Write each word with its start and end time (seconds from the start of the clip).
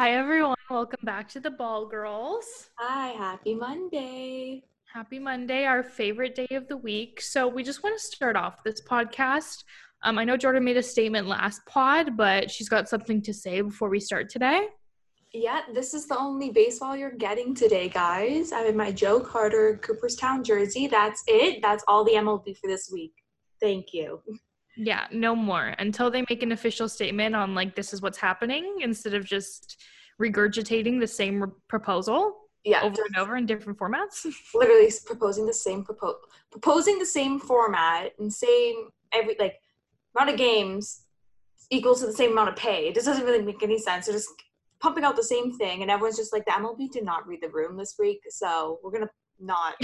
Hi, 0.00 0.12
everyone. 0.12 0.56
Welcome 0.70 1.00
back 1.02 1.28
to 1.28 1.40
the 1.40 1.50
Ball 1.50 1.84
Girls. 1.84 2.70
Hi, 2.78 3.08
happy 3.08 3.54
Monday. 3.54 4.62
Happy 4.90 5.18
Monday, 5.18 5.66
our 5.66 5.82
favorite 5.82 6.34
day 6.34 6.48
of 6.52 6.66
the 6.68 6.76
week. 6.78 7.20
So, 7.20 7.46
we 7.46 7.62
just 7.62 7.82
want 7.82 7.98
to 7.98 8.02
start 8.02 8.34
off 8.34 8.64
this 8.64 8.80
podcast. 8.80 9.62
Um, 10.02 10.18
I 10.18 10.24
know 10.24 10.38
Jordan 10.38 10.64
made 10.64 10.78
a 10.78 10.82
statement 10.82 11.26
last 11.26 11.60
pod, 11.66 12.16
but 12.16 12.50
she's 12.50 12.66
got 12.66 12.88
something 12.88 13.20
to 13.20 13.34
say 13.34 13.60
before 13.60 13.90
we 13.90 14.00
start 14.00 14.30
today. 14.30 14.68
Yeah, 15.34 15.60
this 15.74 15.92
is 15.92 16.08
the 16.08 16.18
only 16.18 16.48
baseball 16.48 16.96
you're 16.96 17.10
getting 17.10 17.54
today, 17.54 17.90
guys. 17.90 18.52
I'm 18.52 18.68
in 18.68 18.78
my 18.78 18.92
Joe 18.92 19.20
Carter 19.20 19.78
Cooperstown 19.82 20.42
jersey. 20.42 20.86
That's 20.86 21.22
it. 21.26 21.60
That's 21.60 21.84
all 21.86 22.04
the 22.06 22.12
MLB 22.12 22.56
for 22.56 22.68
this 22.68 22.88
week. 22.90 23.12
Thank 23.60 23.92
you. 23.92 24.22
Yeah, 24.76 25.06
no 25.12 25.34
more 25.34 25.74
until 25.78 26.10
they 26.10 26.24
make 26.28 26.42
an 26.42 26.52
official 26.52 26.88
statement 26.88 27.34
on 27.34 27.54
like 27.54 27.74
this 27.74 27.92
is 27.92 28.02
what's 28.02 28.18
happening 28.18 28.78
instead 28.80 29.14
of 29.14 29.24
just 29.24 29.82
regurgitating 30.20 31.00
the 31.00 31.06
same 31.06 31.42
re- 31.42 31.50
proposal 31.68 32.34
Yeah, 32.64 32.82
over 32.82 33.02
and 33.02 33.16
over 33.16 33.36
in 33.36 33.46
different 33.46 33.78
formats. 33.78 34.26
literally 34.54 34.90
proposing 35.04 35.46
the 35.46 35.54
same 35.54 35.84
propo- 35.84 36.16
proposing 36.50 36.98
the 36.98 37.06
same 37.06 37.40
format 37.40 38.12
and 38.18 38.32
same 38.32 38.90
every 39.12 39.36
like 39.38 39.56
amount 40.14 40.30
of 40.30 40.36
games 40.36 41.02
equals 41.70 42.00
to 42.00 42.06
the 42.06 42.12
same 42.12 42.32
amount 42.32 42.48
of 42.48 42.56
pay. 42.56 42.88
It 42.88 42.94
just 42.94 43.06
doesn't 43.06 43.24
really 43.24 43.42
make 43.42 43.62
any 43.62 43.78
sense. 43.78 44.06
They're 44.06 44.14
just 44.14 44.28
pumping 44.80 45.04
out 45.04 45.16
the 45.16 45.22
same 45.22 45.52
thing, 45.56 45.82
and 45.82 45.90
everyone's 45.90 46.16
just 46.16 46.32
like, 46.32 46.44
the 46.46 46.52
MLB 46.52 46.90
did 46.90 47.04
not 47.04 47.26
read 47.26 47.40
the 47.42 47.50
room 47.50 47.76
this 47.76 47.96
week, 47.98 48.20
so 48.28 48.78
we're 48.82 48.92
gonna 48.92 49.10
not 49.38 49.74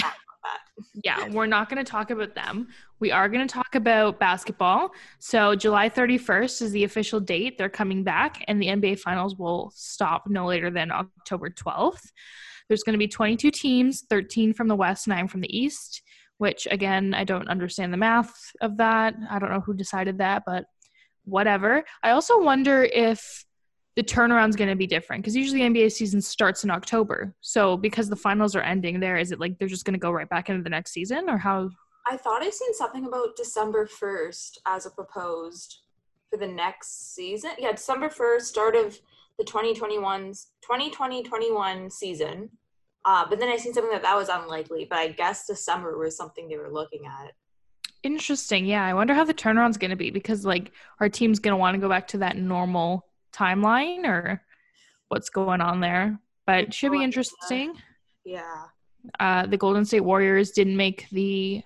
that. 0.47 0.85
yeah, 1.05 1.29
we're 1.29 1.47
not 1.47 1.69
going 1.69 1.85
to 1.85 1.91
talk 1.91 2.11
about 2.11 2.35
them. 2.35 2.69
We 3.01 3.11
are 3.13 3.29
going 3.29 3.47
to 3.47 3.53
talk 3.53 3.75
about 3.75 4.19
basketball. 4.19 4.91
So, 5.19 5.55
July 5.55 5.89
31st 5.89 6.63
is 6.63 6.73
the 6.73 6.85
official 6.85 7.21
date. 7.21 7.59
They're 7.59 7.69
coming 7.69 8.05
back, 8.05 8.45
and 8.49 8.61
the 8.61 8.67
NBA 8.67 9.01
Finals 9.01 9.37
will 9.37 9.73
stop 9.75 10.27
no 10.29 10.47
later 10.47 10.71
than 10.71 10.91
October 10.91 11.51
12th. 11.51 12.11
There's 12.69 12.83
going 12.83 12.95
to 12.95 12.99
be 12.99 13.09
22 13.09 13.51
teams, 13.51 14.05
13 14.09 14.53
from 14.53 14.69
the 14.69 14.75
West, 14.75 15.07
9 15.07 15.29
from 15.29 15.41
the 15.41 15.57
East, 15.57 16.03
which, 16.39 16.67
again, 16.71 17.15
I 17.15 17.25
don't 17.25 17.49
understand 17.49 17.93
the 17.93 17.99
math 17.99 18.53
of 18.61 18.77
that. 18.79 19.15
I 19.31 19.39
don't 19.39 19.51
know 19.51 19.61
who 19.61 19.75
decided 19.75 20.19
that, 20.19 20.43
but 20.47 20.65
whatever. 21.25 21.85
I 22.03 22.11
also 22.11 22.41
wonder 22.41 22.83
if 22.83 23.45
the 23.97 24.03
turnaround's 24.03 24.57
going 24.57 24.69
to 24.69 24.77
be 24.77 24.87
different 24.87 25.23
because 25.23 25.35
usually 25.35 25.61
NBA 25.61 25.91
season 25.91 26.21
starts 26.21 26.65
in 26.65 26.71
October. 26.71 27.35
So 27.41 27.79
because 27.79 28.11
the 28.11 28.17
finals 28.17 28.55
are 28.55 28.61
ending 28.61 29.01
there, 29.01 29.17
is 29.17 29.33
it 29.33 29.41
like 29.41 29.59
they're 29.59 29.69
just 29.69 29.87
going 29.87 29.95
to 29.95 29.99
go 29.99 30.11
right 30.11 30.29
back 30.29 30.51
into 30.51 30.63
the 30.63 30.71
next 30.71 30.93
season 30.93 31.31
or 31.31 31.39
how? 31.39 31.71
I 32.07 32.19
thought 32.19 32.43
I 32.43 32.51
seen 32.51 32.75
something 32.75 33.07
about 33.07 33.37
December 33.37 33.87
first 33.87 34.61
as 34.67 34.85
a 34.85 34.91
proposed 34.91 35.81
for 36.31 36.37
the 36.37 36.47
next 36.47 37.15
season. 37.15 37.53
Yeah, 37.59 37.73
December 37.73 38.11
first, 38.11 38.49
start 38.49 38.77
of 38.77 38.99
the 39.39 39.45
2021's 39.45 40.49
2020-21 40.71 41.91
season. 41.91 42.51
Uh, 43.07 43.25
but 43.29 43.41
then 43.41 43.49
I 43.49 43.57
seen 43.57 43.73
something 43.73 43.93
that 43.93 44.03
that 44.03 44.17
was 44.17 44.29
unlikely. 44.29 44.87
But 44.91 44.99
I 44.99 45.09
guess 45.09 45.47
December 45.47 45.97
was 45.97 46.17
something 46.17 46.49
they 46.49 46.59
were 46.59 46.73
looking 46.73 47.07
at. 47.07 47.33
Interesting. 48.03 48.67
Yeah, 48.67 48.85
I 48.85 48.93
wonder 48.93 49.15
how 49.15 49.25
the 49.25 49.35
turnaround's 49.35 49.79
going 49.79 49.91
to 49.91 49.97
be 49.97 50.11
because 50.11 50.45
like 50.45 50.73
our 51.01 51.09
team's 51.09 51.39
going 51.39 51.53
to 51.53 51.57
want 51.57 51.75
to 51.75 51.81
go 51.81 51.89
back 51.89 52.09
to 52.09 52.19
that 52.19 52.37
normal 52.37 53.07
timeline 53.37 54.05
or 54.05 54.43
what's 55.09 55.31
going 55.31 55.61
on 55.61 55.81
there. 55.81 56.19
But 56.47 56.65
it 56.65 56.75
should 56.75 56.93
be 56.93 57.03
interesting. 57.03 57.75
Yeah. 58.25 58.65
Uh, 59.21 59.47
the 59.47 59.57
Golden 59.57 59.85
State 59.85 60.01
Warriors 60.01 60.51
didn't 60.51 60.77
make 60.77 61.09
the 61.11 61.63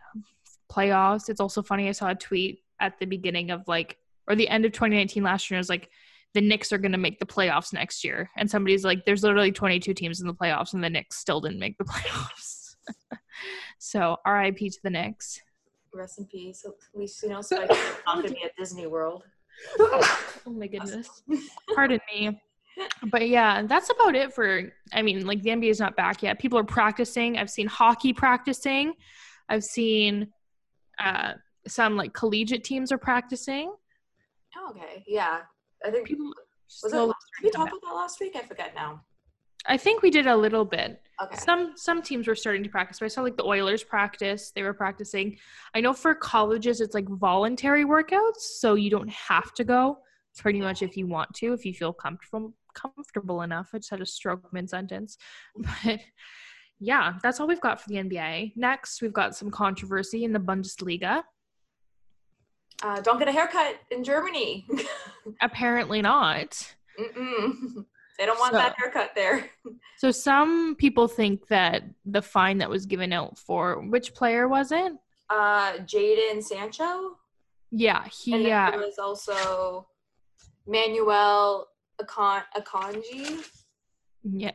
playoffs. 0.71 1.29
It's 1.29 1.41
also 1.41 1.63
funny. 1.63 1.89
I 1.89 1.93
saw 1.93 2.11
a 2.11 2.15
tweet 2.15 2.63
at 2.81 2.99
the 2.99 3.07
beginning 3.07 3.51
of 3.51 3.67
like, 3.67 3.99
or 4.29 4.37
the 4.37 4.49
end 4.49 4.65
of 4.65 4.73
2019 4.73 5.23
last 5.23 5.51
year. 5.51 5.57
It 5.57 5.61
was 5.61 5.69
like, 5.69 5.91
the 6.33 6.41
Knicks 6.41 6.73
are 6.73 6.79
going 6.79 6.93
to 6.93 6.99
make 6.99 7.19
the 7.19 7.27
playoffs 7.27 7.73
next 7.73 8.05
year. 8.05 8.31
And 8.37 8.49
somebody's 8.49 8.85
like, 8.85 9.05
there's 9.05 9.23
literally 9.23 9.53
22 9.53 9.95
teams 9.95 10.21
in 10.21 10.27
the 10.27 10.35
playoffs, 10.35 10.75
and 10.75 10.85
the 10.85 10.91
Knicks 10.91 11.17
still 11.17 11.41
didn't 11.41 11.59
make 11.59 11.77
the 11.77 11.85
playoffs. 11.85 12.77
so, 13.79 14.17
RIP 14.27 14.59
to 14.59 14.79
the 14.85 14.91
Knicks. 14.91 15.41
Rest 15.93 16.21
in 16.21 16.27
peace. 16.27 16.65
At 16.65 16.73
least 16.95 17.23
you 17.25 17.31
know 17.31 17.41
Spike 17.41 17.71
is 17.71 17.79
not 18.07 18.23
gonna 18.23 18.31
be 18.31 18.45
at 18.45 18.55
Disney 18.57 18.87
World. 18.87 19.25
oh 19.79 20.27
my 20.47 20.67
goodness. 20.67 21.23
Pardon 21.75 22.01
me. 22.13 22.41
But 23.11 23.29
yeah, 23.29 23.63
that's 23.63 23.91
about 23.91 24.15
it 24.15 24.33
for 24.33 24.73
I 24.93 25.03
mean, 25.03 25.27
like 25.27 25.43
the 25.43 25.51
NBA 25.51 25.71
is 25.71 25.81
not 25.81 25.97
back 25.97 26.23
yet. 26.23 26.39
People 26.39 26.59
are 26.59 26.65
practicing. 26.65 27.37
I've 27.37 27.51
seen 27.51 27.67
hockey 27.67 28.13
practicing. 28.13 28.95
I've 29.49 29.65
seen 29.65 30.29
uh 30.99 31.35
some 31.67 31.97
like 31.97 32.13
collegiate 32.13 32.65
teams 32.65 32.91
are 32.91 32.99
practicing. 32.99 33.73
Oh, 34.57 34.71
okay. 34.71 35.05
Yeah. 35.07 35.41
I 35.85 35.91
think 35.91 36.07
People 36.07 36.33
was 36.83 36.93
it, 36.93 36.97
did 36.97 37.45
we 37.45 37.51
talk 37.51 37.69
about 37.69 37.83
that 37.83 37.95
last 37.95 38.21
week? 38.21 38.37
I 38.37 38.43
forget 38.43 38.75
now. 38.75 39.03
I 39.67 39.77
think 39.77 40.03
we 40.03 40.11
did 40.11 40.27
a 40.27 40.37
little 40.37 40.65
bit. 40.65 41.01
Okay. 41.23 41.37
Some 41.37 41.73
some 41.77 42.03
teams 42.03 42.27
were 42.27 42.35
starting 42.35 42.63
to 42.63 42.71
practice. 42.71 42.99
But 42.99 43.07
I 43.07 43.09
saw 43.09 43.23
like 43.23 43.37
the 43.37 43.45
Oilers 43.45 43.85
practice. 43.85 44.53
They 44.55 44.63
were 44.63 44.73
practicing. 44.73 45.37
I 45.75 45.81
know 45.81 45.93
for 45.93 46.15
colleges 46.15 46.81
it's 46.81 46.95
like 46.95 47.09
voluntary 47.09 47.85
workouts, 47.85 48.41
so 48.41 48.75
you 48.75 48.91
don't 48.91 49.11
have 49.11 49.53
to 49.55 49.65
go. 49.65 49.99
Pretty 50.39 50.61
much 50.61 50.83
if 50.83 50.97
you 50.97 51.07
want 51.07 51.35
to, 51.35 51.53
if 51.53 51.67
you 51.67 51.75
feel 51.75 51.93
comfortable 51.93 52.55
comfortable 52.75 53.43
enough. 53.43 53.71
I 53.75 53.79
just 53.79 53.91
had 53.91 54.01
a 54.01 54.07
stroke 54.07 54.53
mid 54.53 54.71
sentence. 54.71 55.19
But 55.85 56.01
yeah, 56.83 57.15
that's 57.23 57.39
all 57.41 57.47
we've 57.47 57.61
got 57.61 57.79
for 57.81 57.89
the 57.91 57.97
NBA. 57.97 58.57
Next, 58.57 59.03
we've 59.03 59.13
got 59.13 59.37
some 59.37 59.51
controversy 59.51 60.25
in 60.25 60.33
the 60.33 60.39
Bundesliga. 60.39 61.23
Uh, 62.83 63.01
don't 63.03 63.19
get 63.19 63.29
a 63.29 63.33
haircut 63.33 63.77
in 63.91 64.03
Germany. 64.03 64.67
Apparently 65.43 66.01
not. 66.01 66.75
Mm-mm. 66.99 67.85
They 68.21 68.27
don't 68.27 68.39
want 68.39 68.53
So- 68.53 68.59
that 68.59 68.77
haircut 68.79 69.11
there. 69.17 69.51
So 69.99 70.11
some 70.11 70.77
people 70.77 71.09
think 71.09 71.49
that 71.49 71.83
the 72.07 72.23
fine 72.23 72.57
that 72.59 72.71
was 72.71 72.87
given 72.87 73.13
out 73.13 73.37
for 73.37 73.83
which 73.83 74.15
player 74.15 74.49
was 74.49 74.73
it? 74.73 74.93
Uh, 75.29 75.73
Jadon 75.81 76.43
Sancho. 76.43 77.19
Yeah, 77.71 78.05
And 78.05 78.11
he 78.11 78.31
then 78.45 78.51
uh, 78.51 78.71
there 78.71 78.81
was 78.81 78.99
also 78.99 79.87
Manuel 80.67 81.69
Akon- 82.01 82.45
Akanji. 82.57 83.47
Yeah. 84.23 84.53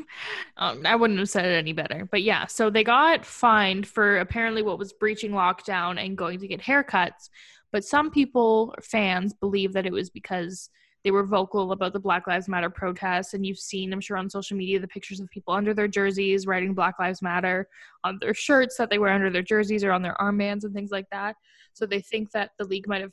um, 0.56 0.84
I 0.84 0.96
wouldn't 0.96 1.20
have 1.20 1.28
said 1.28 1.44
it 1.44 1.54
any 1.56 1.72
better. 1.72 2.08
But 2.10 2.22
yeah, 2.22 2.46
so 2.46 2.68
they 2.68 2.82
got 2.82 3.24
fined 3.24 3.86
for 3.86 4.18
apparently 4.18 4.62
what 4.62 4.78
was 4.78 4.92
breaching 4.92 5.30
lockdown 5.30 6.04
and 6.04 6.18
going 6.18 6.40
to 6.40 6.48
get 6.48 6.60
haircuts. 6.60 7.28
But 7.70 7.84
some 7.84 8.10
people, 8.10 8.74
fans, 8.82 9.34
believe 9.34 9.72
that 9.74 9.86
it 9.86 9.92
was 9.92 10.10
because 10.10 10.68
they 11.04 11.10
were 11.10 11.24
vocal 11.24 11.72
about 11.72 11.92
the 11.92 12.00
Black 12.00 12.26
Lives 12.26 12.48
Matter 12.48 12.70
protests. 12.70 13.34
And 13.34 13.44
you've 13.44 13.58
seen, 13.58 13.92
I'm 13.92 14.00
sure, 14.00 14.16
on 14.16 14.28
social 14.28 14.56
media, 14.56 14.80
the 14.80 14.88
pictures 14.88 15.20
of 15.20 15.30
people 15.30 15.54
under 15.54 15.74
their 15.74 15.88
jerseys 15.88 16.46
writing 16.46 16.74
Black 16.74 16.98
Lives 16.98 17.22
Matter 17.22 17.68
on 18.04 18.18
their 18.20 18.34
shirts 18.34 18.76
that 18.76 18.90
they 18.90 18.98
wear 18.98 19.12
under 19.12 19.30
their 19.30 19.42
jerseys 19.42 19.84
or 19.84 19.92
on 19.92 20.02
their 20.02 20.16
armbands 20.20 20.64
and 20.64 20.74
things 20.74 20.90
like 20.90 21.08
that. 21.10 21.36
So 21.72 21.86
they 21.86 22.00
think 22.00 22.30
that 22.32 22.50
the 22.58 22.64
league 22.64 22.88
might 22.88 23.00
have 23.02 23.12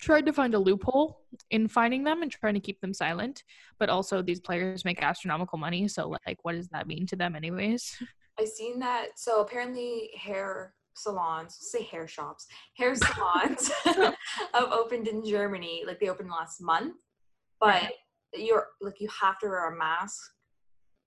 tried 0.00 0.26
to 0.26 0.32
find 0.32 0.54
a 0.54 0.58
loophole 0.58 1.22
in 1.50 1.66
finding 1.66 2.04
them 2.04 2.22
and 2.22 2.30
trying 2.30 2.54
to 2.54 2.60
keep 2.60 2.80
them 2.80 2.94
silent 2.94 3.42
but 3.80 3.88
also 3.88 4.22
these 4.22 4.38
players 4.38 4.84
make 4.84 5.02
astronomical 5.02 5.58
money 5.58 5.88
so 5.88 6.16
like 6.24 6.38
what 6.42 6.52
does 6.52 6.68
that 6.68 6.86
mean 6.86 7.04
to 7.04 7.16
them 7.16 7.34
anyways 7.34 8.00
I've 8.38 8.48
seen 8.48 8.78
that. 8.78 9.18
So 9.18 9.40
apparently, 9.40 10.10
hair 10.16 10.74
salons, 10.98 11.56
say 11.60 11.82
hair 11.84 12.06
shops, 12.08 12.46
hair 12.76 12.94
salons 12.94 13.70
have 13.84 14.72
opened 14.72 15.08
in 15.08 15.24
Germany. 15.24 15.84
Like 15.86 16.00
they 16.00 16.08
opened 16.08 16.30
last 16.30 16.60
month, 16.60 16.96
but 17.60 17.82
Right. 17.82 17.92
you're 18.34 18.66
like 18.80 19.00
you 19.00 19.08
have 19.20 19.38
to 19.40 19.46
wear 19.48 19.72
a 19.72 19.76
mask 19.76 20.20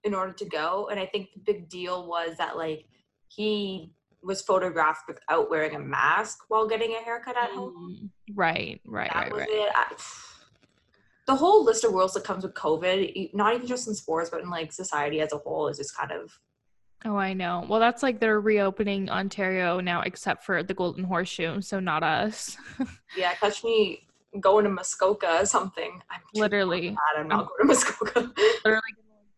in 0.03 0.13
order 0.13 0.33
to 0.33 0.45
go. 0.45 0.87
And 0.89 0.99
I 0.99 1.05
think 1.05 1.29
the 1.33 1.39
big 1.45 1.69
deal 1.69 2.07
was 2.07 2.37
that 2.37 2.57
like 2.57 2.85
he 3.27 3.93
was 4.23 4.41
photographed 4.41 5.03
without 5.07 5.49
wearing 5.49 5.75
a 5.75 5.79
mask 5.79 6.39
while 6.47 6.67
getting 6.67 6.93
a 6.93 7.03
haircut 7.03 7.37
at 7.37 7.49
home. 7.51 7.97
Mm, 8.03 8.35
right 8.35 8.79
right 8.85 9.11
that 9.13 9.19
right 9.23 9.31
was 9.31 9.41
right 9.41 9.49
it. 9.49 9.71
I, 9.75 9.95
the 11.27 11.35
whole 11.35 11.63
list 11.63 11.83
of 11.83 11.93
rules 11.93 12.13
that 12.13 12.23
comes 12.23 12.43
with 12.43 12.53
COVID, 12.55 13.33
not 13.33 13.53
even 13.55 13.67
just 13.67 13.87
in 13.87 13.93
sports, 13.93 14.29
but 14.29 14.41
in 14.41 14.49
like 14.49 14.73
society 14.73 15.21
as 15.21 15.31
a 15.33 15.37
whole, 15.37 15.67
is 15.67 15.77
just 15.77 15.95
kind 15.95 16.11
of 16.11 16.31
oh 17.05 17.15
i 17.15 17.33
know 17.33 17.65
well 17.67 17.79
that's 17.79 18.03
like 18.03 18.19
they're 18.19 18.39
reopening 18.39 19.09
ontario 19.09 19.79
now 19.79 20.01
except 20.01 20.43
for 20.43 20.63
the 20.63 20.73
golden 20.73 21.03
horseshoe 21.03 21.59
so 21.61 21.79
not 21.79 22.03
us 22.03 22.57
yeah. 23.17 23.33
Catch 23.35 23.63
me 23.63 24.07
going 24.39 24.63
to 24.63 24.69
Muskoka 24.69 25.41
or 25.41 25.45
something. 25.45 26.01
I'm 26.09 26.21
Literally. 26.33 26.95
I'm 27.17 27.27
not 27.27 27.49
going 27.49 27.61
to 27.61 27.65
Muskoka. 27.65 28.31
literally 28.63 28.81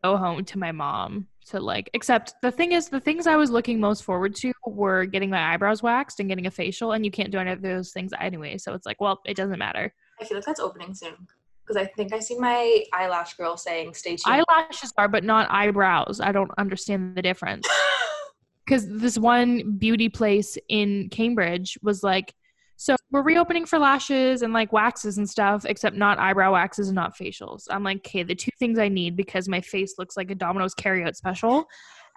go 0.03 0.17
home 0.17 0.43
to 0.43 0.59
my 0.59 0.71
mom 0.71 1.27
to 1.45 1.59
like 1.59 1.89
except 1.93 2.35
the 2.41 2.51
thing 2.51 2.73
is 2.73 2.89
the 2.89 2.99
things 2.99 3.25
i 3.25 3.37
was 3.37 3.49
looking 3.49 3.79
most 3.79 4.03
forward 4.03 4.35
to 4.35 4.51
were 4.65 5.05
getting 5.05 5.29
my 5.29 5.53
eyebrows 5.53 5.81
waxed 5.81 6.19
and 6.19 6.27
getting 6.27 6.45
a 6.45 6.51
facial 6.51 6.91
and 6.91 7.05
you 7.05 7.11
can't 7.11 7.31
do 7.31 7.37
any 7.37 7.51
of 7.51 7.61
those 7.61 7.91
things 7.91 8.11
anyway 8.19 8.57
so 8.57 8.73
it's 8.73 8.85
like 8.85 8.99
well 8.99 9.21
it 9.25 9.35
doesn't 9.35 9.59
matter 9.59 9.93
I 10.19 10.25
feel 10.25 10.37
like 10.37 10.45
that's 10.45 10.59
opening 10.59 10.93
soon 10.93 11.15
because 11.65 11.81
I 11.81 11.85
think 11.85 12.13
I 12.13 12.19
see 12.19 12.37
my 12.37 12.83
eyelash 12.93 13.35
girl 13.35 13.57
saying 13.57 13.93
"Stay 13.93 14.17
tuned." 14.17 14.43
eyelashes 14.49 14.93
are 14.97 15.07
but 15.07 15.23
not 15.23 15.49
eyebrows 15.49 16.19
i 16.21 16.31
don't 16.31 16.51
understand 16.57 17.15
the 17.15 17.21
difference 17.21 17.67
because 18.65 18.87
this 18.87 19.17
one 19.17 19.77
beauty 19.77 20.09
place 20.09 20.57
in 20.69 21.09
cambridge 21.09 21.77
was 21.81 22.03
like 22.03 22.33
So 22.77 22.95
we're 23.11 23.23
reopening 23.23 23.65
for 23.65 23.79
lashes 23.79 24.41
and 24.41 24.51
like 24.51 24.73
waxes 24.73 25.17
and 25.17 25.29
stuff, 25.29 25.63
except 25.65 25.95
not 25.95 26.19
eyebrow 26.19 26.51
waxes 26.53 26.87
and 26.89 26.95
not 26.95 27.15
facials. 27.15 27.63
I'm 27.69 27.83
like, 27.83 27.97
okay, 27.97 28.23
the 28.23 28.35
two 28.35 28.51
things 28.59 28.79
I 28.79 28.89
need 28.89 29.15
because 29.15 29.47
my 29.47 29.61
face 29.61 29.95
looks 29.97 30.17
like 30.17 30.31
a 30.31 30.35
Domino's 30.35 30.75
carryout 30.75 31.15
special, 31.15 31.65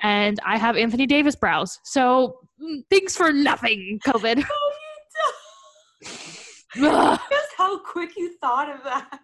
and 0.03 0.41
I 0.45 0.59
have 0.59 0.77
Anthony 0.77 1.07
Davis 1.07 1.37
brows. 1.37 1.79
So 1.85 2.41
mm, 2.61 2.83
thanks 2.91 3.17
for 3.17 3.33
nothing, 3.33 4.01
COVID. 4.07 4.45
Just 6.75 7.53
how 7.57 7.79
quick 7.79 8.17
you 8.17 8.35
thought 8.41 8.69
of 8.75 8.83
that. 8.85 9.21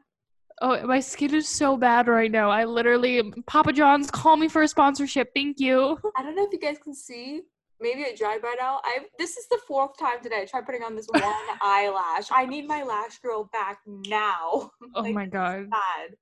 Oh, 0.65 0.87
my 0.87 1.01
skin 1.01 1.35
is 1.35 1.49
so 1.49 1.77
bad 1.77 2.07
right 2.07 2.31
now. 2.31 2.49
I 2.49 2.65
literally, 2.65 3.33
Papa 3.49 3.73
John's, 3.73 4.13
call 4.13 4.37
me 4.37 4.47
for 4.47 4.63
a 4.63 4.69
sponsorship. 4.69 5.33
Thank 5.35 5.59
you. 5.59 5.99
I 6.17 6.23
don't 6.23 6.37
know 6.37 6.45
if 6.47 6.53
you 6.53 6.61
guys 6.61 6.79
can 6.79 6.95
see. 6.95 7.41
Maybe 7.81 8.03
it 8.03 8.17
dried 8.17 8.43
by 8.43 8.55
now. 8.57 8.81
I 8.85 9.01
this 9.19 9.37
is 9.37 9.49
the 9.49 9.59
fourth 9.67 9.99
time 9.99 10.23
today 10.23 10.43
I 10.43 10.45
tried 10.45 10.65
putting 10.65 10.85
on 10.85 10.95
this 10.95 11.09
one 11.11 11.23
eyelash. 11.61 12.29
I 12.31 12.47
need 12.47 12.69
my 12.69 12.85
lash 12.85 13.19
girl 13.19 13.51
back 13.53 13.81
now. 13.87 14.71
Oh 14.95 15.01
like, 15.03 15.15
my 15.15 15.27
god. 15.27 15.69
Bad. 15.69 16.15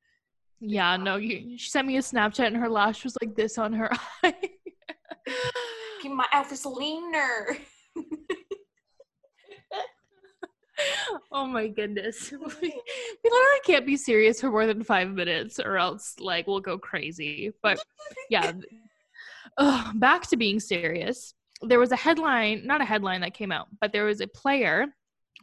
Yeah, 0.60 0.96
no, 0.96 1.16
you, 1.16 1.58
she 1.58 1.68
sent 1.68 1.86
me 1.86 1.98
a 1.98 2.00
Snapchat 2.00 2.46
and 2.46 2.56
her 2.56 2.68
lash 2.68 3.04
was 3.04 3.16
like 3.20 3.36
this 3.36 3.58
on 3.58 3.74
her 3.74 3.90
eye. 4.22 4.34
Keep 6.00 6.12
my 6.12 6.24
out 6.32 6.46
for 6.46 6.56
Selena. 6.56 7.44
Oh 11.32 11.46
my 11.46 11.68
goodness. 11.68 12.30
we 12.32 12.38
literally 13.24 13.60
can't 13.64 13.86
be 13.86 13.96
serious 13.96 14.40
for 14.40 14.50
more 14.50 14.66
than 14.66 14.82
five 14.82 15.10
minutes 15.10 15.58
or 15.58 15.76
else 15.76 16.16
like 16.20 16.46
we'll 16.46 16.60
go 16.60 16.78
crazy. 16.78 17.52
But 17.62 17.82
yeah. 18.28 18.52
Ugh, 19.58 20.00
back 20.00 20.26
to 20.28 20.36
being 20.36 20.60
serious. 20.60 21.34
There 21.62 21.78
was 21.78 21.92
a 21.92 21.96
headline, 21.96 22.66
not 22.66 22.80
a 22.80 22.84
headline 22.84 23.20
that 23.20 23.34
came 23.34 23.52
out, 23.52 23.68
but 23.80 23.92
there 23.92 24.04
was 24.04 24.20
a 24.20 24.26
player 24.26 24.86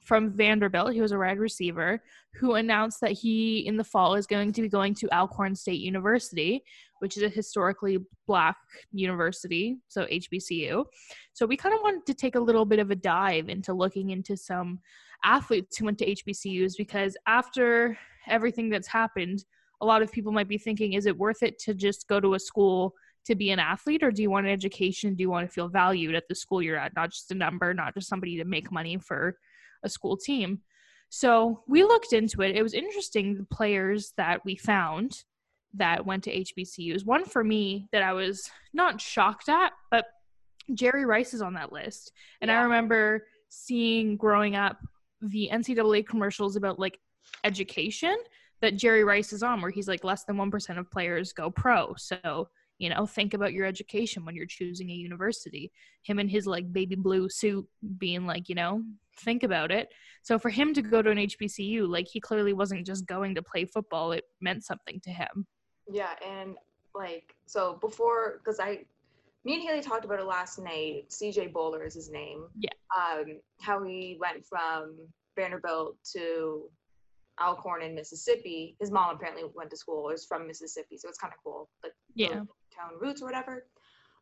from 0.08 0.32
Vanderbilt, 0.32 0.94
he 0.94 1.02
was 1.02 1.12
a 1.12 1.18
wide 1.18 1.38
receiver, 1.38 2.02
who 2.36 2.54
announced 2.54 3.02
that 3.02 3.12
he 3.12 3.68
in 3.68 3.76
the 3.76 3.84
fall 3.84 4.16
is 4.16 4.26
going 4.26 4.54
to 4.54 4.62
be 4.62 4.70
going 4.70 4.94
to 4.96 5.14
Alcorn 5.14 5.54
State 5.54 5.82
University, 5.82 6.64
which 7.00 7.18
is 7.18 7.24
a 7.24 7.30
historically 7.30 7.98
black 8.26 8.56
university, 8.94 9.80
so 9.90 10.06
HBCU. 10.06 10.86
So 11.34 11.46
we 11.46 11.58
kind 11.58 11.76
of 11.76 11.82
wanted 11.82 12.06
to 12.06 12.14
take 12.14 12.36
a 12.36 12.40
little 12.40 12.64
bit 12.64 12.80
of 12.80 12.90
a 12.90 12.96
dive 12.96 13.50
into 13.50 13.74
looking 13.74 14.12
into 14.12 14.38
some 14.38 14.80
athletes 15.24 15.78
who 15.78 15.86
went 15.86 15.98
to 16.00 16.06
HBCUs 16.06 16.74
because 16.78 17.18
after 17.28 17.98
everything 18.28 18.70
that's 18.70 18.88
happened, 18.88 19.46
a 19.82 19.86
lot 19.86 20.02
of 20.02 20.12
people 20.12 20.32
might 20.32 20.48
be 20.48 20.58
thinking, 20.58 20.94
is 20.94 21.06
it 21.06 21.18
worth 21.18 21.44
it 21.44 21.60
to 21.60 21.74
just 21.74 22.08
go 22.08 22.20
to 22.20 22.34
a 22.34 22.40
school 22.40 22.94
to 23.26 23.36
be 23.36 23.52
an 23.52 23.60
athlete 23.60 24.04
or 24.04 24.12
do 24.12 24.22
you 24.22 24.30
want 24.30 24.46
an 24.46 24.52
education? 24.52 25.14
Do 25.14 25.22
you 25.22 25.30
want 25.30 25.48
to 25.48 25.54
feel 25.54 25.68
valued 25.68 26.16
at 26.16 26.28
the 26.28 26.36
school 26.36 26.62
you're 26.62 26.78
at, 26.78 26.96
not 26.96 27.12
just 27.12 27.32
a 27.32 27.36
number, 27.36 27.74
not 27.74 27.94
just 27.94 28.08
somebody 28.08 28.38
to 28.38 28.46
make 28.46 28.72
money 28.72 28.98
for 28.98 29.38
a 29.84 29.90
school 29.90 30.18
team? 30.18 30.62
So 31.10 31.64
we 31.68 31.84
looked 31.84 32.14
into 32.14 32.42
it. 32.42 32.56
It 32.56 32.64
was 32.64 32.74
interesting 32.74 33.36
the 33.36 33.44
players 33.44 34.14
that 34.18 34.44
we 34.44 34.56
found 34.56 35.24
that 35.74 36.06
went 36.06 36.24
to 36.24 36.36
HBCUs. 36.36 37.06
One 37.06 37.26
for 37.26 37.44
me 37.44 37.88
that 37.92 38.02
I 38.02 38.14
was 38.14 38.50
not 38.74 39.00
shocked 39.00 39.50
at, 39.50 39.74
but 39.92 40.06
Jerry 40.74 41.06
Rice 41.06 41.34
is 41.34 41.42
on 41.42 41.54
that 41.54 41.72
list. 41.72 42.12
And 42.42 42.50
yeah. 42.50 42.60
I 42.60 42.64
remember 42.64 43.28
seeing 43.50 44.18
growing 44.18 44.56
up 44.56 44.78
the 45.22 45.50
NCAA 45.52 46.08
commercials 46.08 46.56
about 46.56 46.80
like 46.80 47.00
education 47.44 48.16
that 48.62 48.76
Jerry 48.76 49.04
Rice 49.04 49.34
is 49.34 49.44
on, 49.44 49.62
where 49.62 49.72
he's 49.72 49.88
like 49.88 50.04
less 50.04 50.24
than 50.24 50.38
1% 50.38 50.78
of 50.78 50.92
players 50.92 51.34
go 51.34 51.50
pro. 51.52 51.94
So, 51.98 52.48
you 52.80 52.90
know, 52.90 53.06
think 53.06 53.34
about 53.34 53.54
your 53.54 53.66
education 53.66 54.26
when 54.26 54.36
you're 54.36 54.46
choosing 54.46 54.90
a 54.90 54.94
university. 54.94 55.72
Him 56.04 56.20
in 56.20 56.28
his 56.28 56.48
like 56.48 56.72
baby 56.72 56.96
blue 56.96 57.30
suit 57.30 57.68
being 57.98 58.26
like, 58.26 58.50
you 58.50 58.56
know, 58.56 58.84
think 59.22 59.44
about 59.44 59.72
it. 59.72 59.90
So 60.24 60.38
for 60.40 60.50
him 60.50 60.74
to 60.74 60.82
go 60.82 61.02
to 61.02 61.10
an 61.10 61.18
HBCU, 61.18 61.88
like 61.88 62.08
he 62.08 62.20
clearly 62.20 62.54
wasn't 62.54 62.86
just 62.86 63.06
going 63.06 63.36
to 63.36 63.42
play 63.42 63.66
football, 63.66 64.12
it 64.12 64.24
meant 64.42 64.64
something 64.64 65.00
to 65.04 65.10
him. 65.10 65.48
Yeah. 65.92 66.14
And 66.26 66.56
like, 66.94 67.36
so 67.46 67.78
before, 67.80 68.40
because 68.40 68.60
I, 68.60 68.86
me 69.48 69.54
and 69.54 69.64
Haley 69.64 69.82
talked 69.82 70.04
about 70.04 70.20
it 70.20 70.26
last 70.26 70.60
night. 70.60 71.06
CJ 71.10 71.54
Bolar 71.54 71.88
is 71.88 71.94
his 71.94 72.12
name. 72.12 72.48
Yeah. 72.60 72.70
Um, 72.94 73.40
how 73.62 73.82
he 73.82 74.18
went 74.20 74.46
from 74.46 74.98
Vanderbilt 75.38 75.96
to 76.12 76.64
Alcorn 77.40 77.82
in 77.82 77.96
Mississippi. 77.96 78.76
His 78.82 78.92
mom 78.92 79.16
apparently 79.16 79.44
went 79.56 79.70
to 79.70 79.78
school 79.78 80.10
or 80.10 80.14
is 80.14 80.26
from 80.26 80.48
Mississippi, 80.48 80.98
so 80.98 81.08
it's 81.08 81.18
kind 81.18 81.32
of 81.34 81.42
cool. 81.42 81.70
Like 81.82 81.94
yeah, 82.14 82.34
town 82.34 83.00
roots 83.00 83.22
or 83.22 83.26
whatever. 83.26 83.66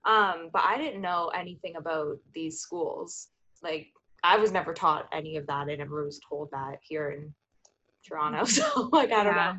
Um, 0.05 0.51
but 0.53 0.61
I 0.63 0.77
didn't 0.77 1.01
know 1.01 1.31
anything 1.33 1.75
about 1.75 2.17
these 2.35 2.59
schools. 2.59 3.29
Like 3.63 3.87
I 4.23 4.37
was 4.37 4.51
never 4.51 4.75
taught 4.75 5.09
any 5.11 5.37
of 5.37 5.47
that. 5.47 5.69
I 5.69 5.75
never 5.75 6.05
was 6.05 6.19
told 6.29 6.49
that 6.51 6.77
here 6.83 7.09
in 7.09 7.33
Toronto. 8.07 8.45
So 8.45 8.89
like 8.91 9.11
I 9.11 9.23
don't 9.23 9.35
yeah. 9.35 9.55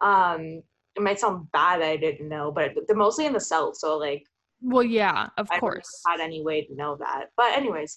know. 0.00 0.08
Um, 0.08 0.62
it 0.96 1.02
might 1.02 1.20
sound 1.20 1.52
bad 1.52 1.82
I 1.82 1.98
didn't 1.98 2.30
know, 2.30 2.50
but 2.50 2.72
they're 2.86 2.96
mostly 2.96 3.26
in 3.26 3.34
the 3.34 3.40
south. 3.40 3.76
So 3.76 3.98
like 3.98 4.24
well, 4.62 4.82
yeah, 4.82 5.28
of 5.36 5.48
I 5.50 5.58
course. 5.58 6.02
Had 6.06 6.20
any 6.20 6.42
way 6.42 6.64
to 6.64 6.74
know 6.74 6.96
that, 6.96 7.26
but 7.36 7.56
anyways, 7.56 7.96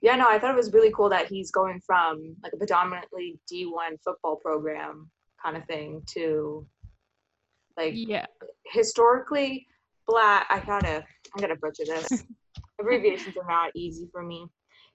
yeah, 0.00 0.16
no, 0.16 0.26
I 0.28 0.38
thought 0.38 0.52
it 0.52 0.56
was 0.56 0.72
really 0.72 0.92
cool 0.92 1.08
that 1.10 1.26
he's 1.26 1.50
going 1.50 1.80
from 1.84 2.36
like 2.42 2.52
a 2.52 2.56
predominantly 2.56 3.38
D1 3.52 4.02
football 4.02 4.36
program 4.36 5.10
kind 5.42 5.56
of 5.56 5.64
thing 5.66 6.02
to 6.14 6.66
like 7.76 7.92
yeah, 7.94 8.26
historically 8.66 9.66
black. 10.06 10.46
I 10.48 10.60
gotta, 10.60 11.04
I 11.36 11.40
gotta 11.40 11.56
butcher 11.56 11.84
this. 11.86 12.24
Abbreviations 12.80 13.36
are 13.36 13.46
not 13.46 13.70
easy 13.74 14.08
for 14.10 14.22
me 14.22 14.46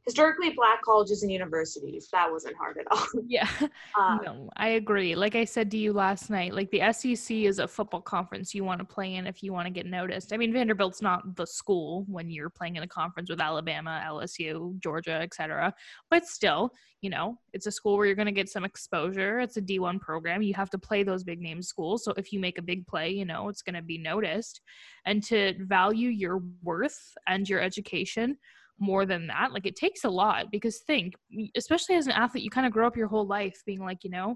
historically 0.05 0.51
black 0.51 0.81
colleges 0.83 1.23
and 1.23 1.31
universities 1.31 2.07
that 2.11 2.31
wasn't 2.31 2.55
hard 2.55 2.77
at 2.77 2.85
all. 2.91 3.05
Yeah. 3.27 3.49
Um, 3.97 4.19
no 4.25 4.49
i 4.57 4.69
agree. 4.69 5.15
Like 5.15 5.35
i 5.35 5.45
said 5.45 5.71
to 5.71 5.77
you 5.77 5.93
last 5.93 6.29
night 6.29 6.53
like 6.53 6.69
the 6.71 6.81
sec 6.91 7.31
is 7.31 7.59
a 7.59 7.67
football 7.67 8.01
conference 8.01 8.53
you 8.53 8.63
want 8.63 8.79
to 8.79 8.85
play 8.85 9.15
in 9.15 9.25
if 9.25 9.41
you 9.41 9.53
want 9.53 9.67
to 9.67 9.71
get 9.71 9.85
noticed. 9.85 10.33
I 10.33 10.37
mean 10.37 10.51
vanderbilt's 10.51 11.01
not 11.01 11.35
the 11.35 11.45
school 11.45 12.05
when 12.07 12.29
you're 12.29 12.49
playing 12.49 12.75
in 12.75 12.83
a 12.83 12.87
conference 12.87 13.29
with 13.29 13.39
alabama 13.39 14.03
lsu 14.07 14.77
georgia 14.79 15.13
etc 15.21 15.73
but 16.09 16.25
still 16.25 16.71
you 17.01 17.09
know 17.09 17.37
it's 17.53 17.67
a 17.67 17.71
school 17.71 17.95
where 17.97 18.05
you're 18.05 18.15
going 18.15 18.25
to 18.25 18.31
get 18.31 18.49
some 18.49 18.65
exposure. 18.65 19.39
It's 19.39 19.57
a 19.57 19.61
d1 19.61 20.01
program. 20.01 20.41
You 20.41 20.53
have 20.55 20.69
to 20.71 20.77
play 20.77 21.03
those 21.03 21.23
big 21.23 21.41
name 21.41 21.61
schools 21.61 22.03
so 22.03 22.13
if 22.17 22.33
you 22.33 22.39
make 22.39 22.57
a 22.57 22.63
big 22.63 22.85
play 22.85 23.09
you 23.09 23.25
know 23.25 23.49
it's 23.49 23.61
going 23.61 23.75
to 23.75 23.81
be 23.81 23.97
noticed. 23.97 24.61
And 25.05 25.23
to 25.25 25.53
value 25.59 26.09
your 26.09 26.41
worth 26.63 26.99
and 27.27 27.47
your 27.47 27.61
education 27.61 28.37
more 28.79 29.05
than 29.05 29.27
that. 29.27 29.51
Like 29.53 29.65
it 29.65 29.75
takes 29.75 30.03
a 30.03 30.09
lot 30.09 30.51
because 30.51 30.79
think, 30.79 31.13
especially 31.55 31.95
as 31.95 32.07
an 32.07 32.13
athlete, 32.13 32.43
you 32.43 32.49
kind 32.49 32.67
of 32.67 32.73
grow 32.73 32.87
up 32.87 32.97
your 32.97 33.07
whole 33.07 33.25
life 33.25 33.61
being 33.65 33.79
like, 33.79 34.03
you 34.03 34.09
know, 34.09 34.35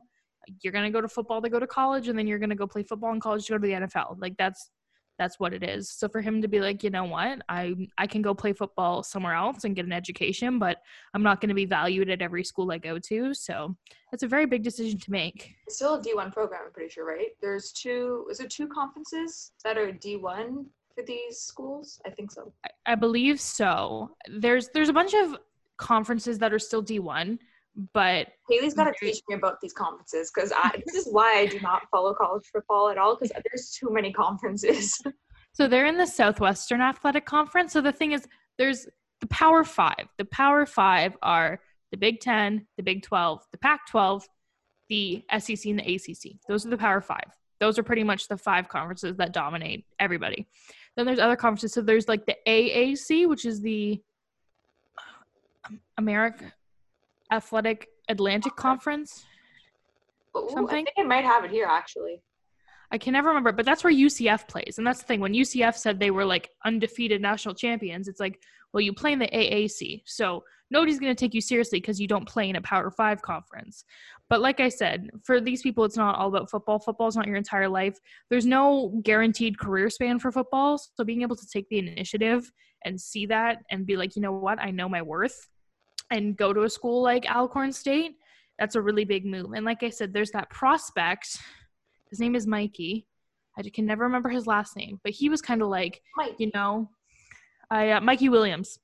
you're 0.61 0.73
going 0.73 0.85
to 0.85 0.91
go 0.91 1.01
to 1.01 1.07
football 1.07 1.41
to 1.41 1.49
go 1.49 1.59
to 1.59 1.67
college 1.67 2.07
and 2.07 2.17
then 2.17 2.27
you're 2.27 2.39
going 2.39 2.49
to 2.49 2.55
go 2.55 2.67
play 2.67 2.83
football 2.83 3.13
in 3.13 3.19
college 3.19 3.45
to 3.45 3.53
go 3.53 3.57
to 3.57 3.67
the 3.67 3.73
NFL. 3.73 4.17
Like 4.19 4.35
that's 4.37 4.71
that's 5.17 5.37
what 5.37 5.53
it 5.53 5.63
is. 5.63 5.91
So 5.91 6.07
for 6.07 6.21
him 6.21 6.41
to 6.41 6.47
be 6.47 6.61
like, 6.61 6.81
you 6.81 6.89
know 6.89 7.03
what, 7.03 7.39
I 7.49 7.75
I 7.97 8.07
can 8.07 8.21
go 8.21 8.33
play 8.33 8.53
football 8.53 9.03
somewhere 9.03 9.35
else 9.35 9.65
and 9.65 9.75
get 9.75 9.85
an 9.85 9.91
education, 9.91 10.57
but 10.57 10.77
I'm 11.13 11.21
not 11.21 11.41
going 11.41 11.49
to 11.49 11.55
be 11.55 11.65
valued 11.65 12.09
at 12.09 12.21
every 12.21 12.43
school 12.43 12.71
I 12.71 12.77
go 12.77 12.97
to. 12.97 13.33
So 13.33 13.75
it's 14.13 14.23
a 14.23 14.27
very 14.27 14.45
big 14.45 14.63
decision 14.63 14.97
to 14.97 15.11
make. 15.11 15.53
It's 15.67 15.75
still 15.75 15.95
a 15.95 16.01
D1 16.01 16.33
program, 16.33 16.61
I'm 16.65 16.71
pretty 16.71 16.89
sure, 16.89 17.05
right? 17.05 17.29
There's 17.41 17.71
two. 17.73 18.25
Is 18.31 18.37
there 18.37 18.47
two 18.47 18.67
conferences 18.67 19.51
that 19.65 19.77
are 19.77 19.91
D1 19.91 20.65
for 20.99 21.05
these 21.05 21.39
schools? 21.39 22.01
I 22.05 22.09
think 22.09 22.31
so. 22.31 22.53
I, 22.65 22.69
I 22.93 22.95
believe 22.95 23.39
so. 23.39 24.11
There's 24.27 24.69
there's 24.73 24.89
a 24.89 24.93
bunch 24.93 25.13
of 25.13 25.37
conferences 25.77 26.39
that 26.39 26.53
are 26.53 26.59
still 26.59 26.83
D1, 26.83 27.39
but 27.93 28.27
Haley's 28.49 28.73
got 28.73 28.85
to 28.85 28.93
teach 28.99 29.21
me 29.29 29.35
about 29.35 29.61
these 29.61 29.73
conferences 29.73 30.31
because 30.33 30.51
this 30.85 30.95
is 30.95 31.07
why 31.11 31.39
I 31.39 31.45
do 31.45 31.59
not 31.61 31.83
follow 31.91 32.13
college 32.13 32.45
football 32.51 32.89
at 32.89 32.97
all 32.97 33.15
because 33.15 33.31
there's 33.49 33.71
too 33.71 33.89
many 33.91 34.11
conferences. 34.11 35.01
so 35.53 35.67
they're 35.67 35.85
in 35.85 35.97
the 35.97 36.07
Southwestern 36.07 36.81
Athletic 36.81 37.25
Conference. 37.25 37.73
So 37.73 37.81
the 37.81 37.91
thing 37.91 38.11
is, 38.11 38.27
there's 38.57 38.87
the 39.21 39.27
Power 39.27 39.63
Five. 39.63 40.07
The 40.17 40.25
Power 40.25 40.65
Five 40.65 41.15
are 41.21 41.61
the 41.91 41.97
Big 41.97 42.19
Ten, 42.19 42.67
the 42.77 42.83
Big 42.83 43.03
Twelve, 43.03 43.41
the 43.51 43.57
Pac-12, 43.57 44.23
the 44.89 45.23
SEC, 45.37 45.65
and 45.65 45.79
the 45.79 45.95
ACC. 45.95 46.39
Those 46.47 46.65
are 46.65 46.69
the 46.69 46.77
Power 46.77 47.01
Five. 47.01 47.35
Those 47.59 47.77
are 47.77 47.83
pretty 47.83 48.03
much 48.03 48.27
the 48.27 48.37
five 48.37 48.69
conferences 48.69 49.17
that 49.17 49.33
dominate 49.33 49.85
everybody. 49.99 50.47
Then 50.99 51.05
there's 51.05 51.19
other 51.19 51.37
conferences. 51.37 51.71
So 51.71 51.81
there's 51.81 52.09
like 52.09 52.25
the 52.25 52.35
AAC, 52.45 53.25
which 53.29 53.45
is 53.45 53.61
the 53.61 54.01
America 55.97 56.51
Athletic 57.31 57.87
Atlantic 58.09 58.51
uh-huh. 58.51 58.61
Conference. 58.61 59.25
Ooh, 60.35 60.49
something. 60.53 60.81
I 60.81 60.83
think 60.83 60.89
it 60.97 61.07
might 61.07 61.23
have 61.23 61.45
it 61.45 61.51
here 61.51 61.67
actually. 61.69 62.21
I 62.91 62.97
can 62.97 63.13
never 63.13 63.29
remember, 63.29 63.53
but 63.53 63.65
that's 63.65 63.81
where 63.81 63.93
UCF 63.93 64.49
plays. 64.49 64.75
And 64.77 64.85
that's 64.85 64.99
the 64.99 65.05
thing. 65.05 65.21
When 65.21 65.31
UCF 65.31 65.75
said 65.75 66.01
they 66.01 66.11
were 66.11 66.25
like 66.25 66.49
undefeated 66.65 67.21
national 67.21 67.55
champions, 67.55 68.09
it's 68.09 68.19
like, 68.19 68.41
well, 68.73 68.81
you 68.81 68.91
play 68.91 69.13
in 69.13 69.19
the 69.19 69.27
AAC. 69.27 70.01
So 70.05 70.43
nobody's 70.71 70.99
going 70.99 71.15
to 71.15 71.19
take 71.19 71.33
you 71.33 71.41
seriously 71.41 71.79
because 71.79 71.99
you 71.99 72.07
don't 72.07 72.27
play 72.27 72.49
in 72.49 72.55
a 72.55 72.61
Power 72.61 72.91
Five 72.91 73.21
conference. 73.21 73.85
But 74.29 74.41
like 74.41 74.59
I 74.59 74.69
said, 74.69 75.09
for 75.23 75.41
these 75.41 75.61
people, 75.61 75.83
it's 75.85 75.97
not 75.97 76.15
all 76.15 76.27
about 76.27 76.51
football. 76.51 76.79
Football 76.79 77.07
is 77.07 77.15
not 77.15 77.27
your 77.27 77.35
entire 77.35 77.67
life. 77.67 77.97
There's 78.29 78.45
no 78.45 79.01
guaranteed 79.03 79.57
career 79.57 79.89
span 79.89 80.19
for 80.19 80.31
football. 80.31 80.77
So 80.77 81.03
being 81.03 81.23
able 81.23 81.35
to 81.35 81.47
take 81.47 81.67
the 81.69 81.79
initiative 81.79 82.51
and 82.85 82.99
see 82.99 83.25
that 83.25 83.57
and 83.71 83.85
be 83.85 83.97
like, 83.97 84.15
you 84.15 84.21
know 84.21 84.31
what, 84.31 84.59
I 84.59 84.71
know 84.71 84.87
my 84.87 85.01
worth 85.01 85.47
and 86.11 86.37
go 86.37 86.53
to 86.53 86.63
a 86.63 86.69
school 86.69 87.01
like 87.01 87.29
Alcorn 87.29 87.71
State, 87.71 88.13
that's 88.57 88.75
a 88.75 88.81
really 88.81 89.05
big 89.05 89.25
move. 89.25 89.53
And 89.53 89.65
like 89.65 89.83
I 89.83 89.89
said, 89.89 90.13
there's 90.13 90.31
that 90.31 90.49
prospect. 90.49 91.37
His 92.09 92.19
name 92.19 92.35
is 92.35 92.47
Mikey. 92.47 93.05
I 93.57 93.63
can 93.73 93.85
never 93.85 94.03
remember 94.03 94.29
his 94.29 94.47
last 94.47 94.77
name, 94.77 94.99
but 95.03 95.11
he 95.11 95.27
was 95.27 95.41
kind 95.41 95.61
of 95.61 95.67
like, 95.67 96.01
Mike. 96.17 96.35
you 96.37 96.49
know, 96.53 96.89
I 97.69 97.91
uh, 97.91 98.01
Mikey 98.01 98.29
Williams, 98.29 98.79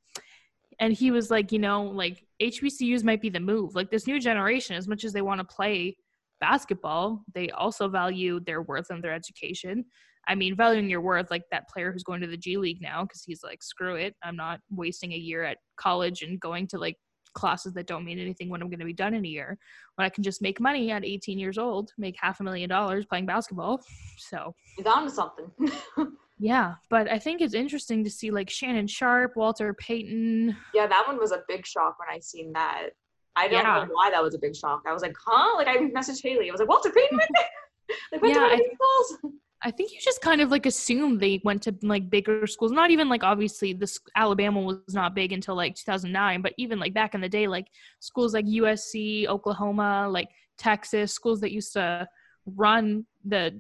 and 0.80 0.94
he 0.94 1.12
was 1.12 1.32
like, 1.32 1.52
you 1.52 1.60
know, 1.60 1.84
like 1.84 2.26
HBCUs 2.42 3.04
might 3.04 3.22
be 3.22 3.30
the 3.30 3.40
move. 3.40 3.76
Like 3.76 3.90
this 3.90 4.08
new 4.08 4.20
generation, 4.20 4.76
as 4.76 4.88
much 4.88 5.04
as 5.04 5.14
they 5.14 5.22
want 5.22 5.40
to 5.40 5.46
play 5.46 5.96
basketball, 6.40 7.24
they 7.34 7.50
also 7.52 7.88
value 7.88 8.40
their 8.40 8.62
worth 8.62 8.90
and 8.90 9.04
their 9.04 9.14
education. 9.14 9.86
I 10.28 10.36
mean, 10.36 10.56
valuing 10.56 10.90
your 10.90 11.02
worth, 11.02 11.30
like 11.30 11.44
that 11.52 11.70
player 11.70 11.92
who's 11.92 12.04
going 12.04 12.22
to 12.22 12.28
the 12.28 12.38
G 12.38 12.58
League 12.58 12.82
now, 12.82 13.04
because 13.04 13.24
he's 13.24 13.44
like, 13.44 13.62
screw 13.62 13.96
it, 13.96 14.16
I'm 14.24 14.36
not 14.36 14.60
wasting 14.70 15.14
a 15.14 15.18
year 15.18 15.44
at 15.44 15.58
college 15.78 16.24
and 16.24 16.40
going 16.40 16.68
to 16.68 16.80
like 16.80 16.98
classes 17.36 17.74
that 17.74 17.86
don't 17.86 18.06
mean 18.06 18.18
anything 18.18 18.50
when 18.50 18.62
I'm 18.62 18.70
going 18.70 18.80
to 18.80 18.86
be 18.86 18.94
done 18.94 19.14
in 19.14 19.24
a 19.24 19.28
year. 19.28 19.58
When 19.96 20.06
I 20.06 20.10
can 20.10 20.24
just 20.24 20.42
make 20.42 20.60
money 20.60 20.90
at 20.92 21.06
18 21.06 21.38
years 21.38 21.58
old, 21.58 21.92
make 21.98 22.16
half 22.20 22.40
a 22.40 22.44
million 22.44 22.70
dollars 22.70 23.06
playing 23.06 23.28
basketball. 23.28 23.82
So 24.18 24.56
He's 24.78 24.86
on 24.88 25.04
to 25.04 25.12
something. 25.12 25.52
yeah, 26.38 26.76
but 26.90 27.10
I 27.10 27.20
think 27.20 27.42
it's 27.42 27.54
interesting 27.54 28.04
to 28.04 28.10
see 28.10 28.32
like 28.32 28.50
Shannon 28.50 28.88
Sharpe, 28.88 29.36
Walter 29.36 29.74
Payton. 29.74 30.56
yeah, 30.74 30.88
that 30.88 31.04
one 31.08 31.18
was 31.18 31.32
a 31.32 31.44
big 31.48 31.66
shock 31.66 31.98
when 32.00 32.08
I 32.14 32.20
seen 32.20 32.54
that. 32.54 32.90
I 33.36 33.48
don't 33.48 33.64
Yeah. 33.64 33.84
know 33.86 33.94
why 33.94 34.12
that 34.12 34.24
was 34.24 34.34
a 34.36 34.40
big 34.40 34.56
shock. 34.56 34.84
I 34.88 34.94
was 34.94 35.02
like, 35.02 35.16
huh? 35.26 35.56
Like 35.58 35.68
I 35.68 35.78
messaged 35.78 36.22
Haley. 36.24 36.50
I 36.50 36.52
was 36.52 36.60
like, 36.60 36.70
Walter 36.70 36.90
Payton 36.92 37.18
went 37.18 37.30
there? 37.34 37.98
like 38.14 38.22
went 38.22 38.34
Yeah, 38.36 38.42
to 38.42 38.46
I- 38.48 38.58
one 38.58 38.76
schools? 38.76 39.34
I 39.62 39.72
think 39.72 39.92
you 39.94 40.00
just 40.00 40.22
kind 40.22 40.42
of 40.42 40.52
like 40.52 40.68
assume 40.68 41.18
they 41.18 41.42
went 41.44 41.64
to 41.64 41.76
like 41.82 42.08
bigger 42.10 42.46
schools. 42.46 42.72
Not 42.72 42.92
even 42.92 43.10
like 43.10 43.24
obviously 43.24 43.74
this 43.74 44.00
Alabama 44.16 44.62
was 44.62 44.78
not 44.94 45.16
big 45.16 45.32
until 45.32 45.56
like 45.56 45.74
2009, 45.76 46.42
but 46.44 46.54
even 46.58 46.78
like 46.78 46.94
back 46.94 47.16
in 47.16 47.22
the 47.22 47.30
day, 47.30 47.48
like 47.48 47.66
schools 48.00 48.34
like 48.36 48.46
USC, 48.46 49.26
Oklahoma, 49.28 50.08
like 50.08 50.28
Texas, 50.60 51.14
schools 51.14 51.40
that 51.42 51.52
used 51.52 51.74
to 51.74 52.08
run 52.46 53.06
the 53.24 53.60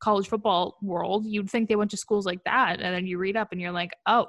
college 0.00 0.28
football 0.28 0.76
world, 0.82 1.26
you'd 1.26 1.50
think 1.50 1.68
they 1.68 1.76
went 1.76 1.90
to 1.90 1.96
schools 1.96 2.24
like 2.26 2.42
that, 2.44 2.80
and 2.80 2.94
then 2.94 3.06
you 3.06 3.18
read 3.18 3.36
up 3.36 3.48
and 3.52 3.60
you're 3.60 3.72
like, 3.72 3.92
oh, 4.06 4.26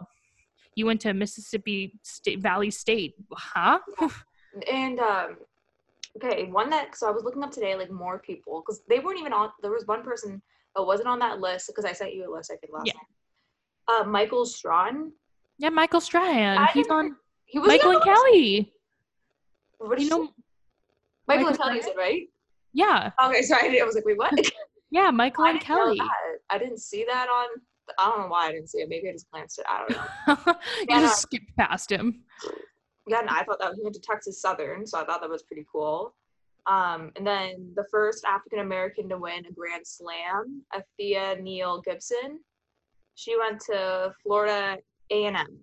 you 0.76 0.86
went 0.86 1.02
to 1.02 1.14
Mississippi 1.14 2.00
State 2.04 2.40
Valley 2.40 2.72
State, 2.72 3.14
huh? 3.32 3.80
And 4.72 5.00
um, 5.00 5.38
okay, 6.18 6.46
one 6.46 6.70
that 6.70 6.96
so 6.96 7.08
I 7.08 7.12
was 7.12 7.24
looking 7.24 7.44
up 7.44 7.52
today, 7.52 7.76
like 7.76 7.92
more 7.92 8.20
people 8.20 8.62
because 8.62 8.82
they 8.90 9.00
weren't 9.00 9.20
even 9.20 9.34
on. 9.34 9.50
There 9.62 9.72
was 9.72 9.86
one 9.88 10.04
person 10.04 10.42
that 10.76 10.84
wasn't 10.84 11.08
on 11.08 11.20
that 11.20 11.40
list 11.40 11.68
because 11.68 11.86
I 11.86 11.94
sent 11.94 12.14
you 12.14 12.30
a 12.30 12.32
list. 12.32 12.52
I 12.52 12.58
think 12.58 12.74
last 12.74 12.88
Yeah. 12.88 12.94
night. 12.94 14.02
Uh, 14.02 14.04
Michael 14.06 14.46
Strawn. 14.46 15.12
Yeah, 15.58 15.70
Michael 15.70 16.02
Strahan, 16.02 16.58
I 16.58 16.68
he's 16.74 16.88
on 16.90 17.16
He 17.46 17.60
was 17.60 17.68
Michael 17.68 17.92
and 17.92 17.98
on 17.98 18.02
the 18.02 18.12
list? 18.12 18.24
Kelly. 18.26 18.74
What 19.78 19.98
do 19.98 20.04
You 20.04 20.10
know. 20.10 20.18
Michael, 20.20 20.34
Michael 21.28 21.48
and 21.50 21.58
Kelly, 21.58 21.82
Strahan? 21.82 21.96
said 21.96 21.98
right? 22.02 22.24
Yeah, 22.74 23.12
Okay, 23.24 23.42
sorry. 23.44 23.80
I 23.82 23.86
was 23.86 23.96
like, 23.96 24.06
wait, 24.06 24.18
what? 24.18 24.34
yeah, 24.92 25.12
Michael 25.12 25.46
I 25.46 25.51
and 25.51 25.62
Kelly. 25.62 26.00
I 26.50 26.58
didn't 26.58 26.80
see 26.80 27.06
that 27.08 27.27
on. 27.30 27.48
I 28.00 28.10
don't 28.10 28.22
know 28.22 28.27
why 28.27 28.48
I 28.48 28.51
didn't 28.53 28.70
see 28.70 28.80
it. 28.80 28.89
Maybe 28.89 29.10
I 29.10 29.12
just 29.12 29.30
glanced 29.32 29.60
it. 29.60 29.65
I 29.70 29.80
don't 29.80 29.92
know. 30.48 30.53
you 30.80 30.86
Yeah, 30.89 31.00
just 31.01 31.22
skipped 31.22 31.56
past 31.58 31.92
him. 31.92 32.24
yeah, 33.08 33.20
and 33.20 33.30
I 33.30 33.44
thought 33.44 33.60
that 33.60 33.74
he 33.75 33.82
went 33.84 33.94
to 33.96 34.01
Texas 34.01 34.42
Southern, 34.42 34.88
so 34.88 35.00
I 35.00 35.06
thought 35.06 35.22
that 35.22 35.30
was 35.30 35.44
pretty 35.44 35.65
cool. 35.72 36.15
Um, 36.65 37.12
and 37.18 37.27
then 37.27 37.74
the 37.75 37.84
first 37.92 38.24
African 38.25 38.60
American 38.60 39.10
to 39.10 39.18
win 39.18 39.46
a 39.46 39.51
Grand 39.51 39.86
Slam, 39.86 40.62
Althea 40.74 41.36
Neale 41.42 41.82
Gibson. 41.82 42.39
She 43.15 43.38
went 43.38 43.60
to 43.70 44.13
Florida 44.24 44.77
A 45.12 45.25
and 45.25 45.36
M. 45.36 45.60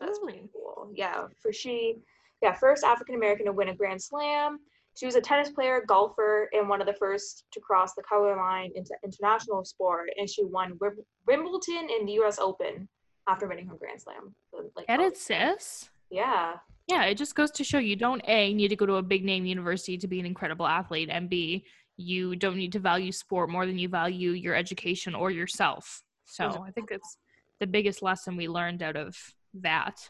That's 0.00 0.18
pretty 0.20 0.38
Really? 0.38 0.50
cool. 0.54 0.90
Yeah, 0.94 1.24
for 1.42 1.52
she, 1.52 1.96
yeah, 2.42 2.54
first 2.54 2.84
African 2.84 3.16
American 3.16 3.46
to 3.46 3.52
win 3.52 3.68
a 3.68 3.74
Grand 3.74 4.02
Slam. 4.02 4.58
She 4.98 5.06
was 5.06 5.14
a 5.14 5.20
tennis 5.20 5.50
player, 5.50 5.84
golfer, 5.86 6.50
and 6.52 6.68
one 6.68 6.80
of 6.80 6.88
the 6.88 6.94
first 6.94 7.44
to 7.52 7.60
cross 7.60 7.94
the 7.94 8.02
color 8.02 8.36
line 8.36 8.72
into 8.74 8.96
international 9.04 9.64
sport. 9.64 10.10
And 10.18 10.28
she 10.28 10.42
won 10.42 10.76
Wimbledon 11.24 11.88
and 11.96 12.08
the 12.08 12.14
U.S. 12.14 12.40
Open 12.40 12.88
after 13.28 13.46
winning 13.46 13.68
her 13.68 13.76
Grand 13.76 14.02
Slam. 14.02 14.34
So, 14.50 14.68
Like, 14.74 14.86
oh, 14.88 15.12
sis? 15.14 15.88
Yeah. 16.10 16.54
Yeah, 16.88 17.04
it 17.04 17.14
just 17.14 17.36
goes 17.36 17.52
to 17.52 17.62
show 17.62 17.78
you 17.78 17.94
don't 17.94 18.22
A, 18.26 18.52
need 18.52 18.68
to 18.68 18.76
go 18.76 18.86
to 18.86 18.94
a 18.94 19.02
big 19.02 19.24
name 19.24 19.46
university 19.46 19.96
to 19.98 20.08
be 20.08 20.18
an 20.18 20.26
incredible 20.26 20.66
athlete, 20.66 21.10
and 21.12 21.30
B, 21.30 21.64
you 21.96 22.34
don't 22.34 22.56
need 22.56 22.72
to 22.72 22.80
value 22.80 23.12
sport 23.12 23.50
more 23.50 23.66
than 23.66 23.78
you 23.78 23.88
value 23.88 24.30
your 24.30 24.56
education 24.56 25.14
or 25.14 25.30
yourself. 25.30 26.02
So 26.24 26.64
I 26.66 26.72
think 26.72 26.90
it's 26.90 27.18
the 27.60 27.68
biggest 27.68 28.02
lesson 28.02 28.36
we 28.36 28.48
learned 28.48 28.82
out 28.82 28.96
of 28.96 29.16
that. 29.54 30.08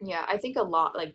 Yeah, 0.00 0.24
I 0.26 0.38
think 0.38 0.56
a 0.56 0.62
lot 0.62 0.96
like 0.96 1.14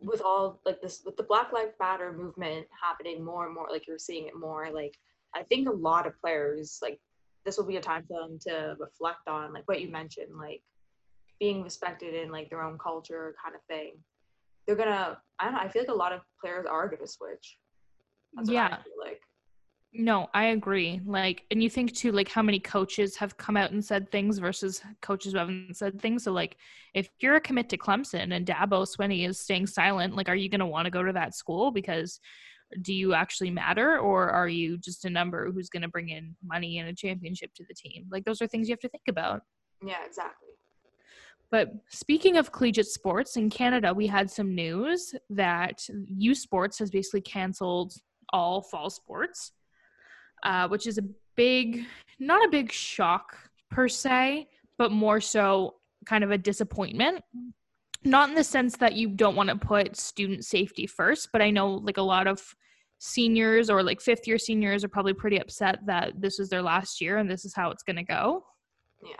with 0.00 0.20
all 0.22 0.60
like 0.64 0.80
this 0.80 1.02
with 1.04 1.16
the 1.16 1.22
Black 1.22 1.52
Lives 1.52 1.74
Matter 1.80 2.12
movement 2.12 2.66
happening 2.82 3.24
more 3.24 3.46
and 3.46 3.54
more, 3.54 3.68
like 3.70 3.86
you're 3.86 3.98
seeing 3.98 4.26
it 4.26 4.36
more, 4.38 4.70
like 4.72 4.94
I 5.34 5.42
think 5.44 5.68
a 5.68 5.72
lot 5.72 6.06
of 6.06 6.18
players 6.20 6.78
like 6.82 7.00
this 7.44 7.56
will 7.56 7.66
be 7.66 7.76
a 7.76 7.80
time 7.80 8.04
for 8.06 8.20
them 8.20 8.38
to 8.42 8.76
reflect 8.78 9.28
on 9.28 9.52
like 9.52 9.64
what 9.66 9.80
you 9.80 9.90
mentioned, 9.90 10.36
like 10.36 10.62
being 11.38 11.62
respected 11.62 12.14
in 12.14 12.30
like 12.30 12.50
their 12.50 12.62
own 12.62 12.78
culture 12.78 13.34
kind 13.42 13.54
of 13.54 13.62
thing. 13.68 13.94
They're 14.66 14.76
gonna 14.76 15.18
I 15.38 15.44
don't 15.44 15.54
know, 15.54 15.60
I 15.60 15.68
feel 15.68 15.82
like 15.82 15.88
a 15.90 15.94
lot 15.94 16.12
of 16.12 16.20
players 16.40 16.66
are 16.66 16.88
gonna 16.88 17.06
switch. 17.06 17.58
That's 18.34 18.48
what 18.48 18.56
I 18.56 18.60
Yeah. 18.68 18.76
feel 18.82 18.92
like. 19.00 19.22
No, 19.98 20.28
I 20.34 20.46
agree. 20.46 21.00
Like, 21.06 21.44
and 21.50 21.62
you 21.62 21.70
think 21.70 21.94
too, 21.94 22.12
like 22.12 22.28
how 22.28 22.42
many 22.42 22.60
coaches 22.60 23.16
have 23.16 23.36
come 23.38 23.56
out 23.56 23.70
and 23.70 23.82
said 23.82 24.10
things 24.10 24.38
versus 24.38 24.82
coaches 25.00 25.32
who 25.32 25.38
haven't 25.38 25.76
said 25.76 26.00
things. 26.00 26.24
So, 26.24 26.32
like, 26.32 26.56
if 26.92 27.08
you're 27.20 27.36
a 27.36 27.40
commit 27.40 27.70
to 27.70 27.78
Clemson 27.78 28.34
and 28.34 28.46
Dabo 28.46 28.86
Swinney 28.86 29.26
is 29.26 29.38
staying 29.38 29.66
silent, 29.66 30.14
like, 30.14 30.28
are 30.28 30.34
you 30.34 30.50
going 30.50 30.60
to 30.60 30.66
want 30.66 30.84
to 30.84 30.90
go 30.90 31.02
to 31.02 31.12
that 31.12 31.34
school 31.34 31.70
because 31.70 32.20
do 32.82 32.92
you 32.92 33.14
actually 33.14 33.50
matter, 33.50 33.98
or 33.98 34.28
are 34.28 34.48
you 34.48 34.76
just 34.76 35.04
a 35.04 35.10
number 35.10 35.50
who's 35.50 35.68
going 35.68 35.82
to 35.82 35.88
bring 35.88 36.08
in 36.08 36.34
money 36.44 36.78
and 36.78 36.88
a 36.88 36.94
championship 36.94 37.54
to 37.54 37.64
the 37.68 37.74
team? 37.74 38.06
Like, 38.10 38.24
those 38.24 38.42
are 38.42 38.46
things 38.46 38.68
you 38.68 38.72
have 38.72 38.80
to 38.80 38.88
think 38.88 39.04
about. 39.08 39.42
Yeah, 39.84 40.04
exactly. 40.04 40.48
But 41.50 41.72
speaking 41.88 42.36
of 42.36 42.50
collegiate 42.50 42.88
sports, 42.88 43.36
in 43.36 43.50
Canada, 43.50 43.94
we 43.94 44.08
had 44.08 44.30
some 44.30 44.54
news 44.54 45.14
that 45.30 45.86
U 46.08 46.34
Sports 46.34 46.78
has 46.80 46.90
basically 46.90 47.20
canceled 47.20 47.94
all 48.32 48.60
fall 48.62 48.90
sports, 48.90 49.52
uh, 50.42 50.68
which 50.68 50.86
is 50.86 50.98
a 50.98 51.04
big, 51.36 51.84
not 52.18 52.44
a 52.44 52.50
big 52.50 52.72
shock 52.72 53.36
per 53.70 53.88
se, 53.88 54.48
but 54.78 54.92
more 54.92 55.20
so 55.20 55.74
kind 56.04 56.24
of 56.24 56.30
a 56.30 56.38
disappointment. 56.38 57.22
Not 58.04 58.28
in 58.28 58.34
the 58.34 58.44
sense 58.44 58.76
that 58.76 58.94
you 58.94 59.08
don't 59.08 59.36
want 59.36 59.48
to 59.48 59.56
put 59.56 59.96
student 59.96 60.44
safety 60.44 60.86
first, 60.86 61.30
but 61.32 61.42
I 61.42 61.50
know 61.50 61.74
like 61.74 61.96
a 61.96 62.02
lot 62.02 62.26
of 62.26 62.42
seniors 62.98 63.68
or 63.68 63.82
like 63.82 64.00
fifth 64.00 64.26
year 64.26 64.38
seniors 64.38 64.84
are 64.84 64.88
probably 64.88 65.12
pretty 65.12 65.38
upset 65.38 65.80
that 65.86 66.12
this 66.20 66.38
is 66.38 66.48
their 66.48 66.62
last 66.62 67.00
year 67.00 67.18
and 67.18 67.30
this 67.30 67.44
is 67.44 67.54
how 67.54 67.70
it's 67.70 67.82
going 67.82 67.96
to 67.96 68.02
go 68.02 68.42
Yeah. 69.04 69.14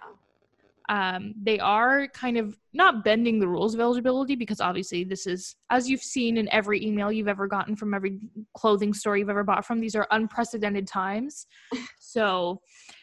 Um, 0.89 1.35
they 1.41 1.59
are 1.59 2.07
kind 2.09 2.37
of 2.37 2.57
not 2.73 3.03
bending 3.05 3.41
the 3.41 3.49
rules 3.49 3.75
of 3.75 3.81
eligibility 3.81 4.37
because 4.37 4.61
obviously 4.61 5.03
this 5.03 5.27
is 5.27 5.57
as 5.71 5.89
you've 5.89 6.03
seen 6.03 6.37
in 6.37 6.49
every 6.53 6.85
email 6.85 7.11
you've 7.11 7.29
ever 7.29 7.49
gotten 7.49 7.75
from 7.75 7.93
every 7.93 8.19
clothing 8.55 8.95
store 8.95 9.17
you've 9.17 9.31
ever 9.31 9.43
bought 9.43 9.65
from 9.65 9.81
these 9.81 9.97
are 9.97 10.07
unprecedented 10.11 10.87
times. 10.87 11.47
So 11.99 12.61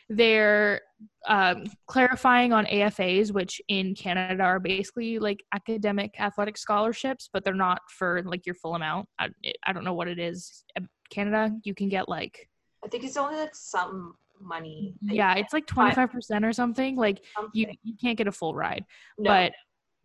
they're 0.10 0.82
um, 1.28 1.66
clarifying 1.88 2.54
on 2.54 2.66
afas 2.66 3.32
which 3.32 3.62
in 3.68 3.94
canada 3.96 4.44
are 4.44 4.60
basically 4.60 5.20
like 5.20 5.44
academic 5.54 6.16
athletic 6.20 6.58
scholarships 6.58 7.30
but 7.32 7.44
they're 7.44 7.54
not 7.54 7.80
for 7.90 8.24
like 8.24 8.46
your 8.46 8.56
full 8.56 8.76
amount. 8.76 9.08
I, 9.20 9.30
I 9.66 9.74
don't 9.74 9.84
know 9.84 9.94
what 9.94 10.08
it 10.08 10.20
is. 10.20 10.64
Canada 11.10 11.52
you 11.64 11.76
can 11.76 11.90
get 11.90 12.10
like 12.10 12.50
I 12.84 12.88
think 12.88 13.04
it's 13.04 13.18
only 13.18 13.38
like 13.38 13.56
some 13.56 14.16
money. 14.46 14.94
yeah 15.02 15.36
it's 15.36 15.54
like 15.54 15.66
25% 15.66 16.44
or 16.48 16.54
something 16.54 16.96
like 16.96 17.24
you, 17.54 17.66
something. 17.66 17.78
you 17.84 17.94
can't 18.02 18.18
get 18.18 18.28
a 18.28 18.32
full 18.32 18.54
ride 18.56 18.86
No, 19.18 19.30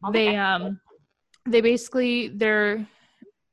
but 0.02 0.12
they 0.12 0.36
um 0.36 0.80
they 1.46 1.60
basically 1.60 2.28
their 2.28 2.86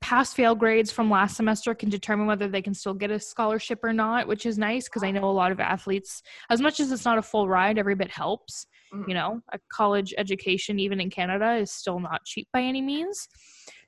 pass 0.01 0.33
fail 0.33 0.53
grades 0.53 0.91
from 0.91 1.09
last 1.09 1.35
semester 1.35 1.73
can 1.73 1.89
determine 1.89 2.27
whether 2.27 2.47
they 2.47 2.61
can 2.61 2.73
still 2.75 2.93
get 2.93 3.09
a 3.09 3.19
scholarship 3.19 3.79
or 3.83 3.91
not 3.93 4.27
which 4.27 4.45
is 4.45 4.57
nice 4.57 4.85
because 4.85 5.01
i 5.03 5.09
know 5.09 5.23
a 5.23 5.31
lot 5.31 5.51
of 5.51 5.59
athletes 5.59 6.21
as 6.49 6.61
much 6.61 6.79
as 6.79 6.91
it's 6.91 7.05
not 7.05 7.17
a 7.17 7.21
full 7.23 7.47
ride 7.49 7.77
every 7.79 7.95
bit 7.95 8.11
helps 8.11 8.67
Mhm. 8.93 9.07
you 9.07 9.13
know 9.15 9.41
a 9.51 9.59
college 9.73 10.13
education 10.19 10.77
even 10.79 10.99
in 11.01 11.09
canada 11.09 11.55
is 11.55 11.71
still 11.71 11.99
not 11.99 12.23
cheap 12.23 12.47
by 12.53 12.61
any 12.61 12.81
means 12.83 13.27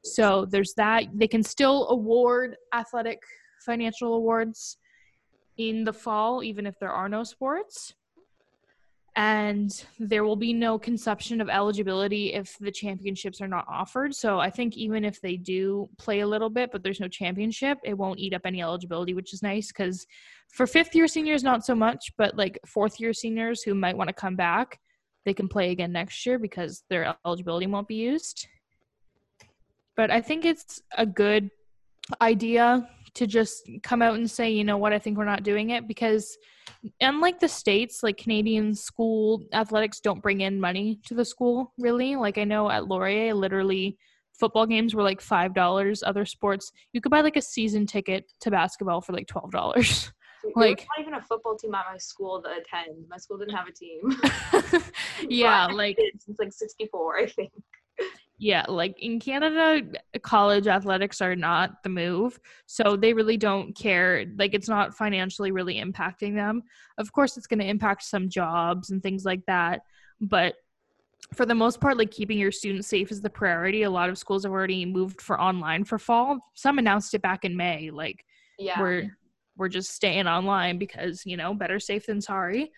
so 0.03 0.47
there's 0.49 0.73
that 0.77 1.03
they 1.13 1.27
can 1.27 1.43
still 1.43 1.87
award 1.89 2.55
athletic 2.73 3.19
financial 3.63 4.15
awards 4.15 4.77
in 5.57 5.83
the 5.83 5.93
fall 5.93 6.43
even 6.43 6.65
if 6.65 6.79
there 6.79 6.91
are 6.91 7.09
no 7.09 7.23
sports 7.23 7.93
and 9.17 9.83
there 9.97 10.23
will 10.23 10.35
be 10.35 10.53
no 10.53 10.77
consumption 10.77 11.41
of 11.41 11.49
eligibility 11.49 12.33
if 12.33 12.55
the 12.59 12.71
championships 12.71 13.41
are 13.41 13.47
not 13.47 13.65
offered. 13.67 14.13
So 14.13 14.39
I 14.39 14.51
think 14.51 14.77
even 14.77 15.03
if 15.03 15.19
they 15.19 15.37
do 15.37 15.89
play 15.97 16.19
a 16.19 16.27
little 16.27 16.51
bit, 16.51 16.69
but 16.71 16.83
there's 16.83 16.99
no 16.99 17.07
championship, 17.07 17.79
it 17.83 17.97
won't 17.97 18.19
eat 18.19 18.35
up 18.35 18.43
any 18.45 18.61
eligibility, 18.61 19.15
which 19.15 19.33
is 19.33 19.41
nice 19.41 19.69
because 19.69 20.05
for 20.49 20.67
fifth 20.67 20.93
year 20.93 21.07
seniors, 21.07 21.43
not 21.43 21.65
so 21.65 21.73
much, 21.73 22.11
but 22.15 22.37
like 22.37 22.59
fourth 22.67 22.99
year 22.99 23.11
seniors 23.11 23.63
who 23.63 23.73
might 23.73 23.97
want 23.97 24.07
to 24.07 24.13
come 24.13 24.35
back, 24.35 24.79
they 25.25 25.33
can 25.33 25.47
play 25.47 25.71
again 25.71 25.91
next 25.91 26.23
year 26.23 26.37
because 26.37 26.83
their 26.87 27.15
eligibility 27.25 27.65
won't 27.65 27.87
be 27.87 27.95
used. 27.95 28.47
but 29.95 30.11
I 30.11 30.21
think 30.21 30.45
it's 30.45 30.79
a 30.95 31.07
good 31.07 31.49
idea 32.21 32.87
to 33.17 33.25
just 33.25 33.67
come 33.81 34.03
out 34.03 34.15
and 34.15 34.29
say, 34.29 34.51
you 34.51 34.63
know 34.63 34.77
what, 34.77 34.93
I 34.93 34.99
think 34.99 35.17
we're 35.17 35.25
not 35.25 35.41
doing 35.41 35.71
it 35.71 35.87
because 35.87 36.37
unlike 37.01 37.39
the 37.39 37.47
states, 37.47 38.03
like 38.03 38.17
Canadian 38.17 38.75
school 38.75 39.43
athletics 39.53 39.99
don't 39.99 40.21
bring 40.21 40.41
in 40.41 40.59
money 40.59 40.99
to 41.07 41.15
the 41.15 41.25
school 41.25 41.73
really. 41.79 42.15
Like 42.15 42.37
I 42.37 42.43
know 42.43 42.69
at 42.69 42.87
Laurier, 42.87 43.33
literally 43.33 43.97
football 44.39 44.67
games 44.67 44.93
were 44.93 45.01
like 45.01 45.19
five 45.19 45.55
dollars. 45.55 46.03
Other 46.03 46.25
sports, 46.25 46.71
you 46.93 47.01
could 47.01 47.11
buy 47.11 47.21
like 47.21 47.37
a 47.37 47.41
season 47.41 47.87
ticket 47.87 48.31
to 48.41 48.51
basketball 48.51 49.01
for 49.01 49.13
like 49.13 49.27
twelve 49.27 49.51
dollars. 49.51 50.11
like 50.55 50.85
not 50.95 51.01
even 51.01 51.15
a 51.15 51.21
football 51.23 51.57
team 51.57 51.73
at 51.73 51.85
my 51.91 51.97
school 51.97 52.39
to 52.43 52.49
attend. 52.49 53.03
My 53.09 53.17
school 53.17 53.39
didn't 53.39 53.55
have 53.55 53.67
a 53.67 53.71
team. 53.71 54.83
yeah, 55.27 55.65
like 55.73 55.97
since 56.19 56.37
like 56.37 56.53
'64, 56.53 57.17
I 57.17 57.25
think 57.25 57.51
yeah, 58.39 58.65
like 58.67 59.01
in 59.01 59.19
Canada, 59.19 59.81
college 60.21 60.67
athletics 60.67 61.21
are 61.21 61.35
not 61.35 61.81
the 61.83 61.89
move. 61.89 62.39
So 62.67 62.95
they 62.95 63.13
really 63.13 63.37
don't 63.37 63.75
care. 63.75 64.25
Like 64.37 64.53
it's 64.53 64.69
not 64.69 64.95
financially 64.95 65.51
really 65.51 65.81
impacting 65.81 66.35
them. 66.35 66.61
Of 66.99 67.11
course, 67.11 67.35
it's 67.35 67.47
going 67.47 67.59
to 67.59 67.67
impact 67.67 68.03
some 68.03 68.29
jobs 68.29 68.91
and 68.91 69.01
things 69.01 69.25
like 69.25 69.43
that. 69.47 69.81
But 70.21 70.55
for 71.33 71.47
the 71.47 71.55
most 71.55 71.81
part, 71.81 71.97
like 71.97 72.11
keeping 72.11 72.37
your 72.37 72.51
students 72.51 72.87
safe 72.87 73.11
is 73.11 73.21
the 73.21 73.29
priority. 73.29 73.83
A 73.83 73.89
lot 73.89 74.09
of 74.09 74.19
schools 74.19 74.43
have 74.43 74.51
already 74.51 74.85
moved 74.85 75.19
for 75.19 75.41
online 75.41 75.83
for 75.83 75.97
fall. 75.97 76.37
Some 76.53 76.77
announced 76.77 77.15
it 77.15 77.23
back 77.23 77.43
in 77.43 77.57
May. 77.57 77.89
Like, 77.89 78.23
yeah. 78.59 78.79
we're 78.79 79.17
we're 79.57 79.67
just 79.67 79.91
staying 79.91 80.27
online 80.27 80.77
because 80.77 81.25
you 81.25 81.37
know 81.37 81.55
better 81.55 81.79
safe 81.79 82.05
than 82.05 82.21
sorry. 82.21 82.71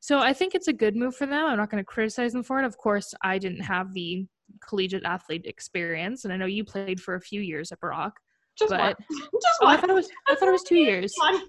So 0.00 0.18
I 0.18 0.32
think 0.32 0.54
it's 0.54 0.68
a 0.68 0.72
good 0.72 0.96
move 0.96 1.14
for 1.14 1.26
them. 1.26 1.46
I'm 1.46 1.56
not 1.56 1.70
going 1.70 1.80
to 1.80 1.86
criticize 1.86 2.32
them 2.32 2.42
for 2.42 2.58
it. 2.58 2.66
Of 2.66 2.76
course, 2.76 3.14
I 3.22 3.38
didn't 3.38 3.62
have 3.62 3.94
the 3.94 4.26
collegiate 4.66 5.04
athlete 5.04 5.46
experience, 5.46 6.24
and 6.24 6.32
I 6.32 6.36
know 6.36 6.46
you 6.46 6.64
played 6.64 7.00
for 7.00 7.14
a 7.14 7.20
few 7.20 7.40
years 7.40 7.72
at 7.72 7.80
Brock. 7.80 8.18
Just 8.56 8.70
but, 8.70 8.80
one. 8.80 8.94
Just 9.10 9.58
oh, 9.60 9.66
one. 9.66 9.76
I 9.76 9.80
thought 9.80 9.90
it 9.90 9.94
was. 9.94 10.08
I 10.28 10.34
thought 10.34 10.48
it 10.48 10.52
was 10.52 10.62
two 10.62 10.76
years. 10.76 11.14
One. 11.18 11.40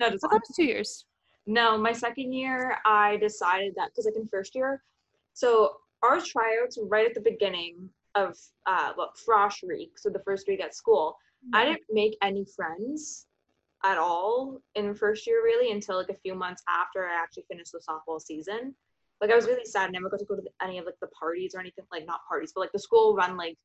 No, 0.00 0.10
just 0.10 0.24
I 0.24 0.28
thought 0.28 0.36
it 0.36 0.42
was 0.48 0.56
two 0.56 0.64
years. 0.64 1.04
No, 1.46 1.76
my 1.76 1.92
second 1.92 2.32
year, 2.32 2.78
I 2.86 3.18
decided 3.18 3.74
that 3.76 3.90
because 3.90 4.06
like 4.06 4.16
in 4.16 4.26
first 4.28 4.54
year, 4.54 4.82
so 5.34 5.76
our 6.02 6.20
tryouts 6.20 6.78
right 6.82 7.06
at 7.06 7.14
the 7.14 7.20
beginning 7.20 7.90
of 8.14 8.36
uh, 8.66 8.92
what 8.94 9.10
frosh 9.16 9.62
week, 9.66 9.98
so 9.98 10.08
the 10.08 10.22
first 10.24 10.48
week 10.48 10.62
at 10.62 10.74
school. 10.74 11.16
Mm-hmm. 11.44 11.56
I 11.56 11.64
didn't 11.66 11.82
make 11.90 12.16
any 12.22 12.46
friends 12.56 13.26
at 13.84 13.98
all 13.98 14.60
in 14.74 14.94
first 14.94 15.26
year 15.26 15.42
really 15.44 15.70
until 15.70 15.98
like 15.98 16.08
a 16.08 16.14
few 16.14 16.34
months 16.34 16.62
after 16.68 17.06
I 17.06 17.14
actually 17.22 17.44
finished 17.50 17.72
the 17.72 17.80
softball 17.86 18.20
season 18.20 18.74
like 19.24 19.32
I 19.32 19.36
was 19.36 19.46
really 19.46 19.64
sad. 19.64 19.88
I 19.88 19.92
never 19.92 20.10
got 20.10 20.18
to 20.18 20.26
go 20.26 20.36
to 20.36 20.42
any 20.62 20.78
of 20.78 20.84
like 20.84 21.00
the 21.00 21.08
parties 21.08 21.54
or 21.54 21.60
anything 21.60 21.86
like 21.90 22.06
not 22.06 22.20
parties, 22.28 22.52
but 22.54 22.60
like 22.60 22.72
the 22.72 22.78
school 22.78 23.16
run 23.16 23.38
like 23.38 23.56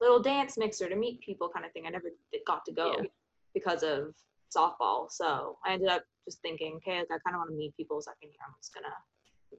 little 0.00 0.20
dance 0.20 0.56
mixer 0.56 0.88
to 0.88 0.94
meet 0.94 1.20
people 1.22 1.50
kind 1.52 1.66
of 1.66 1.72
thing. 1.72 1.84
I 1.86 1.90
never 1.90 2.10
got 2.46 2.64
to 2.66 2.72
go 2.72 2.94
yeah. 2.98 3.08
because 3.52 3.82
of 3.82 4.14
softball. 4.56 5.10
So 5.10 5.58
I 5.66 5.72
ended 5.72 5.88
up 5.88 6.04
just 6.24 6.40
thinking, 6.40 6.76
okay, 6.76 6.98
like, 6.98 7.08
I 7.10 7.18
kind 7.26 7.34
of 7.34 7.40
want 7.40 7.50
to 7.50 7.56
meet 7.56 7.76
people 7.76 8.00
second 8.00 8.28
year. 8.28 8.38
I'm 8.46 8.54
just 8.60 8.72
gonna. 8.72 8.94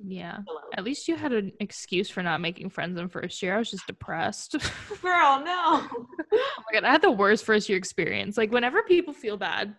Yeah. 0.02 0.38
At 0.78 0.86
least 0.86 1.08
you 1.10 1.16
had 1.18 1.34
an 1.34 1.52
excuse 1.60 2.10
for 2.10 2.24
not 2.24 2.40
making 2.40 2.70
friends 2.70 2.98
in 2.98 3.10
first 3.10 3.42
year. 3.42 3.56
I 3.56 3.58
was 3.58 3.72
just 3.72 3.86
depressed. 3.86 4.56
Girl, 5.02 5.42
no. 5.44 5.82
oh 5.92 6.30
my 6.32 6.74
god, 6.74 6.84
I 6.86 6.92
had 6.92 7.02
the 7.02 7.12
worst 7.12 7.44
first 7.44 7.68
year 7.68 7.78
experience. 7.78 8.38
Like 8.38 8.52
whenever 8.52 8.82
people 8.84 9.14
feel 9.14 9.36
bad 9.36 9.76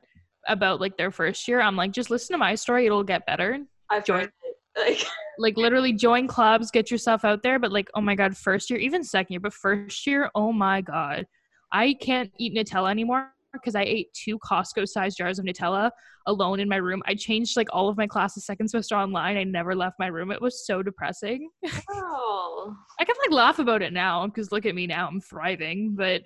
about 0.47 0.81
like 0.81 0.99
their 0.99 1.11
first 1.11 1.49
year, 1.49 1.61
I'm 1.61 1.77
like, 1.77 1.93
just 1.93 2.11
listen 2.11 2.35
to 2.35 2.39
my 2.39 2.55
story. 2.55 2.85
It'll 2.85 3.03
get 3.03 3.25
better. 3.25 3.61
I've 3.89 4.05
joined 4.05 4.25
it. 4.25 4.33
Like 4.77 5.05
like 5.39 5.57
literally 5.57 5.93
join 5.93 6.27
clubs, 6.27 6.71
get 6.71 6.91
yourself 6.91 7.25
out 7.25 7.43
there. 7.43 7.59
But 7.59 7.73
like, 7.73 7.89
oh 7.95 8.01
my 8.01 8.15
god, 8.15 8.37
first 8.37 8.71
year, 8.71 8.79
even 8.79 9.03
second 9.03 9.33
year, 9.35 9.41
but 9.41 9.55
first 9.55 10.07
year, 10.07 10.31
oh 10.35 10.53
my 10.53 10.81
god, 10.81 11.27
I 11.73 11.95
can't 12.01 12.31
eat 12.39 12.55
Nutella 12.55 12.91
anymore 12.91 13.33
because 13.53 13.75
I 13.75 13.83
ate 13.83 14.13
two 14.13 14.39
Costco 14.39 14.87
sized 14.89 15.17
jars 15.19 15.39
of 15.39 15.45
Nutella 15.45 15.91
alone 16.27 16.61
in 16.61 16.69
my 16.69 16.77
room. 16.77 17.03
I 17.07 17.15
changed 17.15 17.57
like 17.57 17.69
all 17.73 17.89
of 17.89 17.97
my 17.97 18.07
classes 18.07 18.47
second 18.47 18.69
semester 18.69 18.97
online. 18.97 19.37
I 19.37 19.45
never 19.45 19.75
left 19.75 19.97
my 19.99 20.07
room. 20.07 20.31
It 20.31 20.41
was 20.41 20.67
so 20.67 20.83
depressing. 20.83 21.51
Oh. 21.93 22.77
I 23.01 23.05
can 23.05 23.17
like 23.25 23.33
laugh 23.33 23.59
about 23.59 23.81
it 23.81 23.93
now 23.93 24.27
because 24.27 24.53
look 24.53 24.67
at 24.67 24.75
me 24.75 24.87
now. 24.87 25.09
I'm 25.09 25.21
thriving, 25.21 25.95
but 25.95 26.23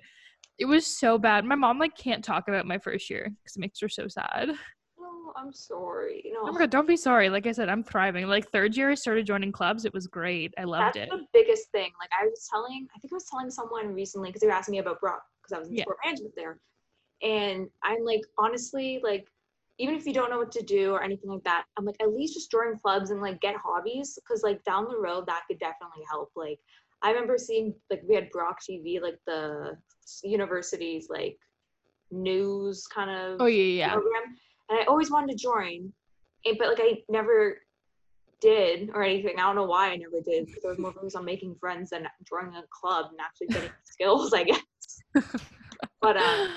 it 0.59 0.65
was 0.65 0.85
so 0.85 1.17
bad. 1.17 1.45
My 1.45 1.55
mom 1.55 1.79
like 1.79 1.95
can't 1.95 2.23
talk 2.23 2.47
about 2.47 2.65
my 2.65 2.77
first 2.77 3.09
year 3.09 3.29
because 3.29 3.55
it 3.55 3.59
makes 3.59 3.79
her 3.79 3.87
so 3.87 4.07
sad. 4.07 4.51
Oh, 5.25 5.31
I'm 5.35 5.53
sorry. 5.53 6.23
No. 6.31 6.41
Oh 6.43 6.51
my 6.51 6.59
god, 6.59 6.69
don't 6.69 6.87
be 6.87 6.97
sorry. 6.97 7.29
Like 7.29 7.47
I 7.47 7.51
said, 7.51 7.67
I'm 7.67 7.83
thriving. 7.83 8.27
Like 8.27 8.49
third 8.49 8.77
year, 8.77 8.91
I 8.91 8.95
started 8.95 9.25
joining 9.25 9.51
clubs. 9.51 9.85
It 9.85 9.93
was 9.93 10.07
great. 10.07 10.53
I 10.57 10.65
loved 10.65 10.95
That's 10.95 10.97
it. 10.97 11.09
the 11.09 11.25
biggest 11.33 11.71
thing. 11.71 11.91
Like 11.99 12.09
I 12.19 12.25
was 12.25 12.47
telling, 12.49 12.87
I 12.95 12.99
think 12.99 13.11
I 13.11 13.15
was 13.15 13.25
telling 13.25 13.49
someone 13.49 13.93
recently 13.93 14.29
because 14.29 14.41
they 14.41 14.47
were 14.47 14.53
asking 14.53 14.73
me 14.73 14.79
about 14.79 15.01
Brock 15.01 15.23
because 15.41 15.55
I 15.55 15.59
was 15.59 15.69
in 15.69 15.77
yeah. 15.77 15.83
sport 15.83 15.97
management 16.05 16.33
there, 16.35 16.59
and 17.23 17.67
I'm 17.83 18.03
like, 18.05 18.21
honestly, 18.37 18.99
like 19.03 19.27
even 19.77 19.95
if 19.95 20.05
you 20.05 20.13
don't 20.13 20.29
know 20.29 20.37
what 20.37 20.51
to 20.53 20.63
do 20.63 20.91
or 20.91 21.01
anything 21.03 21.29
like 21.29 21.43
that, 21.43 21.65
I'm 21.77 21.85
like, 21.85 21.97
at 22.01 22.13
least 22.13 22.35
just 22.35 22.51
join 22.51 22.77
clubs 22.77 23.09
and 23.09 23.21
like 23.21 23.41
get 23.41 23.55
hobbies 23.55 24.17
because 24.21 24.43
like 24.43 24.63
down 24.63 24.85
the 24.89 24.97
road 24.97 25.25
that 25.27 25.41
could 25.47 25.59
definitely 25.59 26.03
help. 26.09 26.31
Like 26.35 26.59
I 27.01 27.09
remember 27.09 27.37
seeing 27.37 27.73
like 27.89 28.01
we 28.07 28.15
had 28.15 28.29
Brock 28.29 28.59
TV, 28.61 29.01
like 29.01 29.17
the 29.25 29.77
university's 30.23 31.09
like 31.09 31.37
news 32.11 32.85
kind 32.85 33.09
of 33.09 33.41
oh 33.41 33.47
yeah 33.47 33.85
yeah 33.85 33.93
program 33.93 34.35
and 34.69 34.79
I 34.79 34.83
always 34.85 35.11
wanted 35.11 35.37
to 35.37 35.43
join, 35.43 35.91
and, 36.45 36.57
but 36.57 36.69
like 36.69 36.79
I 36.81 37.03
never 37.09 37.57
did 38.41 38.89
or 38.93 39.03
anything. 39.03 39.35
I 39.37 39.41
don't 39.41 39.55
know 39.55 39.65
why 39.65 39.91
I 39.91 39.95
never 39.95 40.21
did 40.23 40.47
because 40.47 40.65
I 40.65 40.69
was 40.69 40.79
more 40.79 40.93
focused 40.93 41.15
on 41.15 41.25
making 41.25 41.55
friends 41.55 41.91
than 41.91 42.07
joining 42.27 42.55
a 42.55 42.63
club 42.69 43.07
and 43.11 43.19
actually 43.19 43.47
getting 43.47 43.71
skills, 43.83 44.33
I 44.33 44.43
guess. 44.43 44.61
but 46.01 46.17
uh, 46.17 46.47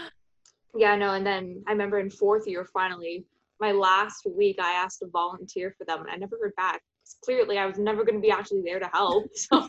yeah, 0.74 0.96
no. 0.96 1.14
And 1.14 1.26
then 1.26 1.62
I 1.66 1.72
remember 1.72 1.98
in 1.98 2.10
fourth 2.10 2.46
year, 2.46 2.64
finally, 2.64 3.24
my 3.60 3.72
last 3.72 4.26
week, 4.26 4.56
I 4.60 4.72
asked 4.72 5.00
to 5.00 5.08
volunteer 5.08 5.74
for 5.76 5.84
them, 5.84 6.00
and 6.00 6.10
I 6.10 6.16
never 6.16 6.38
heard 6.40 6.54
back 6.56 6.82
clearly 7.24 7.58
I 7.58 7.66
was 7.66 7.78
never 7.78 8.04
going 8.04 8.14
to 8.14 8.20
be 8.20 8.30
actually 8.30 8.62
there 8.64 8.78
to 8.78 8.88
help. 8.92 9.26
So, 9.34 9.66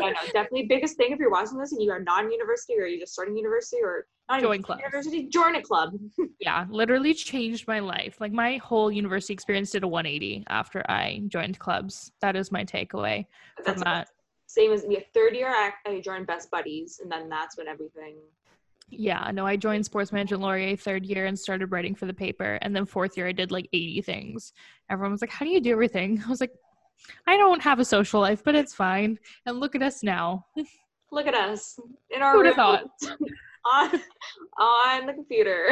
yeah, 0.00 0.10
no, 0.10 0.32
definitely 0.32 0.66
biggest 0.66 0.96
thing 0.96 1.12
if 1.12 1.18
you're 1.18 1.30
watching 1.30 1.56
this 1.56 1.72
and 1.72 1.80
you 1.80 1.90
are 1.90 2.02
not 2.02 2.24
in 2.24 2.32
university 2.32 2.74
or 2.78 2.86
you're 2.86 3.00
just 3.00 3.12
starting 3.12 3.36
university 3.36 3.78
or 3.82 4.06
not 4.28 4.40
join 4.40 4.62
club. 4.62 4.78
University, 4.78 5.26
join 5.28 5.54
a 5.54 5.62
club. 5.62 5.90
yeah, 6.40 6.66
literally 6.68 7.14
changed 7.14 7.66
my 7.66 7.78
life. 7.78 8.20
Like 8.20 8.32
my 8.32 8.56
whole 8.58 8.92
university 8.92 9.32
experience 9.32 9.70
did 9.70 9.84
a 9.84 9.88
180 9.88 10.44
after 10.48 10.82
I 10.90 11.22
joined 11.28 11.58
clubs. 11.58 12.12
That 12.20 12.36
is 12.36 12.52
my 12.52 12.64
takeaway 12.64 13.26
that's 13.64 13.82
from 13.82 13.84
that. 13.84 14.08
Same 14.46 14.72
as 14.72 14.86
me. 14.86 15.04
Third 15.14 15.34
year, 15.34 15.48
I, 15.48 15.72
I 15.86 16.00
joined 16.00 16.26
Best 16.26 16.50
Buddies, 16.50 17.00
and 17.02 17.10
then 17.10 17.28
that's 17.28 17.56
when 17.56 17.68
everything 17.68 18.16
yeah, 18.90 19.30
no, 19.32 19.46
I 19.46 19.56
joined 19.56 19.84
Sports 19.84 20.12
Management 20.12 20.42
Laurier 20.42 20.76
third 20.76 21.04
year 21.04 21.26
and 21.26 21.38
started 21.38 21.70
writing 21.70 21.94
for 21.94 22.06
the 22.06 22.14
paper. 22.14 22.58
And 22.62 22.74
then 22.74 22.86
fourth 22.86 23.16
year, 23.16 23.28
I 23.28 23.32
did 23.32 23.50
like 23.50 23.68
80 23.72 24.02
things. 24.02 24.52
Everyone 24.90 25.12
was 25.12 25.20
like, 25.20 25.30
How 25.30 25.44
do 25.44 25.50
you 25.50 25.60
do 25.60 25.72
everything? 25.72 26.22
I 26.26 26.28
was 26.28 26.40
like, 26.40 26.52
I 27.26 27.36
don't 27.36 27.62
have 27.62 27.78
a 27.78 27.84
social 27.84 28.20
life, 28.20 28.42
but 28.44 28.54
it's 28.54 28.74
fine. 28.74 29.18
And 29.46 29.60
look 29.60 29.74
at 29.74 29.82
us 29.82 30.02
now. 30.02 30.46
Look 31.10 31.26
at 31.26 31.32
us 31.32 31.80
in 32.10 32.20
our 32.20 32.34
Who'd 32.34 32.54
thought? 32.54 32.84
on, 33.72 34.00
on 34.58 35.06
the 35.06 35.14
computer. 35.14 35.70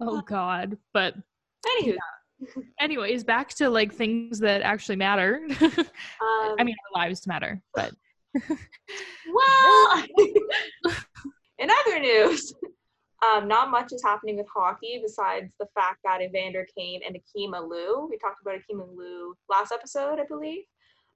oh, 0.00 0.22
God. 0.24 0.78
But, 0.94 1.14
anyway. 1.66 1.98
Yeah. 2.46 2.62
Anyways, 2.80 3.24
back 3.24 3.50
to 3.56 3.68
like 3.68 3.92
things 3.92 4.38
that 4.38 4.62
actually 4.62 4.96
matter. 4.96 5.46
Um, 5.60 6.56
I 6.58 6.64
mean, 6.64 6.76
our 6.94 7.02
lives 7.02 7.26
matter, 7.26 7.60
but 7.74 7.92
well, 9.34 10.04
in 11.58 11.68
other 11.70 11.98
news, 12.00 12.52
um, 13.26 13.48
not 13.48 13.70
much 13.70 13.92
is 13.92 14.02
happening 14.02 14.36
with 14.36 14.46
hockey 14.54 15.00
besides 15.02 15.52
the 15.58 15.66
fact 15.74 15.98
that 16.04 16.22
Evander 16.22 16.66
Kane 16.76 17.00
and 17.06 17.16
Akim 17.16 17.52
Aliu, 17.52 18.08
we 18.08 18.18
talked 18.18 18.40
about 18.42 18.56
Akim 18.56 18.80
Aliu 18.80 19.32
last 19.48 19.72
episode, 19.72 20.20
I 20.20 20.24
believe. 20.28 20.64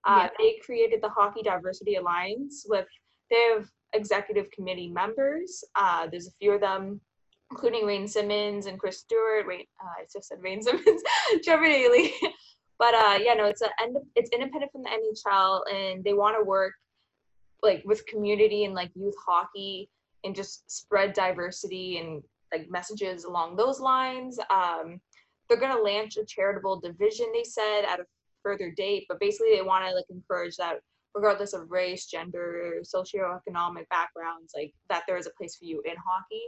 Uh, 0.05 0.23
yeah. 0.23 0.29
They 0.39 0.61
created 0.65 1.01
the 1.01 1.09
Hockey 1.09 1.43
Diversity 1.43 1.95
Alliance 1.95 2.67
with, 2.69 2.87
they 3.31 3.55
have 3.55 3.69
executive 3.93 4.51
committee 4.51 4.89
members. 4.89 5.63
Uh, 5.77 6.09
there's 6.11 6.27
a 6.27 6.33
few 6.41 6.53
of 6.53 6.61
them, 6.61 7.01
including 7.53 7.87
Wayne 7.87 8.09
Simmonds 8.09 8.67
and 8.67 8.81
Chris 8.81 9.01
Stewart. 9.01 9.47
Wait, 9.47 9.69
uh, 9.83 10.01
I 10.01 10.05
just 10.13 10.29
said 10.29 10.39
Wayne 10.43 10.63
Simmonds, 10.63 11.03
Trevor 11.45 11.67
Daley. 11.67 12.13
but 12.79 12.95
uh, 12.95 13.19
yeah, 13.23 13.35
no, 13.35 13.45
it's 13.45 13.63
a 13.63 13.69
it's 14.17 14.31
independent 14.31 14.73
from 14.73 14.83
the 14.83 14.89
NHL, 14.89 15.61
and 15.73 16.03
they 16.03 16.15
want 16.15 16.37
to 16.37 16.45
work 16.45 16.73
like 17.63 17.83
with 17.85 18.07
community 18.07 18.65
and 18.65 18.75
like 18.75 18.91
youth 18.95 19.15
hockey 19.25 19.89
and 20.25 20.35
just 20.35 20.71
spread 20.71 21.13
diversity 21.13 21.99
and 21.99 22.23
like 22.53 22.71
messages 22.71 23.25
along 23.25 23.57
those 23.57 23.81
lines. 23.81 24.39
Um, 24.51 25.01
they're 25.49 25.61
gonna 25.61 25.81
launch 25.81 26.17
a 26.17 26.25
charitable 26.25 26.81
division, 26.81 27.27
they 27.33 27.45
said, 27.45 27.85
at 27.85 28.01
a 28.01 28.05
further 28.43 28.73
date, 28.77 29.07
but 29.09 29.21
basically 29.21 29.55
they 29.55 29.63
want 29.63 29.87
to 29.87 29.95
like 29.95 30.05
encourage 30.11 30.57
that 30.57 30.81
regardless 31.15 31.53
of 31.53 31.71
race, 31.71 32.07
gender, 32.07 32.81
socioeconomic 32.83 33.89
backgrounds, 33.91 34.53
like 34.57 34.73
that 34.89 35.03
there 35.07 35.17
is 35.17 35.27
a 35.27 35.33
place 35.39 35.57
for 35.57 35.65
you 35.65 35.83
in 35.85 35.95
hockey, 35.97 36.43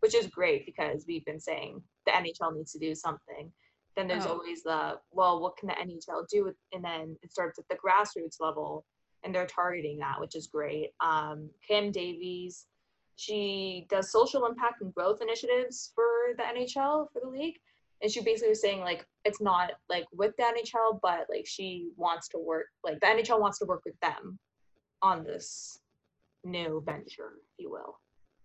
which 0.00 0.14
is 0.14 0.26
great 0.28 0.66
because 0.66 1.04
we've 1.08 1.24
been 1.24 1.40
saying 1.40 1.82
the 2.06 2.12
NHL 2.12 2.54
needs 2.54 2.72
to 2.72 2.78
do 2.78 2.94
something. 2.94 3.50
Then 3.96 4.08
there's 4.08 4.26
oh. 4.26 4.32
always 4.32 4.62
the 4.62 4.98
well, 5.12 5.40
what 5.40 5.56
can 5.56 5.68
the 5.68 5.74
NHL 5.74 6.26
do? 6.28 6.52
And 6.72 6.84
then 6.84 7.16
it 7.22 7.32
starts 7.32 7.58
at 7.58 7.64
the 7.68 7.76
grassroots 7.76 8.40
level 8.40 8.84
and 9.24 9.34
they're 9.34 9.46
targeting 9.46 9.98
that, 9.98 10.20
which 10.20 10.34
is 10.36 10.46
great. 10.46 10.90
Um, 11.00 11.48
Kim 11.66 11.90
Davis, 11.90 12.66
she 13.16 13.86
does 13.88 14.10
social 14.12 14.44
impact 14.46 14.82
and 14.82 14.94
growth 14.94 15.20
initiatives 15.22 15.92
for 15.94 16.04
the 16.36 16.42
NHL 16.42 17.06
for 17.12 17.20
the 17.22 17.28
league, 17.28 17.56
and 18.02 18.10
she 18.10 18.20
basically 18.22 18.50
was 18.50 18.60
saying 18.60 18.80
like 18.80 19.06
it's 19.24 19.40
not 19.40 19.72
like 19.88 20.04
with 20.12 20.34
the 20.36 20.42
NHL, 20.44 20.98
but 21.02 21.26
like 21.30 21.46
she 21.46 21.88
wants 21.96 22.28
to 22.28 22.38
work 22.38 22.66
like 22.84 23.00
the 23.00 23.06
NHL 23.06 23.40
wants 23.40 23.58
to 23.60 23.64
work 23.64 23.82
with 23.84 23.98
them 24.00 24.38
on 25.02 25.24
this 25.24 25.78
new 26.44 26.82
venture, 26.84 27.32
if 27.38 27.58
you 27.58 27.70
will. 27.70 27.98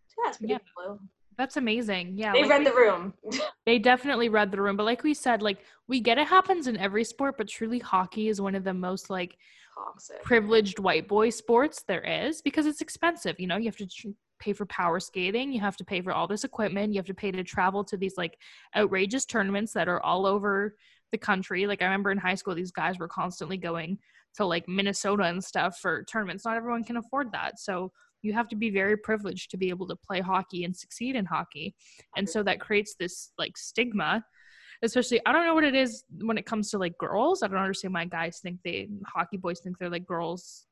So 0.07 0.15
it's 0.27 0.37
pretty 0.37 0.53
Yeah. 0.53 0.59
cool. 0.77 0.99
That's 1.37 1.55
amazing. 1.57 2.17
Yeah. 2.17 2.33
They 2.33 2.41
like 2.41 2.49
read 2.49 2.59
we- 2.59 2.65
the 2.65 2.73
room. 2.75 3.13
They 3.65 3.77
definitely 3.77 4.29
read 4.29 4.51
the 4.51 4.59
room. 4.61 4.77
But 4.77 4.85
like 4.85 5.03
we 5.03 5.13
said, 5.13 5.41
like 5.43 5.59
we 5.87 5.99
get 5.99 6.17
it 6.17 6.27
happens 6.27 6.67
in 6.67 6.75
every 6.77 7.03
sport, 7.03 7.35
but 7.37 7.47
truly 7.47 7.77
hockey 7.79 8.27
is 8.29 8.41
one 8.41 8.55
of 8.55 8.63
the 8.63 8.73
most 8.73 9.09
like 9.09 9.37
Toxic. 9.85 10.23
privileged 10.23 10.79
white 10.79 11.07
boy 11.07 11.29
sports 11.29 11.83
there 11.87 12.01
is 12.01 12.41
because 12.41 12.65
it's 12.65 12.81
expensive. 12.81 13.39
You 13.39 13.47
know, 13.47 13.57
you 13.57 13.65
have 13.65 13.77
to 13.77 13.87
tr- 13.87 14.09
pay 14.39 14.53
for 14.53 14.65
power 14.65 14.99
skating, 14.99 15.51
you 15.51 15.59
have 15.59 15.77
to 15.77 15.85
pay 15.85 16.01
for 16.01 16.13
all 16.13 16.27
this 16.27 16.43
equipment, 16.43 16.93
you 16.93 16.99
have 16.99 17.05
to 17.05 17.13
pay 17.13 17.31
to 17.31 17.43
travel 17.43 17.83
to 17.83 17.97
these 17.97 18.15
like 18.17 18.37
outrageous 18.75 19.25
tournaments 19.25 19.73
that 19.73 19.89
are 19.89 20.01
all 20.01 20.25
over 20.25 20.75
the 21.11 21.17
country. 21.17 21.67
Like 21.67 21.81
I 21.81 21.85
remember 21.85 22.11
in 22.11 22.17
high 22.17 22.35
school, 22.35 22.55
these 22.55 22.71
guys 22.71 22.99
were 22.99 23.07
constantly 23.07 23.57
going 23.57 23.97
to 24.35 24.45
like 24.45 24.67
Minnesota 24.67 25.23
and 25.23 25.43
stuff 25.43 25.79
for 25.79 26.03
tournaments. 26.03 26.45
Not 26.45 26.57
everyone 26.57 26.83
can 26.83 26.97
afford 26.97 27.31
that. 27.33 27.59
So 27.59 27.91
you 28.21 28.33
have 28.33 28.47
to 28.49 28.55
be 28.55 28.69
very 28.69 28.97
privileged 28.97 29.49
to 29.51 29.57
be 29.57 29.69
able 29.69 29.87
to 29.87 29.95
play 29.95 30.19
hockey 30.19 30.63
and 30.63 30.75
succeed 30.75 31.15
in 31.15 31.25
hockey. 31.25 31.75
And 32.15 32.29
so 32.29 32.43
that 32.43 32.59
creates 32.59 32.95
this 32.99 33.31
like 33.37 33.57
stigma 33.57 34.23
especially 34.81 35.19
I 35.25 35.31
don't 35.31 35.45
know 35.45 35.53
what 35.53 35.63
it 35.63 35.75
is 35.75 36.03
when 36.21 36.37
it 36.37 36.45
comes 36.45 36.69
to 36.71 36.77
like 36.77 36.97
girls. 36.97 37.43
I 37.43 37.47
don't 37.47 37.57
understand 37.57 37.93
why 37.93 38.05
guys 38.05 38.39
think 38.39 38.59
they 38.63 38.89
hockey 39.07 39.37
boys 39.37 39.59
think 39.59 39.77
they're 39.77 39.89
like 39.89 40.07
girls 40.07 40.65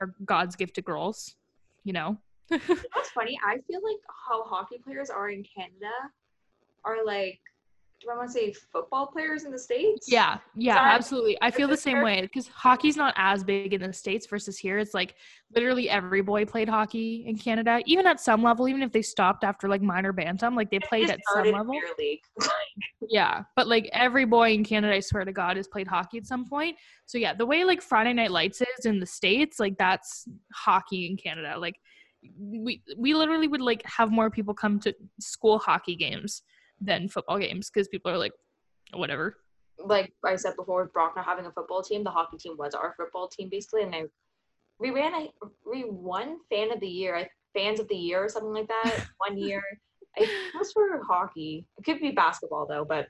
or 0.00 0.14
God's 0.24 0.56
gift 0.56 0.74
to 0.76 0.82
girls, 0.82 1.36
you 1.84 1.92
know? 1.92 2.16
That's 2.48 3.10
funny. 3.14 3.38
I 3.46 3.58
feel 3.66 3.80
like 3.82 4.00
how 4.28 4.44
hockey 4.44 4.78
players 4.82 5.10
are 5.10 5.30
in 5.30 5.44
Canada 5.56 5.92
are 6.84 7.04
like, 7.04 7.40
do 8.00 8.10
I 8.10 8.16
want 8.16 8.28
to 8.28 8.32
say 8.32 8.52
football 8.52 9.06
players 9.06 9.44
in 9.44 9.52
the 9.52 9.58
States? 9.58 10.10
Yeah, 10.10 10.38
yeah, 10.56 10.76
Sorry. 10.76 10.90
absolutely. 10.90 11.38
I 11.42 11.50
feel 11.50 11.68
the 11.68 11.76
same 11.76 12.02
way 12.02 12.22
because 12.22 12.48
hockey's 12.48 12.96
not 12.96 13.12
as 13.16 13.44
big 13.44 13.74
in 13.74 13.82
the 13.82 13.92
States 13.92 14.26
versus 14.26 14.56
here. 14.56 14.78
It's 14.78 14.94
like 14.94 15.16
literally 15.54 15.90
every 15.90 16.22
boy 16.22 16.46
played 16.46 16.68
hockey 16.68 17.24
in 17.26 17.36
Canada, 17.36 17.80
even 17.84 18.06
at 18.06 18.18
some 18.18 18.42
level, 18.42 18.68
even 18.68 18.82
if 18.82 18.90
they 18.90 19.02
stopped 19.02 19.44
after 19.44 19.68
like 19.68 19.82
minor 19.82 20.12
bantam, 20.14 20.56
like 20.56 20.70
they 20.70 20.78
played 20.78 21.10
at 21.10 21.20
some 21.32 21.50
level. 21.52 21.78
Yeah, 23.08 23.42
but 23.56 23.66
like 23.66 23.88
every 23.92 24.24
boy 24.24 24.52
in 24.52 24.62
Canada, 24.62 24.94
I 24.94 25.00
swear 25.00 25.24
to 25.24 25.32
God, 25.32 25.56
has 25.56 25.66
played 25.66 25.88
hockey 25.88 26.18
at 26.18 26.26
some 26.26 26.46
point. 26.46 26.76
So 27.06 27.18
yeah, 27.18 27.34
the 27.34 27.46
way 27.46 27.64
like 27.64 27.82
Friday 27.82 28.12
Night 28.12 28.30
Lights 28.30 28.60
is 28.60 28.86
in 28.86 29.00
the 29.00 29.06
states, 29.06 29.58
like 29.58 29.76
that's 29.78 30.28
hockey 30.54 31.06
in 31.06 31.16
Canada. 31.16 31.58
Like 31.58 31.74
we 32.38 32.82
we 32.96 33.14
literally 33.14 33.48
would 33.48 33.62
like 33.62 33.82
have 33.84 34.10
more 34.10 34.30
people 34.30 34.54
come 34.54 34.78
to 34.80 34.94
school 35.18 35.58
hockey 35.58 35.96
games 35.96 36.42
than 36.80 37.08
football 37.08 37.38
games 37.38 37.70
because 37.70 37.88
people 37.88 38.10
are 38.10 38.18
like, 38.18 38.32
whatever. 38.94 39.36
like 39.84 40.12
I 40.24 40.36
said 40.36 40.56
before, 40.56 40.82
with 40.82 40.92
Brock 40.92 41.14
not 41.16 41.24
having 41.24 41.46
a 41.46 41.52
football 41.52 41.82
team, 41.82 42.04
the 42.04 42.10
hockey 42.10 42.36
team 42.36 42.56
was 42.58 42.74
our 42.74 42.94
football 42.96 43.28
team 43.28 43.48
basically, 43.50 43.82
and 43.82 43.92
they 43.92 44.04
we 44.78 44.90
ran 44.90 45.14
a 45.14 45.28
we 45.70 45.84
won 45.86 46.38
fan 46.50 46.72
of 46.72 46.80
the 46.80 46.88
year, 46.88 47.16
I- 47.16 47.28
fans 47.54 47.80
of 47.80 47.88
the 47.88 47.96
year 47.96 48.24
or 48.24 48.28
something 48.28 48.52
like 48.52 48.68
that 48.68 49.06
one 49.18 49.36
year. 49.38 49.62
I 50.18 50.28
was 50.58 50.72
for 50.72 51.02
hockey. 51.04 51.66
It 51.78 51.84
could 51.84 52.00
be 52.00 52.10
basketball 52.10 52.66
though, 52.66 52.84
but 52.84 53.06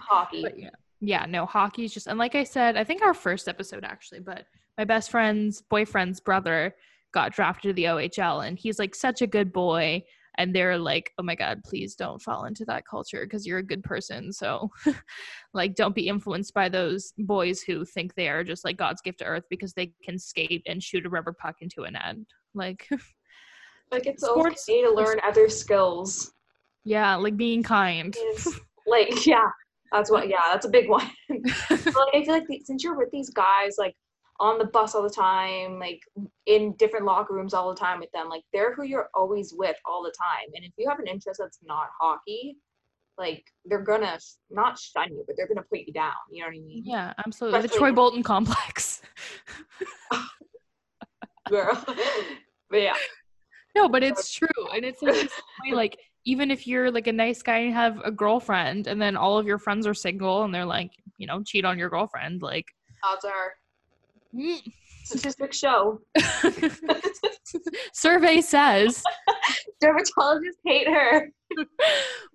hockey. 0.00 0.42
But 0.42 0.58
yeah, 0.58 0.70
yeah, 1.00 1.26
no, 1.26 1.46
hockey's 1.46 1.92
just 1.92 2.06
and 2.06 2.18
like 2.18 2.34
I 2.34 2.44
said, 2.44 2.76
I 2.76 2.84
think 2.84 3.02
our 3.02 3.14
first 3.14 3.48
episode 3.48 3.84
actually, 3.84 4.20
but 4.20 4.44
my 4.78 4.84
best 4.84 5.10
friend's 5.10 5.62
boyfriend's 5.62 6.20
brother 6.20 6.74
got 7.12 7.32
drafted 7.32 7.70
to 7.70 7.72
the 7.74 7.84
OHL, 7.84 8.46
and 8.46 8.58
he's 8.58 8.78
like 8.78 8.94
such 8.94 9.22
a 9.22 9.26
good 9.26 9.52
boy. 9.52 10.02
And 10.38 10.54
they're 10.54 10.78
like, 10.78 11.12
oh 11.18 11.22
my 11.22 11.34
God, 11.34 11.60
please 11.64 11.94
don't 11.94 12.20
fall 12.20 12.44
into 12.44 12.64
that 12.66 12.86
culture 12.86 13.24
because 13.24 13.46
you're 13.46 13.58
a 13.58 13.62
good 13.62 13.82
person. 13.82 14.32
So, 14.32 14.70
like, 15.54 15.74
don't 15.74 15.94
be 15.94 16.08
influenced 16.08 16.54
by 16.54 16.68
those 16.68 17.12
boys 17.18 17.60
who 17.62 17.84
think 17.84 18.14
they 18.14 18.28
are 18.28 18.44
just 18.44 18.64
like 18.64 18.76
God's 18.76 19.00
gift 19.00 19.18
to 19.20 19.24
earth 19.24 19.44
because 19.50 19.72
they 19.74 19.92
can 20.02 20.18
skate 20.18 20.62
and 20.66 20.82
shoot 20.82 21.06
a 21.06 21.08
rubber 21.08 21.32
puck 21.32 21.56
into 21.60 21.82
a 21.84 21.90
net. 21.90 22.16
Like, 22.54 22.88
Like 23.92 24.06
it's 24.06 24.24
Sports- 24.24 24.66
okay 24.68 24.82
to 24.82 24.90
learn 24.90 25.20
other 25.22 25.48
skills. 25.48 26.32
yeah, 26.84 27.14
like 27.16 27.36
being 27.36 27.62
kind. 27.62 28.16
Is 28.34 28.60
like 28.86 29.26
yeah, 29.26 29.46
that's 29.92 30.10
what 30.10 30.28
yeah, 30.28 30.38
that's 30.50 30.66
a 30.66 30.70
big 30.70 30.88
one. 30.88 31.08
But, 31.28 31.84
like 31.86 32.14
I 32.14 32.24
feel 32.24 32.32
like 32.34 32.46
the, 32.48 32.60
since 32.64 32.82
you're 32.82 32.96
with 32.96 33.10
these 33.12 33.30
guys 33.30 33.76
like 33.78 33.94
on 34.40 34.58
the 34.58 34.64
bus 34.64 34.94
all 34.94 35.02
the 35.02 35.10
time, 35.10 35.78
like 35.78 36.00
in 36.46 36.74
different 36.76 37.06
locker 37.06 37.34
rooms 37.34 37.54
all 37.54 37.72
the 37.72 37.78
time 37.78 38.00
with 38.00 38.10
them, 38.12 38.28
like 38.28 38.42
they're 38.52 38.74
who 38.74 38.84
you're 38.84 39.08
always 39.14 39.54
with 39.56 39.76
all 39.86 40.02
the 40.02 40.12
time. 40.18 40.50
And 40.54 40.64
if 40.64 40.72
you 40.76 40.88
have 40.88 40.98
an 40.98 41.06
interest 41.06 41.40
that's 41.42 41.58
not 41.62 41.88
hockey, 42.00 42.56
like 43.16 43.44
they're 43.64 43.82
gonna 43.82 44.18
sh- 44.20 44.34
not 44.50 44.78
shun 44.78 45.12
you, 45.12 45.24
but 45.26 45.36
they're 45.36 45.46
gonna 45.46 45.62
put 45.62 45.80
you 45.86 45.92
down. 45.92 46.12
You 46.30 46.42
know 46.42 46.48
what 46.48 46.56
I 46.56 46.60
mean? 46.60 46.82
Yeah, 46.84 47.12
absolutely. 47.24 47.62
The 47.62 47.68
Troy 47.68 47.92
Bolton 47.92 48.22
complex. 48.22 49.02
Girl. 51.48 51.84
but 52.70 52.80
yeah, 52.80 52.96
No, 53.76 53.88
but 53.88 54.02
it's 54.02 54.32
true. 54.32 54.48
And 54.74 54.84
it's 54.84 55.02
like, 55.02 55.14
the 55.14 55.20
same 55.20 55.28
way, 55.70 55.72
like 55.74 55.98
even 56.24 56.50
if 56.50 56.66
you're 56.66 56.90
like 56.90 57.06
a 57.06 57.12
nice 57.12 57.42
guy 57.42 57.58
and 57.58 57.74
have 57.74 58.00
a 58.04 58.10
girlfriend 58.10 58.86
and 58.86 59.00
then 59.00 59.16
all 59.16 59.38
of 59.38 59.46
your 59.46 59.58
friends 59.58 59.86
are 59.86 59.94
single 59.94 60.44
and 60.44 60.54
they're 60.54 60.64
like, 60.64 60.90
you 61.18 61.26
know, 61.26 61.42
cheat 61.42 61.64
on 61.64 61.78
your 61.78 61.90
girlfriend, 61.90 62.42
like 62.42 62.66
odds 63.04 63.24
are 63.24 63.52
mm. 64.34 64.60
statistics 65.04 65.58
show 65.58 66.00
survey 67.92 68.40
says. 68.40 69.02
dermatologists 69.82 70.60
hate 70.64 70.88
her. 70.88 71.30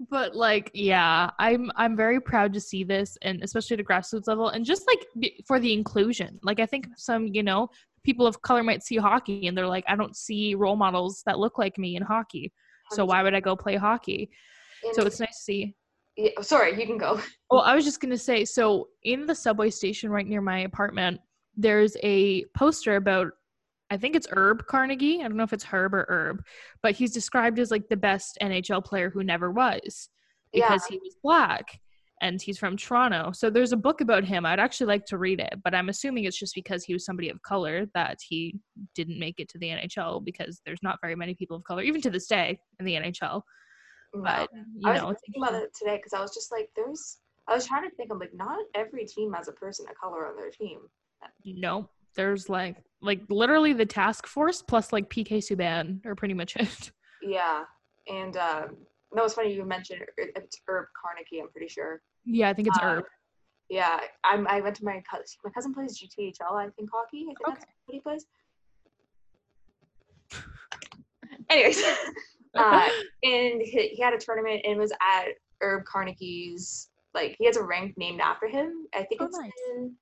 but 0.10 0.36
like 0.36 0.72
yeah, 0.74 1.30
I'm 1.40 1.72
I'm 1.76 1.96
very 1.96 2.22
proud 2.22 2.54
to 2.54 2.60
see 2.60 2.84
this 2.84 3.18
and 3.22 3.44
especially 3.44 3.76
at 3.76 3.82
a 3.82 3.84
grassroots 3.84 4.28
level 4.28 4.50
and 4.50 4.66
just 4.66 4.84
like 4.88 5.06
b- 5.20 5.44
for 5.48 5.60
the 5.60 5.74
inclusion. 5.74 6.40
Like 6.44 6.60
I 6.60 6.66
think 6.66 6.88
some, 6.96 7.28
you 7.28 7.44
know, 7.44 7.70
people 8.04 8.26
of 8.26 8.42
color 8.42 8.64
might 8.64 8.84
see 8.84 8.98
hockey 8.98 9.48
and 9.48 9.58
they're 9.58 9.68
like 9.68 9.86
I 9.88 9.96
don't 9.96 10.16
see 10.16 10.56
role 10.56 10.76
models 10.76 11.24
that 11.26 11.40
look 11.40 11.58
like 11.58 11.78
me 11.78 11.96
in 11.96 12.04
hockey. 12.04 12.52
So 12.92 13.06
why 13.06 13.22
would 13.22 13.36
I 13.36 13.40
go 13.40 13.56
play 13.56 13.76
hockey? 13.76 14.30
So 14.94 15.04
it's 15.04 15.20
nice 15.20 15.38
to 15.38 15.44
see 15.44 15.76
yeah, 16.18 16.32
sorry, 16.42 16.78
you 16.78 16.86
can 16.86 16.98
go. 16.98 17.22
Well, 17.50 17.62
I 17.62 17.74
was 17.74 17.86
just 17.86 18.02
gonna 18.02 18.18
say, 18.18 18.44
so 18.44 18.90
in 19.04 19.26
the 19.26 19.34
subway 19.34 19.70
station 19.70 20.10
right 20.10 20.28
near 20.28 20.42
my 20.42 20.60
apartment, 20.60 21.22
there's 21.60 21.96
a 22.04 22.46
poster 22.56 22.96
about 22.96 23.34
I 23.92 23.98
think 23.98 24.16
it's 24.16 24.28
Herb 24.32 24.68
Carnegie. 24.68 25.20
I 25.20 25.24
don't 25.24 25.36
know 25.36 25.44
if 25.44 25.54
it's 25.54 25.64
Herb 25.64 25.96
or 25.96 26.06
Herb, 26.10 26.44
but 26.84 26.94
he's 26.94 27.12
described 27.12 27.58
as 27.58 27.72
like 27.72 27.90
the 27.90 27.98
best 27.98 28.38
NHL 28.42 28.86
player 28.86 29.10
who 29.10 29.24
never 29.24 29.52
was 29.52 30.10
because 30.54 30.86
he 30.86 31.00
was 31.00 31.16
black 31.24 31.80
and 32.22 32.42
he's 32.42 32.60
from 32.60 32.78
Toronto. 32.78 33.32
So 33.32 33.50
there's 33.50 33.72
a 33.72 33.78
book 33.78 34.02
about 34.02 34.24
him. 34.24 34.46
I'd 34.46 34.60
actually 34.60 34.88
like 34.88 35.06
to 35.06 35.18
read 35.18 35.40
it, 35.40 35.56
but 35.64 35.74
I'm 35.74 35.90
assuming 35.90 36.26
it's 36.26 36.38
just 36.38 36.54
because 36.54 36.84
he 36.84 36.94
was 36.94 37.04
somebody 37.04 37.30
of 37.30 37.42
color 37.42 37.88
that 37.96 38.18
he 38.28 38.60
didn't 38.94 39.20
make 39.20 39.40
it 39.40 39.50
to 39.50 39.58
the 39.58 39.70
NHL 39.70 40.24
because 40.24 40.62
there's 40.66 40.84
not 40.84 41.00
very 41.02 41.16
many 41.16 41.34
people 41.34 41.58
of 41.58 41.64
color, 41.64 41.82
even 41.82 42.02
to 42.02 42.10
this 42.10 42.28
day, 42.28 42.60
in 42.80 42.86
the 42.86 42.96
NHL. 42.96 43.42
No. 44.14 44.22
But 44.24 44.50
you 44.76 44.90
I 44.90 44.94
was 44.94 45.02
know, 45.02 45.16
thinking 45.26 45.44
about 45.44 45.56
it 45.64 45.72
today 45.78 45.98
because 45.98 46.14
I 46.14 46.22
was 46.22 46.34
just 46.34 46.52
like, 46.52 46.70
there's. 46.76 47.18
I 47.48 47.56
was 47.56 47.66
trying 47.66 47.90
to 47.90 47.96
think. 47.96 48.12
I'm 48.12 48.20
like, 48.20 48.34
not 48.36 48.60
every 48.76 49.06
team 49.06 49.34
has 49.34 49.48
a 49.48 49.54
person 49.54 49.88
of 49.90 49.96
color 49.96 50.28
on 50.28 50.36
their 50.36 50.52
team. 50.52 50.82
No, 51.46 51.90
there's 52.16 52.50
like 52.50 52.78
like 53.02 53.22
literally 53.30 53.74
the 53.74 53.86
task 53.86 54.28
force 54.28 54.62
plus 54.62 54.92
like 54.94 55.10
PK 55.10 55.38
Subban 55.38 56.06
are 56.06 56.16
pretty 56.16 56.34
much 56.34 56.56
it. 56.58 56.92
Yeah, 57.22 57.64
and 58.08 58.36
um, 58.38 58.78
no, 59.14 59.24
it's 59.26 59.34
funny 59.34 59.54
you 59.54 59.66
mentioned 59.66 60.02
it's 60.18 60.60
Herb 60.68 60.86
Carnegie. 61.02 61.40
I'm 61.42 61.50
pretty 61.50 61.68
sure. 61.68 62.02
Yeah, 62.26 62.50
I 62.50 62.54
think 62.54 62.68
it's 62.68 62.78
Uh, 62.78 62.82
Herb. 62.82 63.04
Yeah, 63.70 64.00
I'm. 64.24 64.48
I 64.48 64.62
went 64.62 64.76
to 64.78 64.86
my 64.86 65.02
cousin. 65.10 65.26
My 65.44 65.52
cousin 65.52 65.74
plays 65.74 66.00
GTHL. 66.02 66.54
I 66.54 66.70
think 66.76 66.90
hockey. 66.92 67.24
I 67.30 67.34
think 67.34 67.38
that's 67.46 67.66
what 67.86 67.94
he 67.94 68.00
plays. 68.02 68.26
Anyways, 71.50 71.82
uh, 72.58 72.90
and 73.24 73.62
he, 73.62 73.90
he 73.96 74.02
had 74.02 74.14
a 74.14 74.18
tournament 74.18 74.62
and 74.66 74.80
was 74.80 74.92
at 75.02 75.30
Herb 75.62 75.84
Carnegie's. 75.86 76.90
Like 77.16 77.36
he 77.40 77.46
has 77.46 77.58
a 77.58 77.64
rank 77.64 77.96
named 77.98 78.22
after 78.22 78.48
him. 78.48 78.86
I 78.94 79.04
think 79.04 79.22
Oh, 79.22 79.26
it's 79.26 79.38
nice. 79.38 79.52
in 79.76 79.94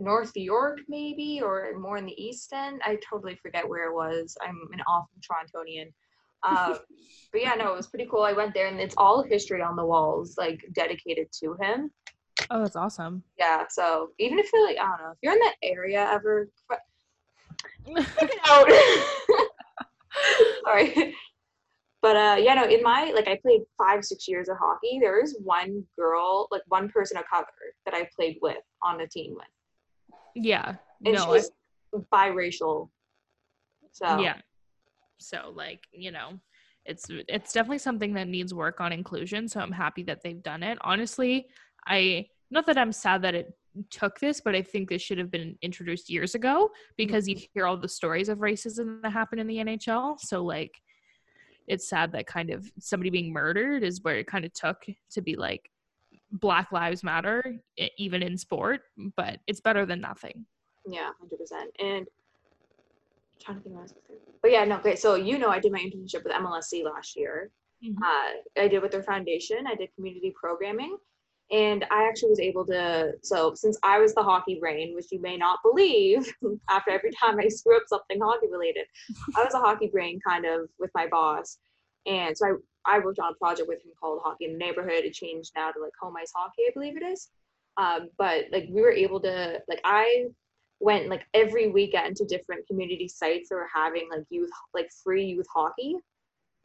North 0.00 0.32
York, 0.34 0.80
maybe, 0.88 1.40
or 1.44 1.78
more 1.78 1.96
in 1.96 2.06
the 2.06 2.22
East 2.22 2.52
End. 2.52 2.80
I 2.84 2.98
totally 3.08 3.36
forget 3.36 3.68
where 3.68 3.90
it 3.90 3.94
was. 3.94 4.36
I'm 4.42 4.58
an 4.72 4.80
awful 4.86 5.10
Torontonian. 5.20 5.92
Um, 6.42 6.78
but 7.32 7.42
yeah, 7.42 7.54
no, 7.54 7.72
it 7.72 7.76
was 7.76 7.86
pretty 7.86 8.08
cool. 8.10 8.22
I 8.22 8.32
went 8.32 8.54
there 8.54 8.68
and 8.68 8.80
it's 8.80 8.94
all 8.96 9.22
history 9.22 9.62
on 9.62 9.76
the 9.76 9.84
walls, 9.84 10.36
like 10.38 10.64
dedicated 10.72 11.28
to 11.42 11.56
him. 11.60 11.90
Oh, 12.50 12.62
that's 12.62 12.76
awesome. 12.76 13.22
Yeah, 13.38 13.64
so 13.68 14.10
even 14.18 14.38
if 14.38 14.50
you're 14.52 14.66
like, 14.66 14.78
I 14.78 14.86
don't 14.86 14.98
know, 14.98 15.10
if 15.12 15.18
you're 15.22 15.34
in 15.34 15.38
that 15.40 15.56
area 15.62 16.08
ever, 16.10 16.48
check 16.70 18.06
it 18.22 18.40
out. 18.48 18.66
Sorry. 20.64 21.14
But 22.02 22.16
uh, 22.16 22.36
yeah, 22.40 22.54
no, 22.54 22.64
in 22.64 22.82
my 22.82 23.12
like 23.14 23.28
I 23.28 23.38
played 23.42 23.60
five, 23.76 24.04
six 24.04 24.26
years 24.26 24.48
of 24.48 24.56
hockey. 24.58 24.98
There 25.00 25.22
is 25.22 25.38
one 25.42 25.84
girl, 25.98 26.48
like 26.50 26.62
one 26.68 26.88
person 26.88 27.18
of 27.18 27.24
color 27.26 27.44
that 27.84 27.94
I 27.94 28.08
played 28.16 28.38
with 28.40 28.56
on 28.82 28.96
the 28.96 29.06
team 29.06 29.34
with. 29.34 29.44
Yeah. 30.34 30.76
And 31.04 31.14
no, 31.14 31.22
she 31.22 31.28
I- 31.28 31.30
was 31.30 31.50
biracial. 32.12 32.90
So 33.92 34.20
yeah 34.20 34.36
so 35.20 35.52
like 35.54 35.86
you 35.92 36.10
know 36.10 36.38
it's 36.86 37.06
it's 37.28 37.52
definitely 37.52 37.78
something 37.78 38.14
that 38.14 38.26
needs 38.28 38.54
work 38.54 38.80
on 38.80 38.92
inclusion 38.92 39.46
so 39.46 39.60
i'm 39.60 39.72
happy 39.72 40.02
that 40.02 40.20
they've 40.22 40.42
done 40.42 40.62
it 40.62 40.78
honestly 40.80 41.46
i 41.86 42.24
not 42.50 42.66
that 42.66 42.78
i'm 42.78 42.92
sad 42.92 43.22
that 43.22 43.34
it 43.34 43.52
took 43.90 44.18
this 44.18 44.40
but 44.40 44.54
i 44.54 44.62
think 44.62 44.88
this 44.88 45.02
should 45.02 45.18
have 45.18 45.30
been 45.30 45.56
introduced 45.62 46.10
years 46.10 46.34
ago 46.34 46.68
because 46.96 47.28
you 47.28 47.36
hear 47.54 47.66
all 47.66 47.76
the 47.76 47.88
stories 47.88 48.28
of 48.28 48.38
racism 48.38 49.00
that 49.02 49.12
happen 49.12 49.38
in 49.38 49.46
the 49.46 49.58
nhl 49.58 50.18
so 50.18 50.42
like 50.42 50.72
it's 51.68 51.88
sad 51.88 52.10
that 52.10 52.26
kind 52.26 52.50
of 52.50 52.68
somebody 52.80 53.10
being 53.10 53.32
murdered 53.32 53.84
is 53.84 54.02
where 54.02 54.18
it 54.18 54.26
kind 54.26 54.44
of 54.44 54.52
took 54.54 54.84
to 55.10 55.20
be 55.20 55.36
like 55.36 55.70
black 56.32 56.70
lives 56.72 57.02
matter 57.02 57.56
even 57.98 58.22
in 58.22 58.36
sport 58.38 58.82
but 59.16 59.40
it's 59.46 59.60
better 59.60 59.84
than 59.84 60.00
nothing 60.00 60.46
Yeah, 60.86 61.10
hundred 61.18 61.38
percent. 61.38 61.70
And 61.78 62.06
I'm 62.06 63.40
trying 63.44 63.56
to 63.58 63.62
think 63.62 63.74
what 63.74 63.80
I 63.80 63.82
was. 63.82 63.94
But 64.42 64.50
yeah, 64.50 64.64
no, 64.64 64.76
okay. 64.76 64.96
So 64.96 65.14
you 65.14 65.38
know, 65.38 65.48
I 65.48 65.58
did 65.60 65.72
my 65.72 65.78
internship 65.78 66.24
with 66.24 66.32
MLSE 66.32 66.84
last 66.84 67.16
year. 67.16 67.50
Mhm. 67.84 67.96
Uh, 68.02 68.60
I 68.62 68.68
did 68.68 68.82
with 68.82 68.92
their 68.92 69.02
foundation. 69.02 69.66
I 69.66 69.74
did 69.74 69.94
community 69.94 70.32
programming, 70.34 70.96
and 71.50 71.84
I 71.90 72.08
actually 72.08 72.30
was 72.30 72.40
able 72.40 72.64
to. 72.66 73.12
So 73.22 73.54
since 73.54 73.78
I 73.82 73.98
was 73.98 74.14
the 74.14 74.22
hockey 74.22 74.58
brain, 74.60 74.94
which 74.94 75.06
you 75.10 75.20
may 75.20 75.36
not 75.36 75.58
believe, 75.62 76.32
after 76.70 76.90
every 76.90 77.12
time 77.12 77.38
I 77.38 77.48
screw 77.48 77.76
up 77.76 77.84
something 77.86 78.20
hockey 78.20 78.48
related, 78.50 78.86
I 79.36 79.44
was 79.44 79.54
a 79.54 79.58
hockey 79.58 79.88
brain 79.88 80.18
kind 80.26 80.46
of 80.46 80.68
with 80.78 80.90
my 80.94 81.06
boss, 81.06 81.58
and 82.06 82.36
so 82.36 82.58
I 82.86 82.98
worked 82.98 83.18
on 83.18 83.32
a 83.32 83.36
project 83.36 83.68
with 83.68 83.84
him 83.84 83.92
called 84.00 84.20
Hockey 84.22 84.46
in 84.46 84.52
the 84.52 84.58
Neighborhood. 84.58 85.04
It 85.04 85.12
changed 85.12 85.52
now 85.56 85.70
to 85.70 85.80
like 85.80 85.92
Home 86.00 86.14
Ice 86.16 86.32
Hockey, 86.34 86.62
I 86.68 86.70
believe 86.72 86.96
it 86.96 87.02
is. 87.02 87.28
Um, 87.76 88.08
but 88.18 88.46
like 88.52 88.66
we 88.70 88.80
were 88.80 88.92
able 88.92 89.20
to 89.20 89.60
like 89.68 89.80
I 89.84 90.26
went 90.80 91.08
like 91.08 91.26
every 91.34 91.68
weekend 91.68 92.16
to 92.16 92.24
different 92.24 92.66
community 92.66 93.06
sites 93.06 93.48
that 93.48 93.54
were 93.54 93.68
having 93.72 94.08
like 94.10 94.24
youth 94.30 94.50
like 94.74 94.90
free 95.04 95.24
youth 95.24 95.46
hockey. 95.52 95.96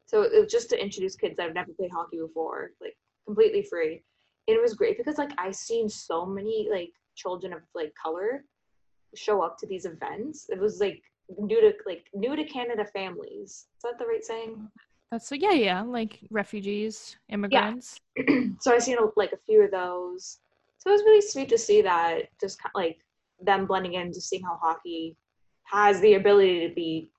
So 0.08 0.22
it 0.22 0.40
was 0.40 0.52
just 0.52 0.70
to 0.70 0.82
introduce 0.82 1.16
kids 1.16 1.36
that 1.38 1.44
have 1.44 1.56
never 1.56 1.74
played 1.74 1.92
hockey 1.92 2.20
before, 2.20 2.72
like 2.82 2.96
completely 3.26 3.64
free. 3.64 4.04
And 4.48 4.56
it 4.56 4.62
was 4.62 4.74
great 4.74 4.98
because 4.98 5.18
like 5.18 5.32
I 5.38 5.52
seen 5.52 5.90
so 5.90 6.26
many 6.26 6.70
like 6.72 6.92
children 7.16 7.54
of 7.54 7.62
like 7.74 7.94
color 8.02 8.44
show 9.16 9.42
up 9.42 9.58
to 9.60 9.68
these 9.68 9.86
events. 9.86 10.48
It 10.50 10.60
was 10.60 10.80
like 10.80 11.02
new 11.38 11.62
to 11.62 11.74
like 11.86 12.06
new 12.14 12.36
to 12.36 12.44
Canada 12.46 12.86
families. 12.86 13.68
Is 13.78 13.84
that 13.84 13.98
the 14.00 14.06
right 14.06 14.24
saying? 14.24 14.70
That's 15.12 15.28
so 15.28 15.36
yeah 15.36 15.52
yeah 15.54 15.82
like 15.82 16.20
refugees 16.32 17.18
immigrants 17.30 18.00
Yeah. 18.18 18.24
so 18.60 18.74
I 18.74 18.80
seen 18.80 18.98
like 19.16 19.34
a 19.34 19.38
few 19.46 19.64
of 19.64 19.72
those. 19.72 20.40
So 20.78 20.90
it 20.90 20.94
was 20.94 21.02
really 21.04 21.22
sweet 21.22 21.50
to 21.50 21.58
see 21.58 21.82
that, 21.82 22.30
just 22.40 22.62
kind 22.62 22.72
of, 22.76 22.80
like 22.80 22.98
them 23.42 23.66
blending 23.66 23.94
in, 23.96 24.14
just 24.14 24.30
seeing 24.30 24.44
how 24.44 24.58
hockey 24.62 25.18
has 25.64 26.00
the 26.02 26.14
ability 26.14 26.68
to 26.68 26.74
be 26.74 27.10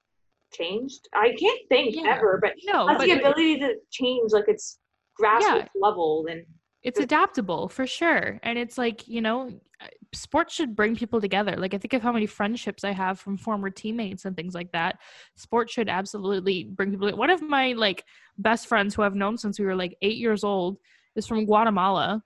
changed. 0.53 1.09
I 1.13 1.35
can't 1.39 1.61
think 1.69 1.97
Yeah. 1.97 2.15
ever, 2.15 2.39
but 2.41 2.55
no 2.65 2.87
has 2.87 2.99
but 2.99 3.07
the 3.07 3.13
ability 3.19 3.59
to 3.59 3.75
change 3.91 4.33
like 4.33 4.49
its 4.49 4.79
grassroots 5.21 5.69
level. 5.75 6.27
And 6.31 6.45
it's 6.87 7.01
adaptable 7.01 7.69
for 7.69 7.85
sure 7.85 8.39
and 8.45 8.57
it's 8.57 8.79
like 8.79 9.07
you 9.09 9.21
know 9.21 9.51
uh, 9.81 9.87
sports 10.15 10.55
should 10.55 10.77
bring 10.77 10.95
people 10.95 11.21
together 11.21 11.57
like 11.57 11.75
i 11.75 11.79
think 11.79 11.93
of 11.93 12.01
how 12.01 12.13
many 12.13 12.27
friendships 12.27 12.85
i 12.85 12.93
have 12.93 13.19
from 13.19 13.37
former 13.37 13.69
teammates 13.69 14.25
and 14.25 14.37
things 14.37 14.55
like 14.55 14.71
that 14.71 14.99
sports 15.35 15.73
should 15.73 15.89
absolutely 15.89 16.65
bring 16.65 16.93
people 16.93 17.15
one 17.17 17.29
of 17.29 17.43
my 17.43 17.73
like 17.73 18.05
best 18.39 18.69
friends 18.69 18.95
who 18.95 19.03
i've 19.03 19.17
known 19.17 19.37
since 19.37 19.59
we 19.59 19.67
were 19.67 19.75
like 19.75 19.97
eight 20.01 20.17
years 20.17 20.45
old 20.45 20.79
is 21.17 21.27
from 21.27 21.45
guatemala. 21.45 22.23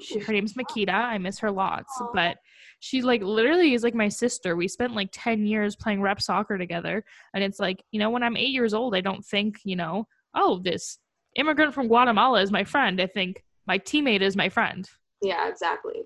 She, 0.00 0.20
her 0.20 0.32
name's 0.32 0.54
makita 0.54 0.94
i 0.94 1.18
miss 1.18 1.38
her 1.40 1.50
lots 1.50 2.00
but 2.14 2.38
she 2.80 3.02
like 3.02 3.22
literally 3.22 3.74
is 3.74 3.82
like 3.82 3.94
my 3.94 4.08
sister 4.08 4.56
we 4.56 4.68
spent 4.68 4.94
like 4.94 5.10
10 5.12 5.44
years 5.44 5.76
playing 5.76 6.00
rep 6.00 6.22
soccer 6.22 6.56
together 6.56 7.04
and 7.34 7.44
it's 7.44 7.60
like 7.60 7.84
you 7.90 7.98
know 7.98 8.08
when 8.08 8.22
i'm 8.22 8.38
eight 8.38 8.52
years 8.52 8.72
old 8.72 8.94
i 8.94 9.02
don't 9.02 9.22
think 9.22 9.60
you 9.64 9.76
know 9.76 10.08
oh 10.34 10.60
this 10.64 10.98
immigrant 11.36 11.74
from 11.74 11.88
guatemala 11.88 12.40
is 12.40 12.50
my 12.50 12.64
friend 12.64 13.02
i 13.02 13.06
think 13.06 13.44
my 13.66 13.78
teammate 13.78 14.20
is 14.20 14.36
my 14.36 14.48
friend 14.48 14.88
yeah, 15.22 15.48
exactly. 15.48 16.02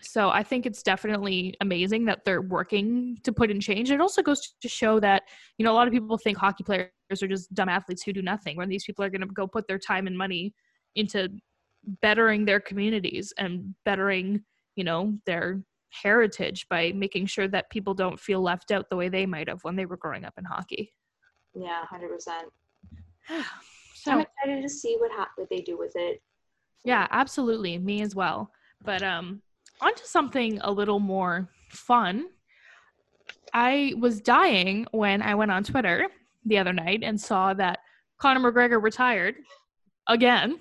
so 0.00 0.30
I 0.30 0.42
think 0.42 0.66
it's 0.66 0.82
definitely 0.82 1.54
amazing 1.60 2.04
that 2.06 2.24
they're 2.24 2.42
working 2.42 3.18
to 3.22 3.32
put 3.32 3.50
in 3.50 3.60
change. 3.60 3.90
It 3.90 4.00
also 4.00 4.20
goes 4.20 4.54
to 4.60 4.68
show 4.68 4.98
that, 5.00 5.22
you 5.58 5.64
know, 5.64 5.72
a 5.72 5.74
lot 5.74 5.86
of 5.86 5.92
people 5.92 6.18
think 6.18 6.36
hockey 6.36 6.64
players 6.64 6.90
are 7.22 7.28
just 7.28 7.54
dumb 7.54 7.68
athletes 7.68 8.02
who 8.02 8.12
do 8.12 8.22
nothing, 8.22 8.56
when 8.56 8.68
these 8.68 8.84
people 8.84 9.04
are 9.04 9.10
going 9.10 9.20
to 9.20 9.28
go 9.28 9.46
put 9.46 9.68
their 9.68 9.78
time 9.78 10.06
and 10.06 10.18
money 10.18 10.54
into 10.96 11.28
bettering 12.00 12.44
their 12.44 12.60
communities 12.60 13.32
and 13.38 13.74
bettering, 13.84 14.42
you 14.76 14.84
know, 14.84 15.16
their 15.24 15.62
heritage 15.90 16.66
by 16.68 16.90
making 16.92 17.26
sure 17.26 17.46
that 17.46 17.70
people 17.70 17.94
don't 17.94 18.18
feel 18.18 18.40
left 18.40 18.72
out 18.72 18.88
the 18.90 18.96
way 18.96 19.08
they 19.08 19.26
might 19.26 19.48
have 19.48 19.62
when 19.62 19.76
they 19.76 19.86
were 19.86 19.96
growing 19.96 20.24
up 20.24 20.34
in 20.36 20.44
hockey. 20.44 20.92
Yeah, 21.54 21.84
hundred 21.84 22.08
percent. 22.08 22.48
I'm 24.06 24.20
excited 24.20 24.62
to 24.62 24.68
see 24.68 24.96
what 24.98 25.12
hap- 25.12 25.32
what 25.36 25.48
they 25.48 25.60
do 25.60 25.78
with 25.78 25.92
it. 25.94 26.20
Yeah, 26.84 27.06
absolutely. 27.10 27.78
Me 27.78 28.02
as 28.02 28.14
well. 28.14 28.50
But 28.84 29.02
um 29.02 29.42
onto 29.80 30.04
something 30.04 30.58
a 30.62 30.70
little 30.70 31.00
more 31.00 31.48
fun. 31.70 32.26
I 33.54 33.94
was 33.98 34.20
dying 34.20 34.86
when 34.92 35.22
I 35.22 35.34
went 35.34 35.50
on 35.50 35.64
Twitter 35.64 36.06
the 36.44 36.58
other 36.58 36.72
night 36.72 37.00
and 37.02 37.20
saw 37.20 37.52
that 37.54 37.80
Conor 38.18 38.40
McGregor 38.52 38.82
retired 38.82 39.36
again. 40.08 40.58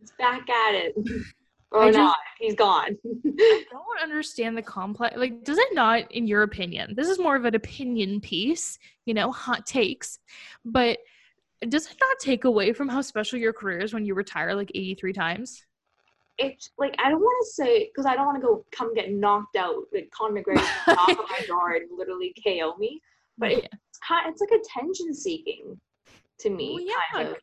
It's 0.00 0.12
back 0.18 0.48
at 0.48 0.74
it. 0.74 0.94
Or 1.70 1.82
I 1.82 1.86
just- 1.88 1.98
not. 1.98 2.16
He's 2.40 2.54
gone. 2.54 2.96
I 3.04 3.64
don't 3.70 4.02
understand 4.02 4.56
the 4.56 4.62
complex. 4.62 5.18
Like, 5.18 5.44
does 5.44 5.58
it 5.58 5.68
not, 5.74 6.10
in 6.12 6.26
your 6.26 6.42
opinion, 6.42 6.94
this 6.96 7.08
is 7.08 7.18
more 7.18 7.36
of 7.36 7.44
an 7.44 7.54
opinion 7.54 8.22
piece, 8.22 8.78
you 9.04 9.12
know, 9.12 9.30
hot 9.30 9.66
takes, 9.66 10.18
but 10.64 10.98
does 11.68 11.86
it 11.86 11.96
not 12.00 12.16
take 12.20 12.44
away 12.44 12.72
from 12.72 12.88
how 12.88 13.00
special 13.00 13.38
your 13.38 13.52
career 13.52 13.78
is 13.78 13.92
when 13.94 14.04
you 14.04 14.14
retire 14.14 14.54
like 14.54 14.70
83 14.74 15.12
times? 15.12 15.64
it's 16.40 16.70
like 16.78 16.94
I 17.04 17.10
don't 17.10 17.20
want 17.20 17.44
to 17.46 17.52
say 17.52 17.90
because 17.90 18.06
I 18.06 18.14
don't 18.14 18.26
want 18.26 18.40
to 18.40 18.46
go 18.46 18.64
come 18.70 18.94
get 18.94 19.10
knocked 19.12 19.56
out. 19.56 19.74
Like 19.92 20.08
Conor 20.12 20.40
McGregor 20.40 20.64
knock 20.86 21.08
on 21.08 21.16
my 21.16 21.40
door 21.48 21.72
and 21.72 21.88
literally 21.96 22.32
KO 22.44 22.76
me. 22.78 23.00
But 23.36 23.50
Yeah. 23.50 23.58
it's 23.58 23.98
kind, 24.06 24.30
it's 24.32 24.40
like 24.40 24.60
attention 24.60 25.12
seeking 25.14 25.80
to 26.40 26.50
me. 26.50 26.74
Well, 26.86 26.96
kind 27.12 27.26
yeah. 27.28 27.34
of. 27.34 27.42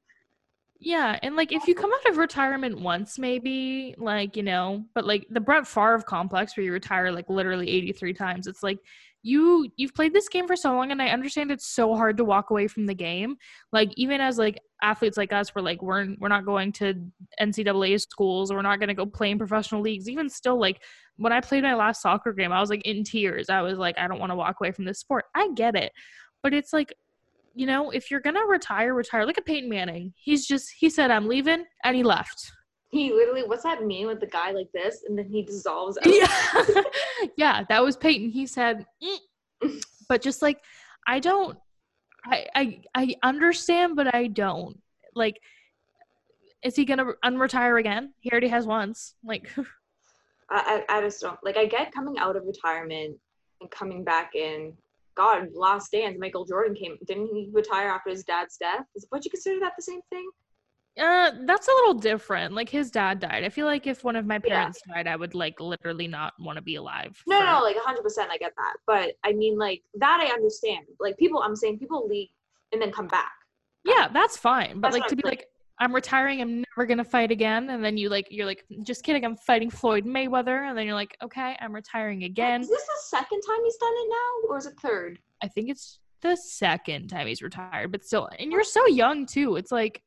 Yeah, 0.79 1.19
and 1.23 1.35
like 1.35 1.51
if 1.51 1.67
you 1.67 1.75
come 1.75 1.91
out 1.93 2.09
of 2.09 2.17
retirement 2.17 2.79
once, 2.79 3.17
maybe 3.17 3.95
like 3.97 4.35
you 4.37 4.43
know, 4.43 4.85
but 4.93 5.05
like 5.05 5.25
the 5.29 5.39
Brett 5.41 5.67
Favre 5.67 6.01
complex 6.01 6.55
where 6.55 6.65
you 6.65 6.71
retire 6.71 7.11
like 7.11 7.29
literally 7.29 7.69
eighty 7.69 7.91
three 7.91 8.13
times, 8.13 8.45
it's 8.47 8.61
like 8.63 8.77
you 9.25 9.67
you've 9.75 9.95
played 9.95 10.13
this 10.13 10.29
game 10.29 10.45
for 10.45 10.55
so 10.55 10.71
long, 10.75 10.91
and 10.91 11.01
I 11.01 11.07
understand 11.07 11.49
it's 11.49 11.65
so 11.65 11.95
hard 11.95 12.15
to 12.17 12.23
walk 12.23 12.51
away 12.51 12.67
from 12.67 12.85
the 12.85 12.93
game. 12.93 13.37
Like 13.73 13.91
even 13.97 14.21
as 14.21 14.37
like 14.37 14.59
athletes 14.83 15.17
like 15.17 15.33
us, 15.33 15.55
we're 15.55 15.63
like 15.63 15.81
we're 15.81 16.15
we're 16.19 16.27
not 16.29 16.45
going 16.45 16.71
to 16.73 16.93
NCAA 17.41 17.99
schools, 17.99 18.53
we're 18.53 18.61
not 18.61 18.79
going 18.79 18.89
to 18.89 18.93
go 18.93 19.07
play 19.07 19.31
in 19.31 19.39
professional 19.39 19.81
leagues. 19.81 20.07
Even 20.07 20.29
still, 20.29 20.59
like 20.59 20.79
when 21.17 21.33
I 21.33 21.41
played 21.41 21.63
my 21.63 21.73
last 21.73 22.03
soccer 22.03 22.33
game, 22.33 22.51
I 22.51 22.59
was 22.59 22.69
like 22.69 22.83
in 22.85 23.03
tears. 23.03 23.49
I 23.49 23.61
was 23.61 23.79
like, 23.79 23.97
I 23.97 24.07
don't 24.07 24.19
want 24.19 24.31
to 24.31 24.35
walk 24.35 24.57
away 24.61 24.71
from 24.71 24.85
this 24.85 24.99
sport. 24.99 25.25
I 25.33 25.49
get 25.55 25.75
it, 25.75 25.91
but 26.43 26.53
it's 26.53 26.71
like 26.71 26.93
you 27.55 27.65
know, 27.65 27.89
if 27.89 28.11
you're 28.11 28.19
gonna 28.19 28.45
retire, 28.45 28.93
retire. 28.93 29.25
Look 29.25 29.39
at 29.39 29.45
Peyton 29.45 29.69
Manning. 29.69 30.13
He's 30.17 30.45
just 30.45 30.69
he 30.77 30.91
said 30.91 31.09
I'm 31.09 31.27
leaving 31.27 31.65
and 31.83 31.95
he 31.95 32.03
left. 32.03 32.51
He 32.95 33.11
literally, 33.11 33.43
what's 33.43 33.63
that 33.63 33.81
meme 33.81 34.07
with 34.07 34.21
the 34.21 34.27
guy 34.27 34.51
like 34.51 34.71
this, 34.73 35.03
and 35.05 35.17
then 35.17 35.27
he 35.27 35.43
dissolves. 35.43 35.97
out? 35.97 36.05
Yeah. 36.07 36.83
yeah, 37.37 37.63
that 37.67 37.83
was 37.83 37.97
Peyton. 37.97 38.29
He 38.29 38.47
said 38.47 38.85
"Mm." 39.03 39.83
but 40.07 40.21
just 40.21 40.41
like 40.41 40.61
I 41.05 41.19
don't 41.19 41.57
I 42.25 42.47
I 42.55 42.81
I 42.95 43.15
understand, 43.21 43.97
but 43.97 44.15
I 44.15 44.27
don't. 44.27 44.79
Like 45.13 45.41
is 46.63 46.77
he 46.77 46.85
gonna 46.85 47.11
unretire 47.23 47.77
again? 47.77 48.13
He 48.21 48.31
already 48.31 48.47
has 48.47 48.65
once. 48.65 49.15
Like 49.25 49.49
I, 50.49 50.85
I, 50.89 50.97
I 50.97 51.01
just 51.01 51.19
don't 51.19 51.37
like. 51.43 51.57
I 51.57 51.65
get 51.65 51.91
coming 51.91 52.17
out 52.17 52.37
of 52.37 52.45
retirement 52.45 53.17
and 53.59 53.71
coming 53.71 54.05
back 54.05 54.35
in. 54.35 54.71
God, 55.15 55.47
Last 55.53 55.91
Dance. 55.91 56.17
Michael 56.17 56.45
Jordan 56.45 56.75
came. 56.75 56.97
Didn't 57.05 57.27
he 57.27 57.49
retire 57.51 57.89
after 57.89 58.09
his 58.09 58.23
dad's 58.23 58.55
death? 58.55 58.85
Is 58.95 59.05
would 59.11 59.25
you 59.25 59.31
consider 59.31 59.59
that 59.59 59.73
the 59.75 59.83
same 59.83 60.01
thing? 60.09 60.29
Uh 60.99 61.31
that's 61.45 61.67
a 61.67 61.71
little 61.71 61.93
different. 61.95 62.53
Like 62.53 62.69
his 62.69 62.89
dad 62.91 63.19
died. 63.19 63.43
I 63.43 63.49
feel 63.49 63.65
like 63.65 63.85
if 63.87 64.03
one 64.03 64.15
of 64.15 64.25
my 64.25 64.39
Yeah. 64.45 64.55
parents 64.55 64.81
died, 64.87 65.07
I 65.07 65.15
would 65.15 65.35
like 65.35 65.59
literally 65.59 66.07
not 66.07 66.33
want 66.39 66.55
to 66.57 66.61
be 66.61 66.75
alive. 66.75 67.21
No, 67.27 67.39
for- 67.39 67.45
no, 67.45 67.61
like 67.61 67.75
100%. 67.77 68.29
I 68.29 68.37
get 68.37 68.53
that, 68.55 68.75
but 68.87 69.15
I 69.23 69.33
mean, 69.33 69.57
like 69.57 69.81
that. 69.95 70.19
I 70.21 70.33
understand. 70.33 70.85
Like 70.99 71.17
people, 71.17 71.41
I'm 71.41 71.55
saying 71.55 71.79
people 71.79 72.07
leave 72.07 72.29
and 72.71 72.81
then 72.81 72.91
come 72.91 73.07
back. 73.07 73.31
Yeah, 73.83 74.07
that's 74.11 74.37
fine. 74.37 74.79
But 74.79 74.91
That's 74.91 75.01
like 75.01 75.07
to 75.09 75.13
I'm 75.13 75.17
be 75.17 75.21
saying. 75.25 75.31
like, 75.37 75.47
I'm 75.79 75.93
retiring. 75.93 76.41
I'm 76.41 76.63
never 76.77 76.87
gonna 76.87 77.03
fight 77.03 77.31
again. 77.31 77.69
And 77.69 77.83
then 77.83 77.97
you 77.97 78.09
like, 78.09 78.27
you're 78.31 78.45
like, 78.45 78.63
just 78.83 79.03
kidding. 79.03 79.23
I'm 79.25 79.35
fighting 79.35 79.69
Floyd 79.69 80.05
Mayweather. 80.05 80.67
And 80.69 80.77
then 80.77 80.85
you're 80.85 80.95
like, 80.95 81.15
okay, 81.21 81.55
I'm 81.59 81.73
retiring 81.75 82.23
again. 82.23 82.61
Is 82.61 82.69
this 82.69 82.81
the 82.83 83.17
second 83.17 83.41
time 83.41 83.57
he's 83.63 83.75
done 83.77 83.93
it 83.93 84.09
now, 84.09 84.49
or 84.49 84.57
is 84.57 84.65
it 84.65 84.73
third? 84.81 85.19
I 85.43 85.47
think 85.49 85.69
it's 85.69 85.99
the 86.21 86.35
second 86.37 87.09
time 87.09 87.27
he's 87.27 87.41
retired, 87.43 87.91
but 87.91 88.03
still, 88.03 88.27
and 88.39 88.51
you're 88.51 88.63
so 88.63 88.87
young 88.87 89.25
too. 89.25 89.57
It's 89.57 89.71
like? 89.71 90.01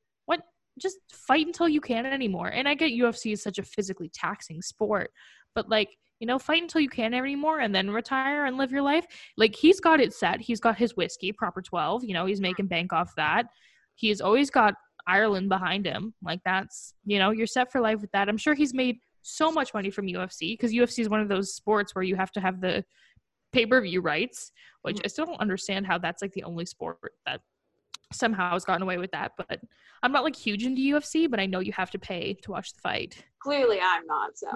Just 0.78 0.98
fight 1.10 1.46
until 1.46 1.68
you 1.68 1.80
can't 1.80 2.06
anymore. 2.06 2.48
And 2.48 2.68
I 2.68 2.74
get 2.74 2.92
UFC 2.92 3.32
is 3.32 3.42
such 3.42 3.58
a 3.58 3.62
physically 3.62 4.10
taxing 4.12 4.62
sport, 4.62 5.10
but 5.54 5.68
like 5.68 5.96
you 6.20 6.26
know, 6.26 6.38
fight 6.38 6.62
until 6.62 6.80
you 6.80 6.88
can't 6.88 7.14
anymore 7.14 7.60
and 7.60 7.74
then 7.74 7.90
retire 7.90 8.46
and 8.46 8.56
live 8.56 8.72
your 8.72 8.82
life. 8.82 9.06
Like 9.36 9.54
he's 9.54 9.80
got 9.80 10.00
it 10.00 10.12
set. 10.12 10.40
He's 10.40 10.60
got 10.60 10.76
his 10.76 10.96
whiskey, 10.96 11.32
proper 11.32 11.62
12. 11.62 12.04
You 12.04 12.14
know, 12.14 12.26
he's 12.26 12.40
making 12.40 12.66
bank 12.66 12.92
off 12.92 13.14
that. 13.16 13.46
He's 13.94 14.20
always 14.20 14.50
got 14.50 14.74
Ireland 15.06 15.48
behind 15.48 15.86
him. 15.86 16.14
Like 16.22 16.40
that's, 16.44 16.94
you 17.04 17.18
know, 17.18 17.30
you're 17.30 17.46
set 17.46 17.70
for 17.70 17.80
life 17.80 18.00
with 18.00 18.10
that. 18.12 18.28
I'm 18.28 18.36
sure 18.36 18.54
he's 18.54 18.74
made 18.74 18.96
so 19.22 19.50
much 19.50 19.74
money 19.74 19.90
from 19.90 20.06
UFC 20.06 20.52
because 20.52 20.72
UFC 20.72 21.00
is 21.00 21.08
one 21.08 21.20
of 21.20 21.28
those 21.28 21.54
sports 21.54 21.94
where 21.94 22.04
you 22.04 22.16
have 22.16 22.32
to 22.32 22.40
have 22.40 22.60
the 22.60 22.84
pay 23.52 23.66
per 23.66 23.80
view 23.80 24.00
rights, 24.00 24.52
which 24.82 24.96
mm-hmm. 24.96 25.06
I 25.06 25.08
still 25.08 25.26
don't 25.26 25.40
understand 25.40 25.86
how 25.86 25.98
that's 25.98 26.22
like 26.22 26.32
the 26.32 26.44
only 26.44 26.66
sport 26.66 26.98
that 27.26 27.40
somehow 28.12 28.52
has 28.52 28.64
gotten 28.64 28.82
away 28.82 28.98
with 28.98 29.10
that. 29.12 29.32
But 29.36 29.60
I'm 30.02 30.12
not 30.12 30.24
like 30.24 30.36
huge 30.36 30.64
into 30.64 30.80
UFC, 30.80 31.30
but 31.30 31.40
I 31.40 31.46
know 31.46 31.60
you 31.60 31.72
have 31.72 31.90
to 31.92 31.98
pay 31.98 32.34
to 32.42 32.50
watch 32.50 32.72
the 32.72 32.80
fight. 32.80 33.24
Clearly, 33.40 33.78
I'm 33.80 34.06
not. 34.06 34.38
So 34.38 34.48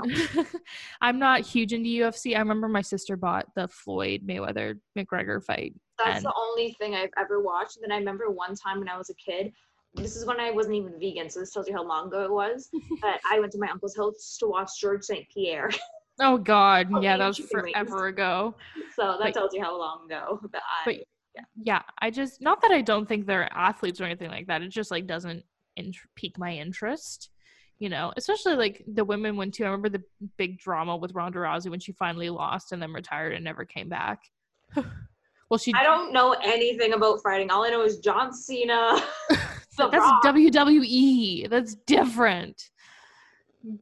I'm 1.00 1.18
not 1.18 1.40
huge 1.42 1.72
into 1.72 1.88
UFC. 1.88 2.34
I 2.36 2.38
remember 2.38 2.68
my 2.68 2.82
sister 2.82 3.16
bought 3.16 3.46
the 3.54 3.68
Floyd 3.68 4.22
Mayweather 4.26 4.78
McGregor 4.98 5.42
fight. 5.42 5.74
That's 5.98 6.18
and- 6.18 6.26
the 6.26 6.34
only 6.36 6.74
thing 6.78 6.94
I've 6.94 7.12
ever 7.18 7.40
watched. 7.40 7.76
And 7.76 7.84
then 7.84 7.92
I 7.92 7.98
remember 7.98 8.30
one 8.30 8.54
time 8.54 8.78
when 8.78 8.88
I 8.88 8.96
was 8.96 9.10
a 9.10 9.14
kid. 9.14 9.52
This 9.94 10.16
is 10.16 10.24
when 10.24 10.40
I 10.40 10.50
wasn't 10.50 10.76
even 10.76 10.98
vegan, 10.98 11.28
so 11.28 11.40
this 11.40 11.52
tells 11.52 11.68
you 11.68 11.74
how 11.74 11.86
long 11.86 12.06
ago 12.06 12.24
it 12.24 12.30
was. 12.32 12.70
but 13.02 13.20
I 13.30 13.38
went 13.40 13.52
to 13.52 13.58
my 13.58 13.68
uncle's 13.68 13.94
house 13.94 14.38
to 14.40 14.46
watch 14.46 14.70
Georges 14.80 15.08
St-Pierre. 15.08 15.70
Oh 16.20 16.36
God, 16.36 16.88
yeah, 17.02 17.16
that 17.16 17.26
was 17.26 17.38
forever 17.38 18.08
ago. 18.08 18.54
So 18.94 19.16
that 19.18 19.32
tells 19.32 19.54
you 19.54 19.62
how 19.62 19.76
long 19.76 20.04
ago 20.04 20.40
that 20.52 20.62
I. 20.62 20.84
But 20.84 20.94
yeah. 21.34 21.42
yeah, 21.62 21.82
I 22.00 22.10
just 22.10 22.40
not 22.40 22.60
that 22.62 22.70
I 22.70 22.82
don't 22.82 23.06
think 23.06 23.26
they're 23.26 23.52
athletes 23.52 24.00
or 24.00 24.04
anything 24.04 24.30
like 24.30 24.46
that. 24.46 24.62
It 24.62 24.68
just 24.68 24.90
like 24.90 25.06
doesn't 25.06 25.44
int- 25.76 25.96
pique 26.14 26.38
my 26.38 26.52
interest. 26.52 27.30
You 27.78 27.88
know, 27.88 28.12
especially 28.16 28.54
like 28.54 28.84
the 28.86 29.04
women 29.04 29.36
went 29.36 29.54
too. 29.54 29.64
I 29.64 29.66
remember 29.66 29.88
the 29.88 30.04
big 30.36 30.58
drama 30.58 30.96
with 30.96 31.14
Ronda 31.14 31.40
Rousey 31.40 31.68
when 31.68 31.80
she 31.80 31.92
finally 31.92 32.30
lost 32.30 32.70
and 32.70 32.80
then 32.80 32.92
retired 32.92 33.32
and 33.32 33.44
never 33.44 33.64
came 33.64 33.88
back. 33.88 34.20
well, 34.76 35.58
she. 35.58 35.72
I 35.74 35.82
don't 35.82 36.12
know 36.12 36.36
anything 36.44 36.92
about 36.92 37.22
fighting. 37.22 37.50
All 37.50 37.64
I 37.64 37.70
know 37.70 37.82
is 37.82 37.98
John 37.98 38.32
Cena. 38.32 39.02
That's 39.78 39.96
Rock. 39.96 40.22
WWE. 40.22 41.48
That's 41.50 41.74
different. 41.86 42.70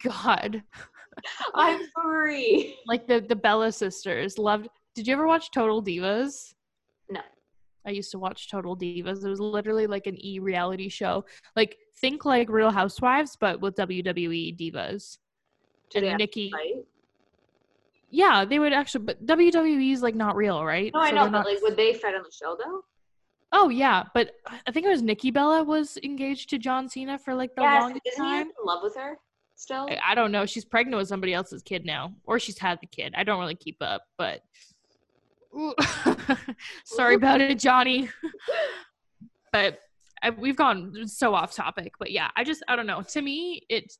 God. 0.02 0.62
I'm 1.54 1.80
sorry. 1.94 2.76
Like 2.86 3.06
the 3.06 3.20
the 3.20 3.36
Bella 3.36 3.72
sisters 3.72 4.38
loved. 4.38 4.68
Did 4.94 5.06
you 5.06 5.12
ever 5.12 5.26
watch 5.26 5.50
Total 5.50 5.82
Divas? 5.82 6.54
I 7.86 7.90
used 7.90 8.10
to 8.12 8.18
watch 8.18 8.50
Total 8.50 8.76
Divas. 8.76 9.24
It 9.24 9.28
was 9.28 9.40
literally 9.40 9.86
like 9.86 10.06
an 10.06 10.22
e 10.24 10.38
reality 10.38 10.88
show. 10.88 11.24
Like 11.56 11.78
think 12.00 12.24
like 12.24 12.48
Real 12.48 12.70
Housewives, 12.70 13.36
but 13.38 13.60
with 13.60 13.76
WWE 13.76 14.56
divas. 14.58 15.18
And 15.94 16.18
Nikki. 16.18 16.52
Yeah, 18.10 18.44
they 18.44 18.58
would 18.58 18.72
actually, 18.72 19.04
but 19.04 19.24
WWE 19.24 19.92
is 19.92 20.02
like 20.02 20.14
not 20.14 20.36
real, 20.36 20.64
right? 20.64 20.92
No, 20.92 21.00
I 21.00 21.10
know, 21.10 21.24
but 21.24 21.30
not... 21.30 21.46
like, 21.46 21.62
would 21.62 21.76
they 21.76 21.94
fight 21.94 22.14
on 22.14 22.22
the 22.22 22.32
show 22.32 22.56
though? 22.62 22.82
Oh 23.52 23.68
yeah, 23.68 24.04
but 24.14 24.32
I 24.66 24.70
think 24.70 24.86
it 24.86 24.88
was 24.88 25.02
Nikki 25.02 25.30
Bella 25.30 25.62
was 25.64 25.96
engaged 26.04 26.50
to 26.50 26.58
John 26.58 26.88
Cena 26.88 27.18
for 27.18 27.34
like 27.34 27.54
the 27.54 27.62
yes, 27.62 27.82
longest 27.82 28.06
isn't 28.06 28.24
time. 28.24 28.46
He 28.46 28.50
in 28.50 28.66
love 28.66 28.80
with 28.82 28.96
her 28.96 29.16
still? 29.60 29.86
I, 29.90 29.98
I 30.10 30.14
don't 30.14 30.32
know. 30.32 30.46
She's 30.46 30.64
pregnant 30.64 30.96
with 30.96 31.08
somebody 31.08 31.34
else's 31.34 31.62
kid 31.62 31.84
now, 31.84 32.14
or 32.24 32.38
she's 32.38 32.58
had 32.58 32.78
the 32.80 32.86
kid. 32.86 33.14
I 33.16 33.24
don't 33.24 33.38
really 33.38 33.54
keep 33.54 33.76
up, 33.80 34.02
but 34.18 34.40
Sorry 36.84 37.14
about 37.14 37.40
it, 37.40 37.58
Johnny. 37.58 38.08
but 39.52 39.80
I, 40.22 40.30
we've 40.30 40.56
gone 40.56 41.06
so 41.08 41.34
off 41.34 41.54
topic. 41.54 41.92
But 41.98 42.10
yeah, 42.10 42.30
I 42.36 42.44
just 42.44 42.62
I 42.68 42.76
don't 42.76 42.86
know. 42.86 43.02
To 43.02 43.22
me, 43.22 43.62
it 43.68 43.92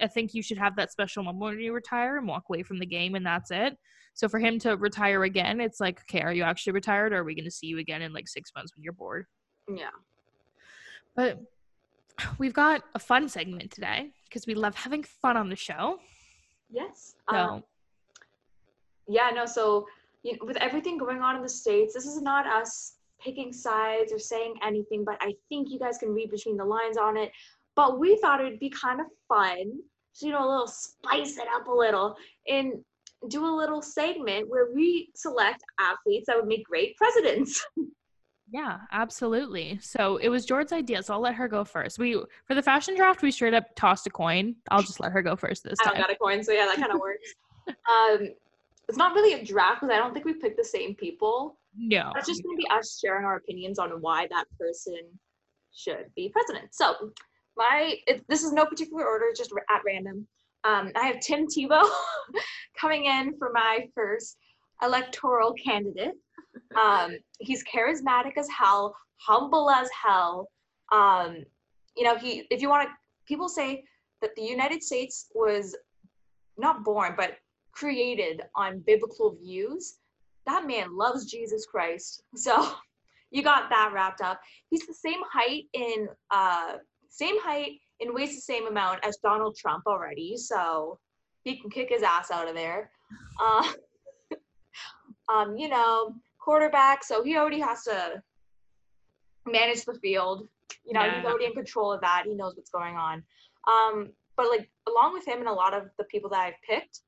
I 0.00 0.06
think 0.06 0.34
you 0.34 0.42
should 0.42 0.58
have 0.58 0.76
that 0.76 0.92
special 0.92 1.22
moment 1.22 1.56
when 1.56 1.60
you 1.60 1.72
retire 1.72 2.18
and 2.18 2.26
walk 2.26 2.44
away 2.48 2.62
from 2.62 2.78
the 2.78 2.86
game, 2.86 3.14
and 3.14 3.26
that's 3.26 3.50
it. 3.50 3.76
So 4.14 4.28
for 4.28 4.38
him 4.38 4.58
to 4.60 4.76
retire 4.76 5.24
again, 5.24 5.60
it's 5.60 5.80
like, 5.80 6.00
okay, 6.02 6.22
are 6.22 6.32
you 6.32 6.42
actually 6.42 6.72
retired, 6.72 7.12
or 7.12 7.18
are 7.18 7.24
we 7.24 7.34
going 7.34 7.44
to 7.44 7.50
see 7.50 7.66
you 7.66 7.78
again 7.78 8.02
in 8.02 8.12
like 8.12 8.28
six 8.28 8.52
months 8.54 8.74
when 8.76 8.82
you're 8.82 8.92
bored? 8.92 9.26
Yeah. 9.72 9.90
But 11.16 11.40
we've 12.38 12.52
got 12.52 12.82
a 12.94 12.98
fun 12.98 13.28
segment 13.28 13.70
today 13.70 14.10
because 14.24 14.46
we 14.46 14.54
love 14.54 14.74
having 14.74 15.02
fun 15.02 15.36
on 15.36 15.48
the 15.48 15.56
show. 15.56 15.98
Yes. 16.70 17.14
So. 17.30 17.36
Um, 17.36 17.64
yeah. 19.06 19.30
No. 19.34 19.46
So 19.46 19.86
you 20.22 20.32
know, 20.32 20.38
with 20.44 20.56
everything 20.58 20.98
going 20.98 21.20
on 21.20 21.36
in 21.36 21.42
the 21.42 21.48
states, 21.48 21.94
this 21.94 22.06
is 22.06 22.20
not 22.20 22.46
us 22.46 22.94
picking 23.20 23.52
sides 23.52 24.12
or 24.12 24.18
saying 24.18 24.54
anything, 24.64 25.04
but 25.04 25.16
I 25.20 25.34
think 25.48 25.70
you 25.70 25.78
guys 25.78 25.98
can 25.98 26.10
read 26.10 26.30
between 26.30 26.56
the 26.56 26.64
lines 26.64 26.96
on 26.96 27.16
it. 27.16 27.30
But 27.74 27.98
we 27.98 28.16
thought 28.16 28.40
it'd 28.40 28.58
be 28.58 28.70
kind 28.70 29.00
of 29.00 29.06
fun, 29.28 29.78
so 30.12 30.26
you 30.26 30.32
know, 30.32 30.46
a 30.46 30.50
little 30.50 30.66
spice 30.66 31.36
it 31.38 31.46
up 31.54 31.68
a 31.68 31.72
little 31.72 32.16
and 32.48 32.72
do 33.28 33.44
a 33.44 33.50
little 33.50 33.82
segment 33.82 34.48
where 34.48 34.68
we 34.72 35.10
select 35.14 35.62
athletes 35.80 36.26
that 36.26 36.36
would 36.36 36.46
make 36.46 36.64
great 36.64 36.96
presidents. 36.96 37.64
Yeah, 38.50 38.78
absolutely. 38.92 39.78
So 39.82 40.16
it 40.16 40.30
was 40.30 40.46
George's 40.46 40.72
idea, 40.72 41.02
so 41.02 41.14
I'll 41.14 41.20
let 41.20 41.34
her 41.34 41.48
go 41.48 41.64
first. 41.64 41.98
We 41.98 42.14
for 42.46 42.54
the 42.54 42.62
fashion 42.62 42.96
draft, 42.96 43.20
we 43.20 43.30
straight 43.30 43.52
up 43.52 43.64
tossed 43.76 44.06
a 44.06 44.10
coin. 44.10 44.56
I'll 44.70 44.80
just 44.80 45.00
let 45.00 45.12
her 45.12 45.20
go 45.20 45.36
first 45.36 45.64
this 45.64 45.78
time. 45.78 45.92
I 45.92 45.98
don't 45.98 46.06
got 46.06 46.12
a 46.12 46.16
coin, 46.16 46.42
so 46.42 46.52
yeah, 46.52 46.64
that 46.64 46.76
kind 46.76 46.90
of 46.90 46.98
works. 47.00 47.34
Um, 47.68 48.28
it's 48.88 48.98
not 48.98 49.14
really 49.14 49.40
a 49.40 49.44
draft 49.44 49.80
because 49.80 49.94
I 49.94 49.98
don't 49.98 50.14
think 50.14 50.24
we 50.24 50.34
picked 50.34 50.56
the 50.56 50.64
same 50.64 50.94
people. 50.94 51.58
No. 51.76 52.12
It's 52.16 52.26
just 52.26 52.42
going 52.42 52.56
to 52.56 52.62
be 52.62 52.68
us 52.70 52.98
sharing 52.98 53.24
our 53.24 53.36
opinions 53.36 53.78
on 53.78 53.90
why 54.00 54.26
that 54.30 54.46
person 54.58 55.00
should 55.74 56.06
be 56.16 56.30
president. 56.30 56.74
So, 56.74 57.12
my 57.56 57.96
it, 58.06 58.24
this 58.28 58.42
is 58.44 58.52
no 58.52 58.64
particular 58.64 59.04
order, 59.04 59.26
just 59.36 59.52
at 59.52 59.82
random. 59.84 60.26
Um, 60.64 60.92
I 60.96 61.06
have 61.06 61.20
Tim 61.20 61.46
Tebow 61.46 61.84
coming 62.80 63.04
in 63.04 63.36
for 63.36 63.50
my 63.52 63.88
first 63.94 64.36
electoral 64.82 65.52
candidate. 65.52 66.14
Um, 66.80 67.16
he's 67.40 67.64
charismatic 67.64 68.36
as 68.36 68.48
hell, 68.48 68.94
humble 69.16 69.70
as 69.70 69.88
hell. 69.90 70.48
Um, 70.92 71.44
you 71.96 72.04
know, 72.04 72.16
he 72.16 72.46
if 72.50 72.62
you 72.62 72.68
want 72.68 72.88
to, 72.88 72.94
people 73.26 73.48
say 73.48 73.84
that 74.22 74.34
the 74.36 74.42
United 74.42 74.82
States 74.82 75.26
was 75.34 75.76
not 76.56 76.84
born, 76.84 77.14
but 77.16 77.36
created 77.78 78.42
on 78.56 78.82
biblical 78.86 79.36
views, 79.40 79.98
that 80.46 80.66
man 80.66 80.96
loves 80.96 81.30
Jesus 81.30 81.66
Christ. 81.66 82.22
So 82.34 82.72
you 83.30 83.42
got 83.42 83.70
that 83.70 83.92
wrapped 83.92 84.20
up. 84.20 84.40
He's 84.70 84.86
the 84.86 84.94
same 84.94 85.20
height 85.30 85.64
in 85.72 86.08
uh 86.30 86.74
same 87.10 87.40
height 87.40 87.80
and 88.00 88.14
weighs 88.14 88.34
the 88.34 88.40
same 88.40 88.66
amount 88.66 89.04
as 89.04 89.16
Donald 89.18 89.56
Trump 89.56 89.84
already. 89.86 90.36
So 90.36 90.98
he 91.44 91.56
can 91.56 91.70
kick 91.70 91.88
his 91.90 92.02
ass 92.02 92.30
out 92.30 92.48
of 92.48 92.54
there. 92.54 92.90
Uh, 93.40 93.66
um, 95.32 95.56
you 95.56 95.68
know, 95.68 96.12
quarterback, 96.38 97.02
so 97.02 97.22
he 97.22 97.36
already 97.36 97.60
has 97.60 97.84
to 97.84 98.22
manage 99.46 99.84
the 99.84 99.94
field. 99.94 100.46
You 100.84 100.92
know, 100.92 101.04
yeah. 101.04 101.16
he's 101.16 101.24
already 101.24 101.46
in 101.46 101.52
control 101.52 101.90
of 101.92 102.02
that. 102.02 102.24
He 102.26 102.34
knows 102.34 102.54
what's 102.56 102.68
going 102.68 102.96
on. 102.96 103.22
Um, 103.66 104.10
but 104.36 104.48
like 104.48 104.68
along 104.88 105.14
with 105.14 105.26
him 105.26 105.38
and 105.38 105.48
a 105.48 105.52
lot 105.52 105.72
of 105.72 105.84
the 105.96 106.04
people 106.04 106.28
that 106.30 106.40
I've 106.40 106.60
picked, 106.68 107.00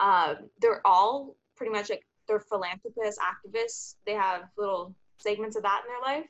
uh, 0.00 0.34
they're 0.60 0.84
all 0.86 1.36
pretty 1.56 1.72
much 1.72 1.90
like 1.90 2.04
they're 2.26 2.40
philanthropists, 2.40 3.20
activists. 3.20 3.94
They 4.06 4.14
have 4.14 4.44
little 4.56 4.94
segments 5.18 5.56
of 5.56 5.62
that 5.62 5.82
in 5.84 5.92
their 5.92 6.16
life. 6.16 6.28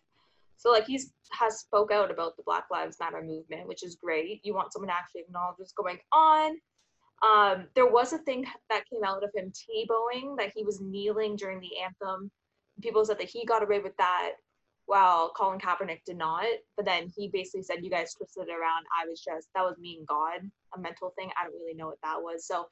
So 0.56 0.70
like 0.70 0.86
he's 0.86 1.12
has 1.30 1.60
spoke 1.60 1.90
out 1.90 2.10
about 2.10 2.36
the 2.36 2.42
Black 2.42 2.64
Lives 2.70 2.98
Matter 3.00 3.22
movement, 3.22 3.66
which 3.66 3.82
is 3.82 3.94
great. 3.94 4.40
You 4.42 4.54
want 4.54 4.72
someone 4.72 4.88
to 4.88 4.94
actually 4.94 5.22
acknowledge 5.22 5.54
what's 5.56 5.72
going 5.72 5.98
on. 6.12 6.56
Um, 7.22 7.66
there 7.74 7.86
was 7.86 8.12
a 8.12 8.18
thing 8.18 8.46
that 8.68 8.84
came 8.90 9.04
out 9.04 9.22
of 9.22 9.30
him 9.34 9.52
Tebowing 9.52 10.36
that 10.38 10.52
he 10.54 10.64
was 10.64 10.80
kneeling 10.80 11.36
during 11.36 11.60
the 11.60 11.78
anthem. 11.82 12.30
People 12.82 13.04
said 13.04 13.18
that 13.18 13.30
he 13.30 13.44
got 13.46 13.62
away 13.62 13.78
with 13.78 13.96
that 13.98 14.32
while 14.86 15.30
Colin 15.36 15.60
Kaepernick 15.60 16.04
did 16.04 16.16
not. 16.16 16.46
But 16.76 16.84
then 16.86 17.10
he 17.14 17.28
basically 17.28 17.62
said, 17.62 17.84
"You 17.84 17.90
guys 17.90 18.14
twisted 18.14 18.48
it 18.48 18.52
around. 18.52 18.84
I 19.00 19.06
was 19.06 19.22
just 19.22 19.48
that 19.54 19.62
was 19.62 19.78
me 19.78 19.98
and 19.98 20.06
God, 20.06 20.40
a 20.74 20.80
mental 20.80 21.10
thing. 21.16 21.30
I 21.38 21.44
don't 21.44 21.54
really 21.54 21.74
know 21.74 21.86
what 21.86 22.00
that 22.02 22.20
was." 22.20 22.46
So 22.46 22.68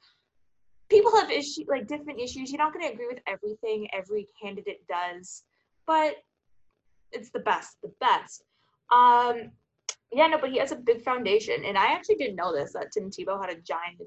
people 0.89 1.15
have 1.15 1.31
issues 1.31 1.65
like 1.67 1.87
different 1.87 2.19
issues. 2.19 2.51
You're 2.51 2.63
not 2.63 2.73
going 2.73 2.85
to 2.87 2.93
agree 2.93 3.07
with 3.07 3.19
everything 3.27 3.87
every 3.93 4.27
candidate 4.41 4.81
does, 4.87 5.43
but 5.85 6.15
it's 7.11 7.29
the 7.31 7.39
best, 7.39 7.77
the 7.81 7.91
best. 7.99 8.43
Um, 8.91 9.51
yeah, 10.11 10.27
no, 10.27 10.39
but 10.39 10.49
he 10.49 10.57
has 10.57 10.71
a 10.71 10.75
big 10.75 11.03
foundation, 11.03 11.63
and 11.65 11.77
I 11.77 11.93
actually 11.93 12.15
didn't 12.15 12.35
know 12.35 12.53
this 12.53 12.73
that 12.73 12.91
Tim 12.91 13.11
Tebow 13.11 13.39
had 13.39 13.55
a 13.55 13.61
giant 13.61 14.01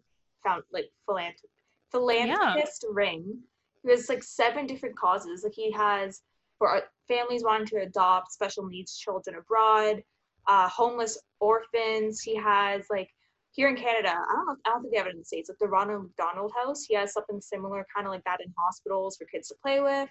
found 0.44 0.62
like 0.72 0.90
philanthrop- 1.08 1.46
philanthropist 1.90 2.84
yeah. 2.84 2.90
ring. 2.92 3.38
He 3.84 3.90
has 3.90 4.08
like 4.08 4.22
seven 4.22 4.66
different 4.66 4.98
causes. 4.98 5.44
Like 5.44 5.54
he 5.54 5.70
has 5.72 6.22
for 6.58 6.82
families 7.08 7.44
wanting 7.44 7.66
to 7.68 7.82
adopt 7.82 8.32
special 8.32 8.66
needs 8.66 8.96
children 8.96 9.36
abroad, 9.36 10.02
uh, 10.48 10.68
homeless 10.68 11.18
orphans. 11.40 12.20
He 12.20 12.36
has 12.36 12.86
like 12.90 13.10
here 13.52 13.68
in 13.68 13.76
Canada, 13.76 14.08
I 14.08 14.34
don't 14.34 14.46
know, 14.46 14.56
I 14.66 14.70
don't 14.70 14.82
think 14.82 14.92
they 14.92 14.98
have 14.98 15.06
it 15.06 15.12
in 15.12 15.18
the 15.18 15.24
States, 15.24 15.48
like 15.48 15.58
the 15.58 15.68
Ronald 15.68 16.04
McDonald 16.04 16.52
House, 16.56 16.84
he 16.84 16.94
has 16.94 17.12
something 17.12 17.40
similar, 17.40 17.86
kind 17.94 18.06
of 18.06 18.12
like 18.12 18.24
that 18.24 18.40
in 18.44 18.52
hospitals 18.58 19.16
for 19.16 19.26
kids 19.26 19.48
to 19.48 19.54
play 19.62 19.80
with. 19.80 20.08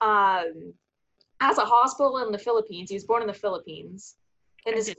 Um, 0.00 0.72
as 1.40 1.58
a 1.58 1.64
hospital 1.64 2.18
in 2.18 2.32
the 2.32 2.38
Philippines, 2.38 2.90
he 2.90 2.96
was 2.96 3.04
born 3.04 3.22
in 3.22 3.28
the 3.28 3.34
Philippines. 3.34 4.16
And 4.66 4.74
his, 4.76 4.94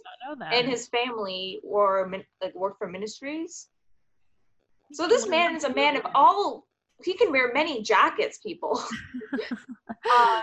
and 0.51 0.67
his 0.67 0.88
family 0.88 1.59
were 1.63 2.11
like 2.41 2.55
worked 2.55 2.79
for 2.79 2.88
ministries. 2.88 3.67
So 4.91 5.07
this 5.07 5.27
man 5.27 5.55
is 5.55 5.63
a 5.63 5.73
man 5.73 5.95
of 5.97 6.03
all. 6.15 6.65
He 7.03 7.13
can 7.13 7.32
wear 7.32 7.53
many 7.53 7.84
jackets, 7.84 8.39
people. 8.39 8.84
um, 9.41 10.41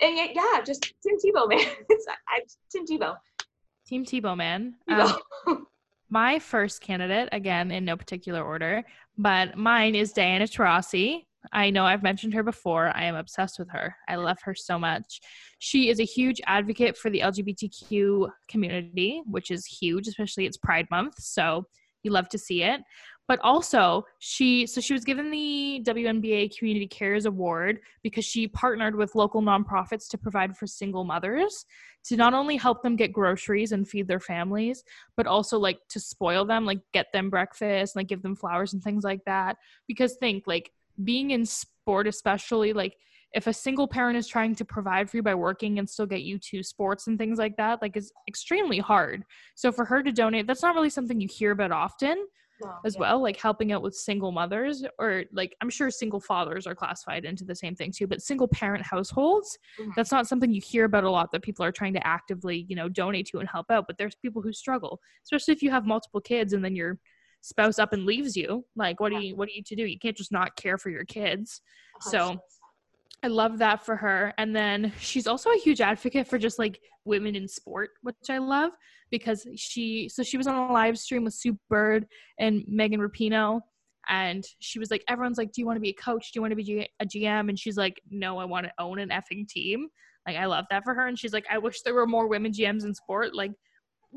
and 0.00 0.16
yet, 0.16 0.30
yeah, 0.34 0.60
just 0.64 0.94
Tim 1.02 1.16
Tebow, 1.24 1.48
man. 1.48 1.66
It's 1.88 2.06
I, 2.28 2.40
Tim 2.70 2.86
Tebow. 2.86 3.16
Team 3.86 4.04
Tebow 4.04 4.36
man. 4.36 4.74
Um, 4.88 5.16
my 6.10 6.38
first 6.38 6.80
candidate, 6.80 7.28
again 7.32 7.70
in 7.70 7.84
no 7.84 7.96
particular 7.96 8.42
order, 8.42 8.84
but 9.18 9.56
mine 9.56 9.94
is 9.94 10.12
Diana 10.12 10.44
Taurasi. 10.44 11.24
I 11.52 11.70
know 11.70 11.84
I've 11.84 12.02
mentioned 12.02 12.34
her 12.34 12.42
before. 12.42 12.90
I 12.94 13.04
am 13.04 13.14
obsessed 13.14 13.58
with 13.58 13.70
her. 13.70 13.96
I 14.08 14.16
love 14.16 14.38
her 14.42 14.54
so 14.54 14.78
much. 14.78 15.20
She 15.58 15.88
is 15.88 16.00
a 16.00 16.04
huge 16.04 16.40
advocate 16.46 16.96
for 16.96 17.08
the 17.08 17.20
LGBTQ 17.20 18.28
community, 18.48 19.22
which 19.26 19.50
is 19.50 19.64
huge, 19.64 20.08
especially 20.08 20.46
it's 20.46 20.56
Pride 20.56 20.88
Month. 20.90 21.14
So 21.18 21.64
you 22.02 22.10
love 22.10 22.28
to 22.30 22.38
see 22.38 22.62
it 22.62 22.80
but 23.28 23.40
also 23.42 24.04
she 24.18 24.66
so 24.66 24.80
she 24.80 24.92
was 24.92 25.04
given 25.04 25.30
the 25.30 25.82
WNBA 25.84 26.56
Community 26.56 26.86
Cares 26.86 27.26
Award 27.26 27.80
because 28.02 28.24
she 28.24 28.46
partnered 28.48 28.96
with 28.96 29.14
local 29.14 29.42
nonprofits 29.42 30.08
to 30.08 30.18
provide 30.18 30.56
for 30.56 30.66
single 30.66 31.04
mothers 31.04 31.64
to 32.04 32.16
not 32.16 32.34
only 32.34 32.56
help 32.56 32.82
them 32.82 32.96
get 32.96 33.12
groceries 33.12 33.72
and 33.72 33.88
feed 33.88 34.06
their 34.06 34.20
families 34.20 34.84
but 35.16 35.26
also 35.26 35.58
like 35.58 35.78
to 35.88 35.98
spoil 35.98 36.44
them 36.44 36.64
like 36.64 36.80
get 36.92 37.06
them 37.12 37.30
breakfast 37.30 37.96
like 37.96 38.06
give 38.06 38.22
them 38.22 38.36
flowers 38.36 38.72
and 38.72 38.82
things 38.82 39.04
like 39.04 39.24
that. 39.24 39.56
Because 39.86 40.16
think 40.16 40.44
like 40.46 40.70
being 41.04 41.30
in 41.32 41.44
sport 41.44 42.06
especially 42.06 42.72
like 42.72 42.96
if 43.32 43.48
a 43.48 43.52
single 43.52 43.88
parent 43.88 44.16
is 44.16 44.26
trying 44.26 44.54
to 44.54 44.64
provide 44.64 45.10
for 45.10 45.18
you 45.18 45.22
by 45.22 45.34
working 45.34 45.78
and 45.78 45.90
still 45.90 46.06
get 46.06 46.22
you 46.22 46.38
to 46.38 46.62
sports 46.62 47.06
and 47.06 47.18
things 47.18 47.38
like 47.38 47.56
that 47.56 47.82
like 47.82 47.96
is 47.96 48.12
extremely 48.28 48.78
hard. 48.78 49.24
So 49.56 49.72
for 49.72 49.84
her 49.84 50.02
to 50.02 50.12
donate 50.12 50.46
that's 50.46 50.62
not 50.62 50.74
really 50.74 50.90
something 50.90 51.20
you 51.20 51.28
hear 51.28 51.50
about 51.50 51.72
often 51.72 52.24
as 52.84 52.94
yeah. 52.94 53.00
well 53.00 53.22
like 53.22 53.38
helping 53.38 53.72
out 53.72 53.82
with 53.82 53.94
single 53.94 54.32
mothers 54.32 54.84
or 54.98 55.24
like 55.32 55.54
i'm 55.60 55.70
sure 55.70 55.90
single 55.90 56.20
fathers 56.20 56.66
are 56.66 56.74
classified 56.74 57.24
into 57.24 57.44
the 57.44 57.54
same 57.54 57.74
thing 57.74 57.92
too 57.92 58.06
but 58.06 58.22
single 58.22 58.48
parent 58.48 58.84
households 58.84 59.58
mm-hmm. 59.80 59.90
that's 59.96 60.12
not 60.12 60.26
something 60.26 60.52
you 60.52 60.60
hear 60.60 60.84
about 60.84 61.04
a 61.04 61.10
lot 61.10 61.30
that 61.32 61.42
people 61.42 61.64
are 61.64 61.72
trying 61.72 61.92
to 61.92 62.06
actively 62.06 62.66
you 62.68 62.76
know 62.76 62.88
donate 62.88 63.26
to 63.26 63.38
and 63.38 63.48
help 63.48 63.70
out 63.70 63.84
but 63.86 63.96
there's 63.98 64.14
people 64.16 64.42
who 64.42 64.52
struggle 64.52 65.00
especially 65.24 65.52
if 65.52 65.62
you 65.62 65.70
have 65.70 65.86
multiple 65.86 66.20
kids 66.20 66.52
and 66.52 66.64
then 66.64 66.74
your 66.74 66.98
spouse 67.42 67.78
up 67.78 67.92
and 67.92 68.04
leaves 68.06 68.36
you 68.36 68.64
like 68.74 68.98
what 69.00 69.12
yeah. 69.12 69.20
do 69.20 69.26
you 69.26 69.36
what 69.36 69.48
do 69.48 69.54
you 69.54 69.62
to 69.62 69.76
do 69.76 69.84
you 69.84 69.98
can't 69.98 70.16
just 70.16 70.32
not 70.32 70.54
care 70.56 70.78
for 70.78 70.90
your 70.90 71.04
kids 71.04 71.60
so 72.00 72.36
I 73.26 73.28
love 73.28 73.58
that 73.58 73.84
for 73.84 73.96
her. 73.96 74.32
And 74.38 74.54
then 74.54 74.92
she's 75.00 75.26
also 75.26 75.50
a 75.50 75.58
huge 75.58 75.80
advocate 75.80 76.28
for 76.28 76.38
just 76.38 76.60
like 76.60 76.78
women 77.04 77.34
in 77.34 77.48
sport, 77.48 77.90
which 78.02 78.14
I 78.30 78.38
love 78.38 78.70
because 79.10 79.44
she, 79.56 80.08
so 80.08 80.22
she 80.22 80.36
was 80.36 80.46
on 80.46 80.54
a 80.54 80.72
live 80.72 80.96
stream 80.96 81.24
with 81.24 81.34
Sue 81.34 81.58
Bird 81.68 82.06
and 82.38 82.62
Megan 82.68 83.00
Rapinoe. 83.00 83.62
And 84.08 84.44
she 84.60 84.78
was 84.78 84.92
like, 84.92 85.02
everyone's 85.08 85.38
like, 85.38 85.50
do 85.50 85.60
you 85.60 85.66
want 85.66 85.76
to 85.76 85.80
be 85.80 85.88
a 85.88 85.94
coach? 85.94 86.30
Do 86.30 86.38
you 86.38 86.40
want 86.40 86.52
to 86.52 86.56
be 86.56 86.88
a 87.00 87.04
GM? 87.04 87.48
And 87.48 87.58
she's 87.58 87.76
like, 87.76 88.00
no, 88.08 88.38
I 88.38 88.44
want 88.44 88.66
to 88.66 88.72
own 88.78 89.00
an 89.00 89.08
effing 89.08 89.48
team. 89.48 89.88
Like, 90.24 90.36
I 90.36 90.46
love 90.46 90.66
that 90.70 90.84
for 90.84 90.94
her. 90.94 91.08
And 91.08 91.18
she's 91.18 91.32
like, 91.32 91.46
I 91.50 91.58
wish 91.58 91.82
there 91.82 91.94
were 91.94 92.06
more 92.06 92.28
women 92.28 92.52
GMs 92.52 92.84
in 92.84 92.94
sport. 92.94 93.34
Like, 93.34 93.50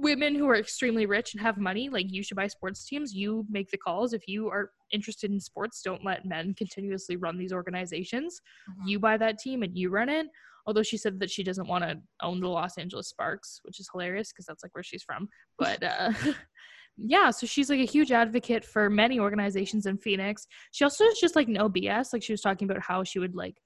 women 0.02 0.36
who 0.36 0.48
are 0.48 0.56
extremely 0.56 1.06
rich 1.06 1.34
and 1.34 1.42
have 1.42 1.58
money, 1.58 1.90
like 1.90 2.12
you 2.12 2.24
should 2.24 2.38
buy 2.38 2.48
sports 2.48 2.86
teams. 2.86 3.14
You 3.14 3.46
make 3.50 3.70
the 3.70 3.78
calls. 3.78 4.14
If 4.14 4.28
you 4.28 4.48
are 4.50 4.72
interested 4.92 5.32
in 5.32 5.40
sports, 5.40 5.82
don't 5.84 6.06
let 6.06 6.26
men 6.26 6.54
continuously 6.54 7.16
run 7.16 7.38
these 7.38 7.54
organizations. 7.54 8.42
Mm-hmm. 8.70 8.88
You 8.88 9.00
buy 9.00 9.18
that 9.18 9.40
team 9.40 9.64
and 9.64 9.78
you 9.78 9.90
run 9.90 10.10
it. 10.10 10.28
Although 10.66 10.84
she 10.84 10.98
said 10.98 11.20
that 11.20 11.32
she 11.32 11.44
doesn't 11.44 11.68
want 11.68 11.84
to 11.84 12.00
own 12.22 12.40
the 12.40 12.48
Los 12.48 12.78
Angeles 12.78 13.10
Sparks, 13.10 13.60
which 13.64 13.80
is 13.80 13.90
hilarious 13.92 14.32
because 14.32 14.46
that's 14.46 14.64
like 14.64 14.76
where 14.76 14.84
she's 14.84 15.04
from. 15.04 15.28
But 15.58 15.84
uh, 15.84 16.12
yeah, 16.98 17.32
so 17.32 17.48
she's 17.48 17.70
like 17.70 17.80
a 17.80 17.86
huge 17.86 18.12
advocate 18.12 18.64
for 18.64 18.90
many 18.90 19.20
organizations 19.20 19.86
in 19.86 19.98
Phoenix. 19.98 20.46
She 20.72 20.84
also 20.84 21.06
is 21.06 21.20
just 21.20 21.36
like 21.36 21.48
no 21.48 21.70
BS. 21.70 22.14
Like 22.14 22.24
she 22.24 22.34
was 22.34 22.42
talking 22.42 22.70
about 22.70 22.84
how 22.84 23.04
she 23.04 23.20
would 23.20 23.36
like 23.36 23.58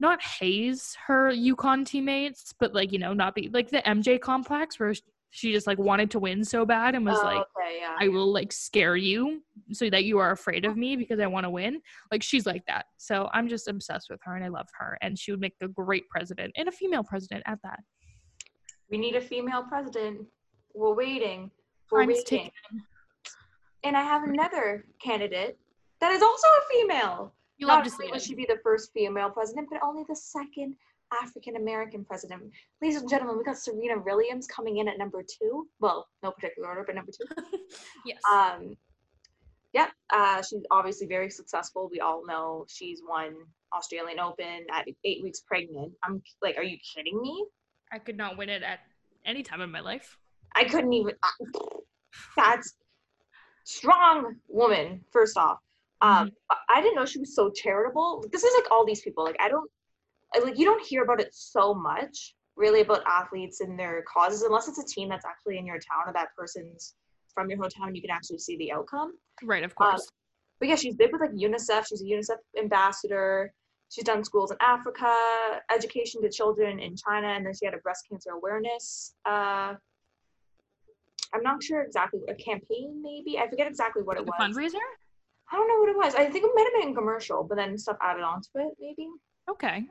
not 0.00 0.20
haze 0.22 0.96
her 1.06 1.30
UConn 1.30 1.86
teammates, 1.86 2.54
but 2.58 2.74
like, 2.74 2.90
you 2.90 2.98
know, 2.98 3.12
not 3.12 3.34
be 3.34 3.50
like 3.52 3.70
the 3.70 3.82
MJ 3.86 4.18
complex 4.18 4.80
where 4.80 4.94
she 5.30 5.52
just 5.52 5.66
like 5.66 5.78
wanted 5.78 6.10
to 6.10 6.18
win 6.18 6.44
so 6.44 6.66
bad 6.66 6.94
and 6.94 7.06
was 7.06 7.18
oh, 7.20 7.24
like 7.24 7.36
okay, 7.36 7.78
yeah. 7.80 7.94
i 8.00 8.08
will 8.08 8.32
like 8.32 8.52
scare 8.52 8.96
you 8.96 9.40
so 9.72 9.88
that 9.88 10.04
you 10.04 10.18
are 10.18 10.32
afraid 10.32 10.64
of 10.64 10.76
me 10.76 10.96
because 11.02 11.20
i 11.20 11.26
want 11.26 11.44
to 11.44 11.50
win. 11.50 11.80
Like 12.10 12.22
she's 12.22 12.46
like 12.46 12.64
that. 12.66 12.86
So 12.96 13.28
i'm 13.32 13.48
just 13.48 13.68
obsessed 13.68 14.08
with 14.10 14.20
her 14.24 14.34
and 14.36 14.44
i 14.44 14.48
love 14.48 14.66
her 14.78 14.98
and 15.00 15.18
she 15.18 15.30
would 15.30 15.40
make 15.40 15.54
a 15.62 15.68
great 15.68 16.08
president 16.08 16.52
and 16.56 16.68
a 16.68 16.72
female 16.72 17.04
president 17.04 17.44
at 17.46 17.58
that. 17.62 17.80
We 18.90 18.98
need 18.98 19.14
a 19.14 19.20
female 19.20 19.62
president. 19.62 20.26
We're 20.74 20.94
waiting. 20.94 21.50
We're 21.90 22.00
Time's 22.00 22.18
waiting. 22.18 22.38
taken. 22.38 22.82
and 23.84 23.96
i 23.96 24.02
have 24.02 24.24
another 24.24 24.84
candidate 25.02 25.58
that 26.00 26.12
is 26.12 26.22
also 26.22 26.46
a 26.46 26.72
female. 26.72 27.34
You 27.58 27.66
love 27.66 27.80
Not 27.80 27.84
to 27.84 27.90
see 27.90 28.06
it. 28.06 28.22
she 28.22 28.34
be 28.34 28.46
the 28.48 28.58
first 28.62 28.90
female 28.94 29.30
president 29.30 29.68
but 29.70 29.80
only 29.82 30.04
the 30.08 30.16
second 30.16 30.74
African 31.22 31.56
American 31.56 32.04
president. 32.04 32.42
Ladies 32.80 33.00
and 33.00 33.08
gentlemen, 33.08 33.38
we 33.38 33.44
got 33.44 33.58
Serena 33.58 33.98
Williams 33.98 34.46
coming 34.46 34.78
in 34.78 34.88
at 34.88 34.98
number 34.98 35.22
two. 35.22 35.68
Well, 35.80 36.08
no 36.22 36.30
particular 36.30 36.68
order, 36.68 36.84
but 36.86 36.94
number 36.94 37.12
two. 37.12 37.26
yes. 38.06 38.20
Um, 38.30 38.76
yeah, 39.72 39.86
uh, 40.12 40.42
she's 40.42 40.62
obviously 40.70 41.06
very 41.06 41.30
successful. 41.30 41.88
We 41.90 42.00
all 42.00 42.26
know 42.26 42.66
she's 42.68 43.02
won 43.06 43.34
Australian 43.72 44.18
Open 44.18 44.66
at 44.72 44.86
eight 45.04 45.22
weeks 45.22 45.40
pregnant. 45.40 45.92
I'm 46.02 46.22
like, 46.42 46.56
are 46.56 46.64
you 46.64 46.76
kidding 46.94 47.20
me? 47.20 47.46
I 47.92 47.98
could 47.98 48.16
not 48.16 48.36
win 48.36 48.48
it 48.48 48.62
at 48.62 48.80
any 49.24 49.42
time 49.42 49.60
in 49.60 49.70
my 49.70 49.80
life. 49.80 50.16
I 50.56 50.64
couldn't 50.64 50.92
even. 50.92 51.14
Uh, 51.22 51.70
that's 52.36 52.74
strong 53.64 54.34
woman. 54.48 55.04
First 55.12 55.36
off, 55.36 55.58
um, 56.00 56.28
mm-hmm. 56.28 56.56
I 56.68 56.80
didn't 56.80 56.96
know 56.96 57.06
she 57.06 57.20
was 57.20 57.34
so 57.34 57.50
charitable. 57.50 58.24
This 58.32 58.42
is 58.42 58.52
like 58.58 58.70
all 58.72 58.84
these 58.84 59.02
people. 59.02 59.22
Like 59.24 59.36
I 59.38 59.48
don't 59.48 59.70
like 60.38 60.58
you 60.58 60.64
don't 60.64 60.84
hear 60.84 61.02
about 61.02 61.20
it 61.20 61.30
so 61.32 61.74
much 61.74 62.34
really 62.56 62.82
about 62.82 63.02
athletes 63.06 63.60
and 63.60 63.78
their 63.78 64.04
causes 64.12 64.42
unless 64.42 64.68
it's 64.68 64.78
a 64.78 64.84
team 64.84 65.08
that's 65.08 65.24
actually 65.24 65.58
in 65.58 65.66
your 65.66 65.78
town 65.78 66.04
or 66.06 66.12
that 66.12 66.28
person's 66.36 66.94
from 67.34 67.48
your 67.48 67.58
hometown 67.58 67.86
and 67.86 67.96
you 67.96 68.02
can 68.02 68.10
actually 68.10 68.38
see 68.38 68.56
the 68.58 68.70
outcome. 68.72 69.12
Right 69.42 69.64
of 69.64 69.74
course. 69.74 70.02
um, 70.02 70.06
but 70.60 70.68
yeah 70.68 70.74
she's 70.76 70.94
big 70.94 71.10
with 71.12 71.20
like 71.20 71.32
unicef. 71.32 71.86
She's 71.88 72.02
a 72.02 72.04
unicef 72.04 72.36
ambassador. 72.58 73.52
She's 73.90 74.04
done 74.04 74.22
schools 74.22 74.52
in 74.52 74.56
africa 74.60 75.12
education 75.74 76.22
to 76.22 76.30
children 76.30 76.78
in 76.78 76.94
china 76.94 77.28
and 77.28 77.44
then 77.44 77.52
she 77.54 77.64
had 77.64 77.74
a 77.74 77.78
breast 77.78 78.04
cancer 78.08 78.30
awareness 78.30 79.14
uh, 79.26 79.74
i'm 81.34 81.42
not 81.42 81.60
sure 81.60 81.82
exactly 81.82 82.20
a 82.28 82.34
campaign 82.34 83.02
maybe? 83.02 83.36
I 83.38 83.48
forget 83.48 83.66
exactly 83.66 84.02
what 84.02 84.16
it 84.16 84.24
was. 84.24 84.34
fundraiser? 84.40 84.86
I 85.52 85.56
don't 85.56 85.66
know 85.66 85.80
what 85.80 85.88
it 85.88 85.96
was. 85.96 86.14
I 86.14 86.30
think 86.30 86.44
it 86.44 86.50
might 86.54 86.70
have 86.72 86.82
been 86.84 86.94
commercial 86.94 87.42
but 87.42 87.56
then 87.56 87.76
stuff 87.76 87.96
added 88.00 88.22
onto 88.22 88.48
it 88.56 88.76
maybe. 88.78 89.08
Okay 89.50 89.86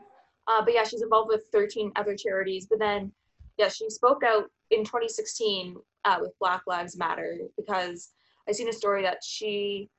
uh, 0.49 0.63
but 0.63 0.73
yeah, 0.73 0.83
she's 0.83 1.03
involved 1.03 1.29
with 1.29 1.43
13 1.51 1.91
other 1.95 2.15
charities. 2.15 2.65
But 2.67 2.79
then, 2.79 3.11
yeah, 3.57 3.69
she 3.69 3.89
spoke 3.89 4.23
out 4.23 4.45
in 4.71 4.79
2016 4.79 5.77
uh, 6.05 6.17
with 6.19 6.31
Black 6.39 6.63
Lives 6.65 6.97
Matter 6.97 7.37
because 7.55 8.09
I 8.47 8.51
seen 8.51 8.67
a 8.67 8.73
story 8.73 9.03
that 9.03 9.23
she 9.23 9.89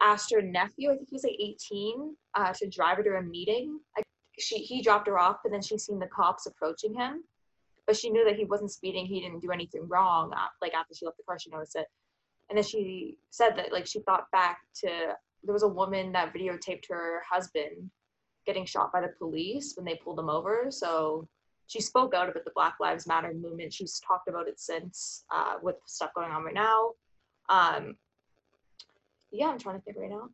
asked 0.00 0.32
her 0.32 0.40
nephew, 0.40 0.90
I 0.90 0.96
think 0.96 1.10
he 1.10 1.14
was 1.14 1.24
like 1.24 1.36
18, 1.38 2.16
uh, 2.34 2.52
to 2.54 2.68
drive 2.68 2.96
her 2.96 3.02
to 3.02 3.16
a 3.16 3.22
meeting. 3.22 3.80
Like 3.94 4.06
she, 4.38 4.58
he 4.58 4.80
dropped 4.80 5.08
her 5.08 5.18
off, 5.18 5.38
but 5.42 5.52
then 5.52 5.60
she 5.60 5.76
seen 5.76 5.98
the 5.98 6.06
cops 6.06 6.46
approaching 6.46 6.94
him. 6.94 7.24
But 7.86 7.96
she 7.96 8.08
knew 8.08 8.24
that 8.24 8.36
he 8.36 8.44
wasn't 8.44 8.70
speeding. 8.70 9.04
He 9.04 9.20
didn't 9.20 9.40
do 9.40 9.50
anything 9.50 9.86
wrong. 9.88 10.32
Uh, 10.32 10.46
like 10.62 10.72
after 10.72 10.94
she 10.94 11.04
left 11.04 11.18
the 11.18 11.24
car, 11.24 11.38
she 11.38 11.50
noticed 11.50 11.76
it. 11.76 11.86
And 12.48 12.56
then 12.56 12.64
she 12.64 13.18
said 13.30 13.56
that 13.56 13.72
like 13.72 13.86
she 13.86 14.00
thought 14.00 14.30
back 14.30 14.60
to 14.76 14.88
there 15.44 15.52
was 15.52 15.64
a 15.64 15.68
woman 15.68 16.12
that 16.12 16.32
videotaped 16.32 16.88
her 16.88 17.22
husband 17.28 17.90
getting 18.46 18.66
shot 18.66 18.92
by 18.92 19.00
the 19.00 19.12
police 19.18 19.74
when 19.76 19.84
they 19.84 19.96
pulled 19.96 20.18
him 20.18 20.30
over. 20.30 20.66
So 20.70 21.28
she 21.66 21.80
spoke 21.80 22.14
out 22.14 22.28
about 22.28 22.44
the 22.44 22.52
Black 22.54 22.74
Lives 22.80 23.06
Matter 23.06 23.32
movement. 23.32 23.72
She's 23.72 24.00
talked 24.00 24.28
about 24.28 24.48
it 24.48 24.60
since 24.60 25.24
uh, 25.30 25.54
with 25.62 25.76
stuff 25.86 26.10
going 26.14 26.30
on 26.30 26.44
right 26.44 26.54
now. 26.54 26.90
Um, 27.48 27.96
yeah, 29.30 29.48
I'm 29.48 29.58
trying 29.58 29.76
to 29.76 29.82
think 29.82 29.96
right 29.96 30.10
now. 30.10 30.28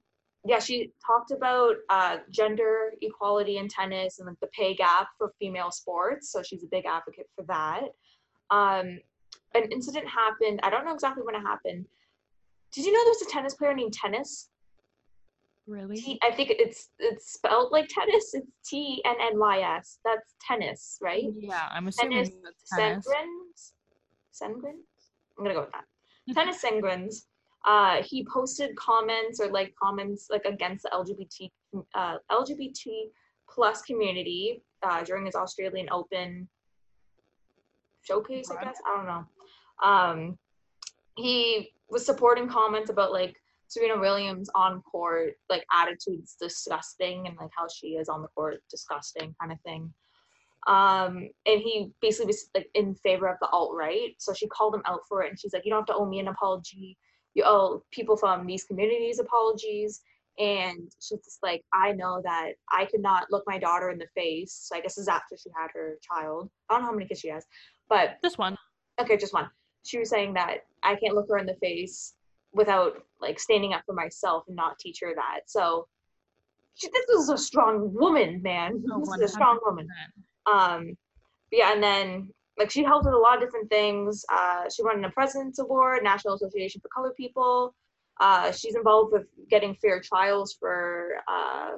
Yeah, 0.45 0.61
she 0.61 0.93
talked 1.05 1.31
about 1.31 1.77
uh, 1.91 2.19
gender 2.31 2.93
equality 3.03 3.59
in 3.59 3.69
tennis 3.69 4.19
and 4.19 4.27
like 4.27 4.41
the 4.41 4.49
pay 4.49 4.75
gap 4.75 5.09
for 5.17 5.33
female 5.39 5.71
sports. 5.71 6.33
So 6.33 6.43
she's 6.43 6.65
a 6.65 6.69
big 6.69 6.87
advocate 6.87 7.29
for 7.37 7.45
that. 7.45 7.85
Um, 8.51 8.99
an 9.55 9.71
incident 9.71 10.07
happened. 10.09 10.61
I 10.63 10.71
don't 10.71 10.85
know 10.85 10.95
exactly 10.95 11.23
when 11.25 11.35
it 11.35 11.41
happened. 11.41 11.87
Did 12.73 12.85
you 12.85 12.93
know 12.93 13.01
there 13.05 13.11
was 13.11 13.23
a 13.23 13.31
tennis 13.31 13.55
player 13.55 13.75
named 13.75 13.95
Tennys 13.95 14.49
Really? 15.69 15.97
T- 15.97 16.19
I 16.23 16.31
think 16.31 16.51
it's 16.59 16.89
it's 16.99 17.35
spelled 17.35 17.73
like 17.73 17.89
tennis. 17.89 18.33
It's 18.33 18.51
T 18.67 19.03
N 19.05 19.17
N 19.21 19.39
Y 19.39 19.61
S. 19.61 19.99
That's 20.03 20.35
tennis, 20.41 20.97
right? 21.03 21.25
Yeah, 21.39 21.69
I'm 21.71 21.89
assuming 21.89 22.25
tennis. 22.25 22.31
tennis. 22.75 23.07
Sengrens. 23.07 23.73
Sengrens. 24.43 24.87
I'm 25.37 25.45
gonna 25.45 25.55
go 25.55 25.61
with 25.61 25.73
that. 25.73 25.85
tennis 26.35 26.63
Sengrens. 26.63 27.17
Uh, 27.67 28.03
he 28.03 28.27
posted 28.33 28.75
comments 28.77 29.41
or 29.41 29.49
like 29.49 29.75
comments 29.81 30.29
like 30.31 30.47
against 30.47 30.85
the 30.85 30.91
LGBT 30.91 31.51
uh, 31.95 32.17
LGBT 32.33 33.11
plus 33.51 33.83
community 33.83 34.63
uh, 34.83 35.03
during 35.05 35.27
his 35.27 35.35
Australian 35.35 35.89
Open 35.93 36.49
showcase. 38.01 38.51
I 38.51 38.65
guess 38.65 38.79
I 38.87 38.97
don't 38.97 39.07
know. 39.07 39.87
Um, 39.87 40.39
he 41.17 41.73
was 41.91 42.07
supporting 42.07 42.49
comments 42.49 42.89
about 42.89 43.13
like 43.13 43.37
Serena 43.69 44.01
Williams 44.01 44.49
on 44.55 44.83
court, 44.83 45.35
like 45.51 45.65
attitude's 45.73 46.37
disgusting 46.41 47.27
and 47.27 47.37
like 47.37 47.51
how 47.57 47.67
she 47.69 47.89
is 47.89 48.09
on 48.09 48.23
the 48.23 48.29
court, 48.29 48.63
disgusting 48.71 49.35
kind 49.41 49.53
of 49.53 49.61
thing. 49.61 49.93
Um, 50.67 51.29
and 51.47 51.61
he 51.61 51.91
basically 52.01 52.27
was 52.27 52.51
like 52.55 52.69
in 52.75 52.95
favor 52.95 53.29
of 53.29 53.37
the 53.41 53.49
alt 53.49 53.75
right. 53.75 54.15
So 54.19 54.33
she 54.33 54.49
called 54.49 54.75
him 54.75 54.83
out 54.87 55.01
for 55.09 55.23
it 55.23 55.31
and 55.31 55.39
she's 55.39 55.53
like, 55.53 55.65
You 55.65 55.71
don't 55.71 55.81
have 55.81 55.87
to 55.87 55.95
owe 55.95 56.07
me 56.09 56.19
an 56.19 56.29
apology. 56.29 56.97
You 57.35 57.45
owe 57.47 57.85
people 57.91 58.17
from 58.17 58.47
these 58.47 58.65
communities 58.65 59.19
apologies. 59.19 60.01
And 60.39 60.91
she's 61.01 61.19
just 61.25 61.43
like, 61.43 61.65
I 61.73 61.93
know 61.93 62.21
that 62.25 62.53
I 62.71 62.87
could 62.87 63.01
not 63.01 63.27
look 63.31 63.43
my 63.47 63.59
daughter 63.59 63.91
in 63.91 63.99
the 63.99 64.07
face. 64.15 64.53
So 64.53 64.77
I 64.77 64.81
guess 64.81 64.95
this 64.95 65.03
is 65.03 65.09
after 65.09 65.37
she 65.37 65.51
had 65.55 65.69
her 65.75 65.99
child. 66.01 66.49
I 66.69 66.75
don't 66.75 66.83
know 66.83 66.89
how 66.89 66.95
many 66.95 67.07
kids 67.09 67.21
she 67.21 67.29
has, 67.29 67.45
but 67.89 68.19
This 68.23 68.39
one. 68.39 68.57
okay, 69.01 69.17
just 69.17 69.35
one. 69.35 69.51
She 69.85 69.99
was 69.99 70.11
saying 70.11 70.35
that 70.35 70.59
I 70.83 70.95
can't 70.95 71.15
look 71.15 71.29
her 71.29 71.39
in 71.39 71.47
the 71.47 71.57
face 71.57 72.15
without 72.53 73.03
like 73.21 73.39
standing 73.39 73.73
up 73.73 73.83
for 73.87 73.95
myself 73.95 74.45
and 74.47 74.57
not 74.57 74.79
teach 74.79 74.99
her 75.03 75.15
that. 75.15 75.41
So 75.47 75.87
she, 76.75 76.89
this 76.89 77.21
is 77.21 77.29
a 77.29 77.39
strong 77.39 77.93
woman, 77.93 78.41
man. 78.43 78.83
Oh, 78.93 79.01
this 79.01 79.09
is 79.17 79.23
a 79.23 79.29
strong 79.29 79.59
woman. 79.65 79.89
Um, 80.51 80.97
yeah, 81.51 81.73
and 81.73 81.83
then 81.83 82.31
like 82.59 82.71
she 82.71 82.83
helped 82.83 83.05
with 83.05 83.15
a 83.15 83.19
lot 83.19 83.37
of 83.37 83.43
different 83.43 83.71
things. 83.71 84.25
Uh, 84.33 84.65
she 84.75 84.83
won 84.83 85.05
a 85.05 85.11
President's 85.11 85.59
Award, 85.59 86.03
National 86.03 86.35
Association 86.35 86.81
for 86.81 86.89
Colored 86.89 87.17
People. 87.17 87.75
Uh, 88.21 88.51
she's 88.51 88.75
involved 88.75 89.13
with 89.13 89.27
getting 89.49 89.75
fair 89.77 90.01
trials 90.01 90.57
for 90.59 91.19
uh, 91.29 91.71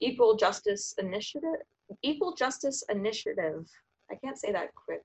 Equal 0.00 0.36
Justice 0.36 0.94
Initiative. 0.98 1.60
Equal 2.02 2.34
Justice 2.34 2.84
Initiative. 2.90 3.66
I 4.10 4.14
can't 4.16 4.38
say 4.38 4.52
that 4.52 4.74
quick. 4.74 5.02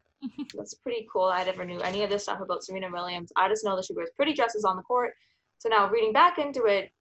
That's 0.55 0.73
pretty 0.75 1.07
cool. 1.11 1.25
I 1.25 1.43
never 1.43 1.65
knew 1.65 1.79
any 1.81 2.03
of 2.03 2.09
this 2.09 2.23
stuff 2.23 2.39
about 2.41 2.63
Serena 2.63 2.89
Williams. 2.91 3.31
I 3.35 3.47
just 3.49 3.65
know 3.65 3.75
that 3.75 3.85
she 3.85 3.93
wears 3.93 4.09
pretty 4.15 4.33
dresses 4.33 4.65
on 4.65 4.75
the 4.75 4.83
court. 4.83 5.13
So 5.57 5.69
now 5.69 5.89
reading 5.89 6.13
back 6.13 6.39
into 6.39 6.65
it, 6.65 6.91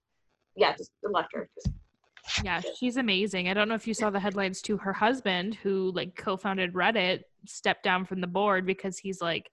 yeah, 0.56 0.76
just 0.76 0.90
left 1.02 1.30
her. 1.34 1.48
Just, 1.54 1.74
Yeah, 2.44 2.60
she's 2.78 2.96
amazing. 2.96 3.48
I 3.48 3.54
don't 3.54 3.68
know 3.68 3.74
if 3.74 3.86
you 3.86 3.94
saw 3.94 4.10
the 4.10 4.20
headlines 4.20 4.62
to 4.62 4.76
her 4.78 4.92
husband, 4.92 5.54
who 5.56 5.92
like 5.94 6.14
co-founded 6.14 6.72
Reddit, 6.74 7.22
stepped 7.46 7.82
down 7.82 8.04
from 8.04 8.20
the 8.20 8.26
board 8.26 8.66
because 8.66 8.98
he's 8.98 9.20
like, 9.20 9.50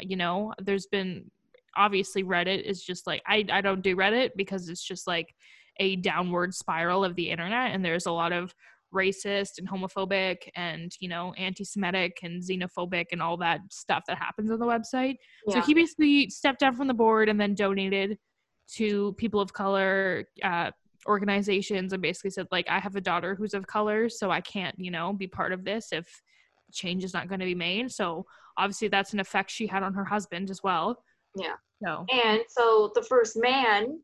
you 0.00 0.16
know, 0.16 0.52
there's 0.58 0.86
been 0.86 1.30
obviously 1.76 2.24
Reddit 2.24 2.62
is 2.62 2.82
just 2.82 3.06
like 3.06 3.22
I 3.26 3.44
I 3.50 3.60
don't 3.60 3.82
do 3.82 3.96
Reddit 3.96 4.30
because 4.36 4.68
it's 4.68 4.82
just 4.82 5.06
like 5.06 5.34
a 5.78 5.96
downward 5.96 6.54
spiral 6.54 7.04
of 7.04 7.14
the 7.16 7.30
internet, 7.30 7.72
and 7.72 7.84
there's 7.84 8.06
a 8.06 8.12
lot 8.12 8.32
of 8.32 8.54
racist 8.96 9.58
and 9.58 9.68
homophobic 9.68 10.48
and 10.54 10.92
you 11.00 11.08
know 11.08 11.32
anti-Semitic 11.34 12.18
and 12.22 12.42
xenophobic 12.42 13.06
and 13.12 13.22
all 13.22 13.36
that 13.36 13.60
stuff 13.70 14.04
that 14.08 14.18
happens 14.18 14.50
on 14.50 14.58
the 14.58 14.66
website. 14.66 15.16
So 15.50 15.60
he 15.60 15.74
basically 15.74 16.30
stepped 16.30 16.60
down 16.60 16.74
from 16.74 16.88
the 16.88 16.94
board 16.94 17.28
and 17.28 17.40
then 17.40 17.54
donated 17.54 18.18
to 18.74 19.12
people 19.12 19.40
of 19.40 19.52
color 19.52 20.24
uh, 20.42 20.70
organizations 21.06 21.92
and 21.92 22.02
basically 22.02 22.30
said 22.30 22.46
like 22.50 22.68
I 22.68 22.80
have 22.80 22.96
a 22.96 23.00
daughter 23.00 23.34
who's 23.34 23.54
of 23.54 23.66
color, 23.66 24.08
so 24.08 24.30
I 24.30 24.40
can't 24.40 24.74
you 24.78 24.90
know 24.90 25.12
be 25.12 25.26
part 25.26 25.52
of 25.52 25.64
this 25.64 25.92
if 25.92 26.22
change 26.72 27.04
is 27.04 27.14
not 27.14 27.28
going 27.28 27.40
to 27.40 27.46
be 27.46 27.54
made. 27.54 27.92
So 27.92 28.26
obviously 28.56 28.88
that's 28.88 29.12
an 29.12 29.20
effect 29.20 29.50
she 29.50 29.66
had 29.66 29.82
on 29.82 29.94
her 29.94 30.04
husband 30.04 30.50
as 30.50 30.62
well. 30.62 31.02
Yeah. 31.36 31.54
So 31.84 32.06
And 32.12 32.40
so 32.48 32.90
the 32.94 33.02
first 33.02 33.36
man, 33.36 34.00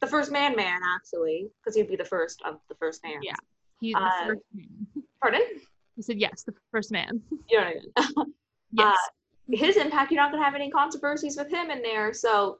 the 0.00 0.06
first 0.06 0.30
man 0.30 0.56
man 0.56 0.80
actually, 0.96 1.48
because 1.58 1.76
he'd 1.76 1.88
be 1.88 1.96
the 1.96 2.04
first 2.04 2.40
of 2.44 2.60
the 2.68 2.74
first 2.76 3.02
man. 3.04 3.18
Yeah. 3.22 3.34
He's 3.80 3.94
Uh, 3.96 4.00
the 4.00 4.26
first 4.34 4.42
man. 4.54 4.86
Pardon? 5.22 5.42
He 5.96 6.02
said 6.02 6.18
yes, 6.20 6.42
the 6.44 6.54
first 6.70 6.90
man. 6.92 7.20
You 7.50 7.58
know 7.60 7.64
what 7.64 7.76
I 7.96 8.22
mean? 8.24 8.34
Yes. 8.72 8.96
his 9.50 9.76
impact, 9.76 10.12
you're 10.12 10.22
not 10.22 10.30
gonna 10.30 10.44
have 10.44 10.54
any 10.54 10.70
controversies 10.70 11.36
with 11.36 11.50
him 11.52 11.70
in 11.70 11.82
there. 11.82 12.12
So 12.14 12.58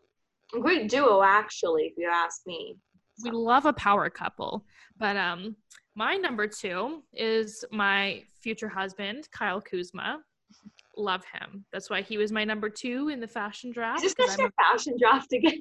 a 0.54 0.58
great 0.58 0.90
duo 0.90 1.22
actually, 1.22 1.84
if 1.84 1.92
you 1.96 2.08
ask 2.12 2.40
me. 2.46 2.76
we 3.22 3.30
love 3.30 3.64
a 3.66 3.72
power 3.72 4.10
couple. 4.10 4.64
But 4.98 5.16
um 5.16 5.54
my 5.94 6.16
number 6.16 6.46
two 6.48 7.02
is 7.12 7.64
my 7.70 8.24
future 8.40 8.68
husband, 8.68 9.28
Kyle 9.30 9.60
Kuzma. 9.60 10.20
Love 10.96 11.24
him. 11.26 11.64
That's 11.72 11.88
why 11.88 12.02
he 12.02 12.18
was 12.18 12.32
my 12.32 12.42
number 12.44 12.68
two 12.68 13.08
in 13.08 13.20
the 13.20 13.28
fashion 13.28 13.70
draft. 13.70 14.02
Is 14.04 14.12
this 14.12 14.14
'cause 14.14 14.26
just 14.26 14.40
I'm 14.40 14.44
your 14.46 14.52
fashion 14.72 14.96
draft 14.98 15.32
again? 15.32 15.60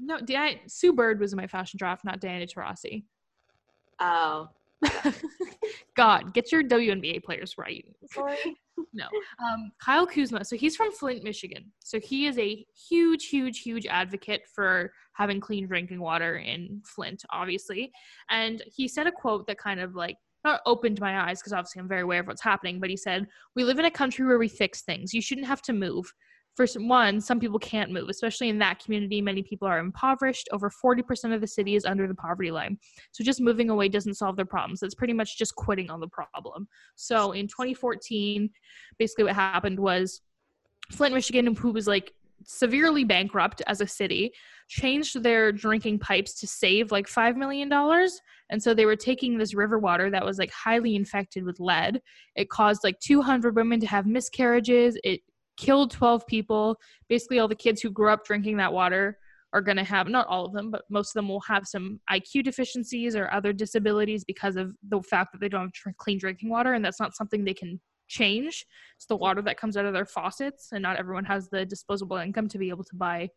no, 0.00 0.18
Di- 0.20 0.60
Sue 0.66 0.92
Bird 0.92 1.20
was 1.20 1.32
in 1.32 1.36
my 1.36 1.46
fashion 1.46 1.78
draft, 1.78 2.04
not 2.04 2.20
Diana 2.20 2.46
Taurasi. 2.46 3.04
Oh, 4.00 4.48
God, 5.96 6.34
get 6.34 6.52
your 6.52 6.62
WNBA 6.62 7.22
players 7.24 7.54
right. 7.58 7.84
sorry. 8.12 8.36
No. 8.92 9.06
Um, 9.38 9.70
Kyle 9.80 10.04
Kuzma. 10.04 10.44
So 10.44 10.56
he's 10.56 10.74
from 10.74 10.90
Flint, 10.90 11.22
Michigan. 11.22 11.72
So 11.84 12.00
he 12.00 12.26
is 12.26 12.36
a 12.38 12.66
huge, 12.88 13.26
huge, 13.26 13.60
huge 13.60 13.86
advocate 13.86 14.42
for 14.52 14.92
having 15.12 15.40
clean 15.40 15.68
drinking 15.68 16.00
water 16.00 16.38
in 16.38 16.82
Flint, 16.84 17.22
obviously. 17.30 17.92
And 18.30 18.62
he 18.66 18.88
said 18.88 19.06
a 19.06 19.12
quote 19.12 19.46
that 19.46 19.58
kind 19.58 19.78
of 19.78 19.94
like 19.94 20.16
not 20.44 20.60
opened 20.66 21.00
my 21.00 21.28
eyes 21.28 21.40
because 21.40 21.52
obviously 21.52 21.80
I'm 21.80 21.88
very 21.88 22.02
aware 22.02 22.20
of 22.20 22.26
what's 22.26 22.42
happening, 22.42 22.80
but 22.80 22.90
he 22.90 22.96
said, 22.96 23.26
We 23.56 23.64
live 23.64 23.78
in 23.78 23.84
a 23.84 23.90
country 23.90 24.26
where 24.26 24.38
we 24.38 24.48
fix 24.48 24.82
things. 24.82 25.14
You 25.14 25.22
shouldn't 25.22 25.46
have 25.46 25.62
to 25.62 25.72
move. 25.72 26.12
For 26.54 26.66
one, 26.76 27.20
some 27.20 27.40
people 27.40 27.58
can't 27.58 27.90
move, 27.90 28.08
especially 28.08 28.48
in 28.48 28.58
that 28.58 28.78
community. 28.78 29.20
Many 29.20 29.42
people 29.42 29.66
are 29.66 29.80
impoverished. 29.80 30.48
Over 30.52 30.70
40% 30.70 31.34
of 31.34 31.40
the 31.40 31.46
city 31.46 31.74
is 31.74 31.84
under 31.84 32.06
the 32.06 32.14
poverty 32.14 32.52
line. 32.52 32.78
So 33.10 33.24
just 33.24 33.40
moving 33.40 33.70
away 33.70 33.88
doesn't 33.88 34.14
solve 34.14 34.36
their 34.36 34.44
problems. 34.44 34.82
It's 34.82 34.94
pretty 34.94 35.14
much 35.14 35.36
just 35.36 35.56
quitting 35.56 35.90
on 35.90 35.98
the 35.98 36.08
problem. 36.08 36.68
So 36.94 37.32
in 37.32 37.48
2014, 37.48 38.48
basically 38.98 39.24
what 39.24 39.34
happened 39.34 39.80
was 39.80 40.20
Flint, 40.92 41.14
Michigan, 41.14 41.54
who 41.56 41.72
was 41.72 41.88
like 41.88 42.12
severely 42.44 43.04
bankrupt 43.04 43.62
as 43.66 43.80
a 43.80 43.86
city, 43.86 44.32
changed 44.68 45.22
their 45.22 45.50
drinking 45.50 45.98
pipes 45.98 46.34
to 46.40 46.46
save 46.46 46.92
like 46.92 47.06
$5 47.06 47.36
million. 47.36 47.72
And 48.50 48.62
so 48.62 48.74
they 48.74 48.86
were 48.86 48.96
taking 48.96 49.38
this 49.38 49.54
river 49.54 49.78
water 49.78 50.10
that 50.10 50.24
was 50.24 50.38
like 50.38 50.52
highly 50.52 50.94
infected 50.94 51.44
with 51.44 51.58
lead. 51.58 52.00
It 52.36 52.50
caused 52.50 52.84
like 52.84 53.00
200 53.00 53.56
women 53.56 53.80
to 53.80 53.86
have 53.86 54.06
miscarriages. 54.06 54.96
It 55.02 55.20
killed 55.56 55.90
12 55.90 56.26
people. 56.26 56.76
Basically, 57.08 57.38
all 57.38 57.48
the 57.48 57.54
kids 57.54 57.80
who 57.80 57.90
grew 57.90 58.10
up 58.10 58.24
drinking 58.24 58.56
that 58.58 58.72
water 58.72 59.18
are 59.52 59.62
going 59.62 59.76
to 59.76 59.84
have, 59.84 60.08
not 60.08 60.26
all 60.26 60.44
of 60.44 60.52
them, 60.52 60.70
but 60.70 60.82
most 60.90 61.10
of 61.10 61.14
them 61.14 61.28
will 61.28 61.40
have 61.42 61.66
some 61.66 62.00
IQ 62.10 62.42
deficiencies 62.44 63.14
or 63.14 63.30
other 63.30 63.52
disabilities 63.52 64.24
because 64.24 64.56
of 64.56 64.72
the 64.88 65.00
fact 65.02 65.30
that 65.32 65.40
they 65.40 65.48
don't 65.48 65.62
have 65.62 65.72
tr- 65.72 65.90
clean 65.96 66.18
drinking 66.18 66.50
water. 66.50 66.74
And 66.74 66.84
that's 66.84 67.00
not 67.00 67.14
something 67.14 67.44
they 67.44 67.54
can 67.54 67.80
change. 68.08 68.66
It's 68.96 69.06
the 69.06 69.16
water 69.16 69.42
that 69.42 69.56
comes 69.56 69.76
out 69.76 69.86
of 69.86 69.92
their 69.92 70.04
faucets, 70.04 70.70
and 70.72 70.82
not 70.82 70.96
everyone 70.96 71.24
has 71.24 71.48
the 71.48 71.64
disposable 71.64 72.16
income 72.16 72.48
to 72.48 72.58
be 72.58 72.68
able 72.68 72.84
to 72.84 72.96
buy 72.96 73.28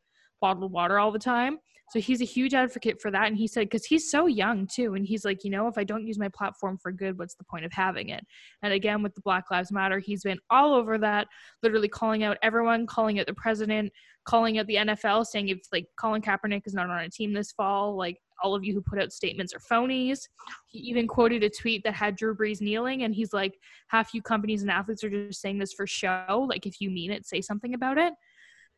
bottled 0.42 0.72
water 0.72 1.00
all 1.00 1.12
the 1.12 1.20
time. 1.20 1.58
So 1.90 2.00
he's 2.02 2.22
a 2.22 2.26
huge 2.26 2.54
advocate 2.54 3.02
for 3.02 3.12
that. 3.12 3.28
And 3.28 3.38
he 3.38 3.48
said, 3.48 3.62
because 3.62 3.86
he's 3.86 4.12
so 4.12 4.26
young 4.26 4.68
too. 4.68 4.96
And 4.96 5.06
he's 5.06 5.24
like, 5.24 5.46
you 5.46 5.50
know, 5.50 5.68
if 5.68 5.78
I 5.78 5.86
don't 5.86 6.06
use 6.06 6.20
my 6.20 6.28
platform 6.28 6.78
for 6.78 6.92
good, 6.92 7.18
what's 7.18 7.36
the 7.36 7.46
point 7.46 7.64
of 7.64 7.72
having 7.72 8.10
it? 8.10 8.26
And 8.62 8.74
again, 8.74 9.02
with 9.02 9.16
the 9.16 9.22
Black 9.22 9.46
Lives 9.50 9.72
Matter, 9.72 10.00
he's 10.00 10.24
been 10.24 10.40
all 10.50 10.74
over 10.74 10.98
that, 10.98 11.28
literally 11.64 11.88
calling 11.88 12.24
out 12.24 12.38
everyone, 12.42 12.88
calling 12.88 13.20
out 13.20 13.26
the 13.26 13.34
president, 13.34 13.94
calling 14.26 14.60
out 14.60 14.68
the 14.68 14.76
NFL, 14.76 15.26
saying 15.28 15.48
if 15.48 15.60
like 15.72 15.88
Colin 15.98 16.22
Kaepernick 16.22 16.64
is 16.66 16.74
not 16.74 16.90
on 16.90 17.04
a 17.04 17.10
team 17.10 17.32
this 17.32 17.54
fall, 17.54 17.96
like 17.96 18.18
all 18.44 18.54
of 18.54 18.66
you 18.66 18.74
who 18.74 18.82
put 18.82 19.02
out 19.02 19.14
statements 19.14 19.54
are 19.54 19.60
phonies. 19.60 20.20
He 20.68 20.80
even 20.80 21.08
quoted 21.08 21.44
a 21.44 21.50
tweet 21.50 21.84
that 21.86 21.94
had 21.94 22.18
Drew 22.18 22.36
Brees 22.36 22.62
kneeling, 22.62 23.04
and 23.04 23.16
he's 23.16 23.34
like, 23.34 23.58
half 23.88 24.14
you 24.14 24.22
companies 24.22 24.62
and 24.62 24.70
athletes 24.70 25.04
are 25.06 25.10
just 25.10 25.42
saying 25.42 25.58
this 25.58 25.74
for 25.74 25.88
show. 25.88 26.46
Like, 26.48 26.66
if 26.66 26.82
you 26.82 26.90
mean 26.92 27.12
it, 27.12 27.26
say 27.26 27.42
something 27.42 27.74
about 27.74 27.98
it. 27.98 28.14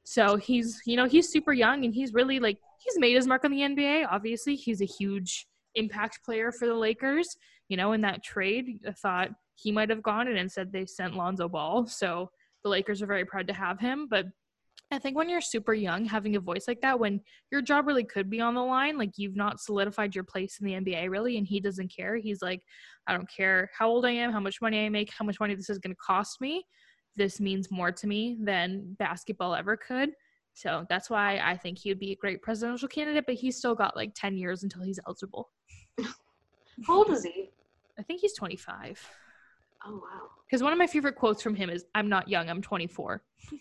So 0.09 0.37
he's, 0.37 0.81
you 0.87 0.97
know, 0.97 1.05
he's 1.05 1.29
super 1.29 1.53
young 1.53 1.85
and 1.85 1.93
he's 1.93 2.15
really 2.15 2.39
like, 2.39 2.57
he's 2.83 2.97
made 2.97 3.15
his 3.15 3.27
mark 3.27 3.45
on 3.45 3.51
the 3.51 3.59
NBA. 3.59 4.07
Obviously, 4.09 4.55
he's 4.55 4.81
a 4.81 4.85
huge 4.85 5.45
impact 5.75 6.25
player 6.25 6.51
for 6.51 6.65
the 6.65 6.73
Lakers. 6.73 7.37
You 7.67 7.77
know, 7.77 7.91
in 7.91 8.01
that 8.01 8.23
trade, 8.23 8.79
I 8.87 8.91
thought 8.93 9.29
he 9.53 9.71
might 9.71 9.91
have 9.91 10.01
gone 10.01 10.27
and 10.27 10.35
instead 10.35 10.71
they 10.71 10.87
sent 10.87 11.15
Lonzo 11.15 11.47
Ball. 11.47 11.85
So 11.85 12.31
the 12.63 12.71
Lakers 12.71 13.03
are 13.03 13.05
very 13.05 13.23
proud 13.23 13.45
to 13.49 13.53
have 13.53 13.79
him. 13.79 14.07
But 14.09 14.25
I 14.91 14.97
think 14.97 15.15
when 15.15 15.29
you're 15.29 15.41
super 15.41 15.75
young, 15.75 16.05
having 16.05 16.35
a 16.35 16.39
voice 16.39 16.67
like 16.67 16.81
that, 16.81 16.99
when 16.99 17.21
your 17.51 17.61
job 17.61 17.85
really 17.85 18.03
could 18.03 18.31
be 18.31 18.41
on 18.41 18.55
the 18.55 18.63
line, 18.63 18.97
like 18.97 19.11
you've 19.17 19.35
not 19.35 19.59
solidified 19.59 20.15
your 20.15 20.23
place 20.23 20.57
in 20.59 20.65
the 20.65 20.73
NBA 20.73 21.11
really, 21.11 21.37
and 21.37 21.45
he 21.45 21.59
doesn't 21.59 21.95
care. 21.95 22.15
He's 22.15 22.41
like, 22.41 22.63
I 23.05 23.13
don't 23.13 23.29
care 23.29 23.69
how 23.77 23.87
old 23.87 24.07
I 24.07 24.11
am, 24.13 24.31
how 24.31 24.39
much 24.39 24.59
money 24.59 24.83
I 24.83 24.89
make, 24.89 25.13
how 25.13 25.23
much 25.25 25.39
money 25.39 25.53
this 25.53 25.69
is 25.69 25.77
going 25.77 25.93
to 25.93 26.01
cost 26.03 26.41
me. 26.41 26.65
This 27.19 27.41
means 27.41 27.69
more 27.69 27.91
to 27.91 28.07
me 28.07 28.37
than 28.39 28.95
basketball 28.97 29.53
ever 29.53 29.75
could. 29.75 30.11
So 30.53 30.85
that's 30.87 31.09
why 31.09 31.41
I 31.43 31.57
think 31.57 31.77
he 31.77 31.89
would 31.89 31.99
be 31.99 32.13
a 32.13 32.15
great 32.15 32.41
presidential 32.41 32.87
candidate, 32.87 33.25
but 33.25 33.35
he's 33.35 33.57
still 33.57 33.75
got 33.75 33.97
like 33.97 34.13
10 34.15 34.37
years 34.37 34.63
until 34.63 34.83
he's 34.83 35.01
eligible. 35.05 35.49
How 36.87 36.99
old 36.99 37.09
is 37.09 37.23
he? 37.23 37.49
I 37.99 38.03
think 38.03 38.21
he's 38.21 38.35
25. 38.35 39.05
Oh 39.85 39.95
wow. 39.95 40.29
Because 40.47 40.63
one 40.63 40.71
of 40.71 40.79
my 40.79 40.87
favorite 40.87 41.17
quotes 41.17 41.43
from 41.43 41.55
him 41.55 41.69
is, 41.69 41.83
I'm 41.93 42.07
not 42.07 42.29
young, 42.29 42.49
I'm 42.49 42.61
24. 42.61 43.21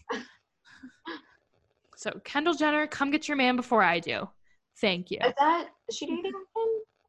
so, 1.97 2.13
Kendall 2.23 2.55
Jenner, 2.55 2.87
come 2.87 3.11
get 3.11 3.27
your 3.27 3.37
man 3.37 3.57
before 3.57 3.83
I 3.83 3.99
do. 3.99 4.29
Thank 4.81 5.11
you. 5.11 5.19
Is 5.25 5.33
that 5.37 5.71
is 5.89 5.97
she 5.97 6.07
dating 6.07 6.27
him? 6.27 6.35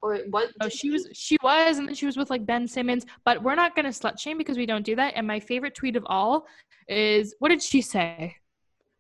Or 0.02 0.18
what? 0.30 0.50
Oh, 0.62 0.70
she 0.70 0.90
was, 0.90 1.08
she 1.14 1.38
was, 1.44 1.78
and 1.78 1.88
then 1.88 1.96
she 1.96 2.06
was 2.06 2.16
with 2.16 2.30
like 2.30 2.46
Ben 2.46 2.68
Simmons. 2.68 3.06
But 3.26 3.44
we're 3.44 3.56
not 3.56 3.76
gonna 3.76 3.90
slut 3.90 4.20
shame 4.20 4.38
because 4.38 4.58
we 4.58 4.66
don't 4.66 4.86
do 4.86 4.96
that. 4.96 5.14
And 5.16 5.28
my 5.28 5.40
favorite 5.40 5.76
tweet 5.76 5.96
of 5.96 6.04
all 6.08 6.46
is, 6.88 7.36
what 7.40 7.50
did 7.50 7.62
she 7.62 7.82
say? 7.82 8.36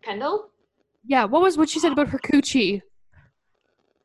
Kendall? 0.04 0.50
Yeah, 1.06 1.24
what 1.24 1.42
was 1.42 1.58
what 1.58 1.70
she 1.70 1.80
said 1.80 1.94
about 1.94 2.10
her 2.10 2.20
coochie? 2.20 2.82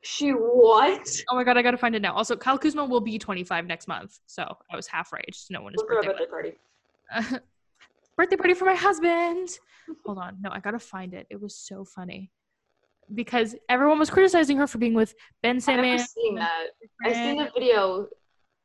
She 0.03 0.31
what? 0.31 1.09
Oh 1.31 1.35
my 1.35 1.45
god, 1.45 1.57
I 1.57 1.63
gotta 1.63 1.79
find 1.79 1.97
it 1.97 2.03
now. 2.03 2.15
Also, 2.15 2.37
Kyle 2.37 2.59
Kuzma 2.59 2.85
will 2.85 3.01
be 3.01 3.19
25 3.19 3.67
next 3.67 3.89
month, 3.89 4.21
so 4.27 4.57
I 4.71 4.77
was 4.77 4.87
half 4.87 5.13
right. 5.13 5.25
Just 5.29 5.51
no 5.51 5.63
one 5.63 5.75
her 5.77 5.87
birthday. 5.87 6.09
birthday 6.09 6.27
party? 7.17 7.39
birthday 8.17 8.37
party 8.37 8.55
for 8.55 8.67
my 8.67 8.75
husband. 8.75 9.49
Hold 10.07 10.19
on, 10.19 10.37
no, 10.41 10.51
I 10.53 10.61
gotta 10.61 10.79
find 10.79 11.13
it. 11.13 11.27
It 11.31 11.41
was 11.41 11.57
so 11.57 11.85
funny 11.85 12.31
because 13.15 13.55
everyone 13.69 13.99
was 13.99 14.11
criticizing 14.11 14.57
her 14.57 14.67
for 14.67 14.79
being 14.79 14.95
with 14.95 15.15
Ben 15.43 15.57
I've 15.57 15.67
never 15.67 15.99
seen 15.99 16.35
that. 16.37 16.67
I've 17.05 17.15
seen 17.15 17.39
the 17.39 17.51
video 17.55 18.09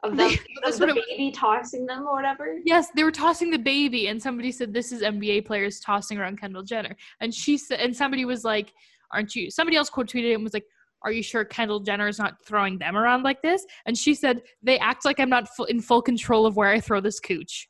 of 0.03 0.15
them 0.15 0.31
of 0.63 0.73
the 0.73 0.79
what 0.79 0.89
it 0.89 0.95
was. 0.95 1.05
baby 1.09 1.31
tossing 1.31 1.85
them 1.85 2.07
or 2.07 2.13
whatever. 2.13 2.57
Yes, 2.63 2.89
they 2.95 3.03
were 3.03 3.11
tossing 3.11 3.51
the 3.51 3.59
baby, 3.59 4.07
and 4.07 4.21
somebody 4.21 4.51
said 4.51 4.73
this 4.73 4.91
is 4.91 5.01
NBA 5.01 5.45
players 5.45 5.79
tossing 5.79 6.17
around 6.17 6.39
Kendall 6.39 6.63
Jenner, 6.63 6.95
and 7.19 7.33
she 7.33 7.57
said, 7.57 7.79
and 7.79 7.95
somebody 7.95 8.25
was 8.25 8.43
like, 8.43 8.73
"Aren't 9.13 9.35
you?" 9.35 9.51
Somebody 9.51 9.77
else 9.77 9.89
quote 9.89 10.07
tweeted 10.07 10.31
it 10.31 10.33
and 10.35 10.43
was 10.43 10.53
like, 10.53 10.65
"Are 11.03 11.11
you 11.11 11.21
sure 11.21 11.43
Kendall 11.43 11.81
Jenner 11.81 12.07
is 12.07 12.17
not 12.17 12.43
throwing 12.45 12.77
them 12.77 12.95
around 12.95 13.23
like 13.23 13.41
this?" 13.41 13.65
And 13.85 13.97
she 13.97 14.13
said, 14.13 14.41
"They 14.63 14.79
act 14.79 15.03
like 15.03 15.19
I'm 15.19 15.29
not 15.29 15.53
fu- 15.55 15.65
in 15.65 15.81
full 15.81 16.01
control 16.01 16.45
of 16.45 16.55
where 16.55 16.69
I 16.69 16.79
throw 16.79 17.01
this 17.01 17.19
cooch." 17.19 17.69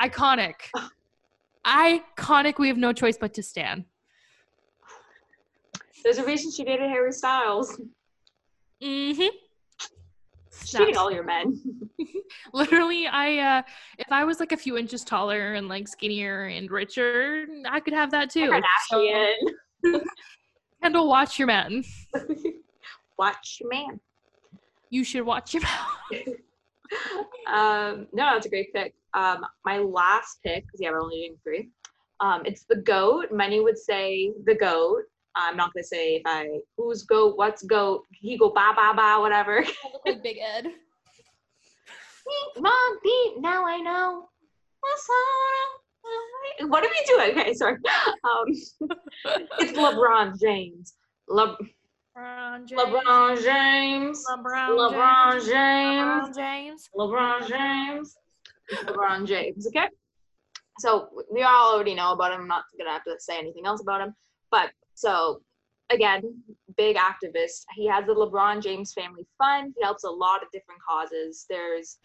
Iconic, 0.00 0.54
iconic. 1.66 2.58
We 2.58 2.68
have 2.68 2.76
no 2.76 2.92
choice 2.92 3.16
but 3.16 3.32
to 3.34 3.42
stand. 3.42 3.86
There's 6.02 6.18
a 6.18 6.24
reason 6.24 6.50
she 6.50 6.64
dated 6.64 6.88
Harry 6.90 7.12
Styles. 7.12 7.80
Mm-hmm. 8.82 9.36
She's 10.60 10.72
dating 10.72 10.96
all 10.96 11.10
your 11.10 11.24
men. 11.24 11.60
Literally, 12.52 13.06
I 13.06 13.38
uh 13.38 13.62
if 13.98 14.10
I 14.10 14.24
was 14.24 14.40
like 14.40 14.52
a 14.52 14.56
few 14.56 14.76
inches 14.76 15.02
taller 15.04 15.54
and 15.54 15.68
like 15.68 15.88
skinnier 15.88 16.44
and 16.44 16.70
richer, 16.70 17.46
I 17.68 17.80
could 17.80 17.94
have 17.94 18.10
that 18.10 18.30
too. 18.30 18.50
So, 18.90 18.98
Kardashian. 19.00 20.02
Kendall, 20.82 21.08
watch 21.08 21.38
your 21.38 21.46
men. 21.46 21.84
Watch 23.18 23.58
your 23.60 23.70
man. 23.70 24.00
You 24.90 25.04
should 25.04 25.24
watch 25.24 25.54
your 25.54 25.62
mouth. 25.62 26.26
um, 27.46 28.08
no, 28.12 28.32
that's 28.32 28.46
a 28.46 28.48
great 28.48 28.72
pick. 28.72 28.94
Um, 29.14 29.44
my 29.64 29.78
last 29.78 30.38
pick, 30.44 30.64
because 30.64 30.80
yeah, 30.80 30.90
we're 30.90 31.00
only 31.00 31.16
doing 31.18 31.36
three. 31.44 31.70
Um, 32.18 32.42
it's 32.44 32.64
the 32.64 32.76
goat. 32.76 33.26
Many 33.30 33.60
would 33.60 33.78
say 33.78 34.32
the 34.44 34.56
goat. 34.56 35.02
I'm 35.34 35.56
not 35.56 35.72
gonna 35.72 35.84
say 35.84 36.16
if 36.16 36.22
I 36.26 36.48
who's 36.76 37.02
goat, 37.02 37.36
what's 37.36 37.62
goat. 37.62 38.04
He 38.10 38.36
go 38.36 38.50
ba 38.50 38.72
ba 38.74 38.92
ba 38.94 39.20
whatever. 39.20 39.58
I 39.84 39.88
look 39.92 40.02
like 40.06 40.22
Big 40.22 40.38
Ed. 40.38 40.66
Mom, 42.58 42.98
beat. 43.02 43.34
Now 43.38 43.66
I 43.66 43.78
know. 43.78 44.28
What 46.60 46.84
are 46.84 46.88
we 46.88 47.04
doing? 47.06 47.38
Okay, 47.38 47.54
sorry. 47.54 47.76
Um, 48.24 48.46
it's 49.58 49.78
LeBron 49.78 50.40
James. 50.40 50.94
Le- 51.28 51.56
LeBron 52.16 52.68
James. 52.68 52.76
LeBron 52.76 53.42
James. 53.42 54.24
LeBron. 54.28 55.46
James. 55.46 56.28
LeBron 56.28 56.36
James. 56.36 56.88
LeBron 56.96 57.48
James. 57.48 58.16
LeBron 58.72 59.26
James. 59.26 59.66
Okay. 59.68 59.88
So 60.78 61.08
we 61.30 61.42
all 61.42 61.74
already 61.74 61.94
know 61.94 62.12
about 62.12 62.32
him. 62.32 62.42
I'm 62.42 62.48
not 62.48 62.64
gonna 62.78 62.90
have 62.90 63.04
to 63.04 63.14
say 63.18 63.38
anything 63.38 63.66
else 63.66 63.80
about 63.80 64.00
him. 64.00 64.14
But 64.50 64.70
so 64.94 65.42
again, 65.90 66.22
big 66.76 66.96
activist. 66.96 67.64
He 67.74 67.86
has 67.86 68.06
the 68.06 68.14
LeBron 68.14 68.62
James 68.62 68.92
Family 68.92 69.26
Fund. 69.38 69.74
He 69.76 69.84
helps 69.84 70.04
a 70.04 70.10
lot 70.10 70.42
of 70.42 70.50
different 70.52 70.80
causes. 70.82 71.46
There's 71.48 71.98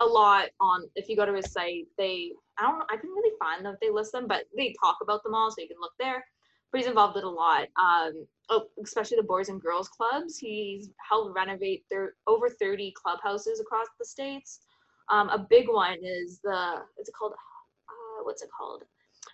a 0.00 0.04
lot 0.04 0.48
on 0.60 0.88
if 0.94 1.08
you 1.08 1.16
go 1.16 1.24
to 1.24 1.34
his 1.34 1.50
site, 1.50 1.86
they 1.96 2.32
I 2.58 2.62
don't 2.62 2.82
I 2.90 2.96
couldn't 2.96 3.14
really 3.14 3.36
find 3.38 3.64
them 3.64 3.74
if 3.74 3.80
they 3.80 3.90
list 3.90 4.12
them, 4.12 4.26
but 4.26 4.44
they 4.56 4.74
talk 4.82 4.98
about 5.02 5.22
them 5.22 5.34
all, 5.34 5.50
so 5.50 5.60
you 5.60 5.68
can 5.68 5.80
look 5.80 5.94
there. 5.98 6.24
But 6.70 6.78
he's 6.78 6.88
involved 6.88 7.16
in 7.16 7.24
a 7.24 7.30
lot. 7.30 7.68
Um, 7.80 8.26
oh, 8.50 8.66
especially 8.82 9.16
the 9.16 9.22
Boys 9.22 9.48
and 9.48 9.60
Girls 9.60 9.88
Clubs. 9.88 10.36
He's 10.36 10.90
helped 11.08 11.34
renovate 11.34 11.84
there 11.90 12.14
over 12.26 12.50
30 12.50 12.92
clubhouses 12.92 13.60
across 13.60 13.86
the 13.98 14.04
states. 14.04 14.60
Um, 15.08 15.28
a 15.28 15.38
big 15.38 15.68
one 15.68 15.98
is 16.02 16.40
the 16.42 16.82
it's 16.98 17.10
called? 17.16 17.32
Uh, 17.32 18.24
what's 18.24 18.42
it 18.42 18.50
called? 18.56 18.82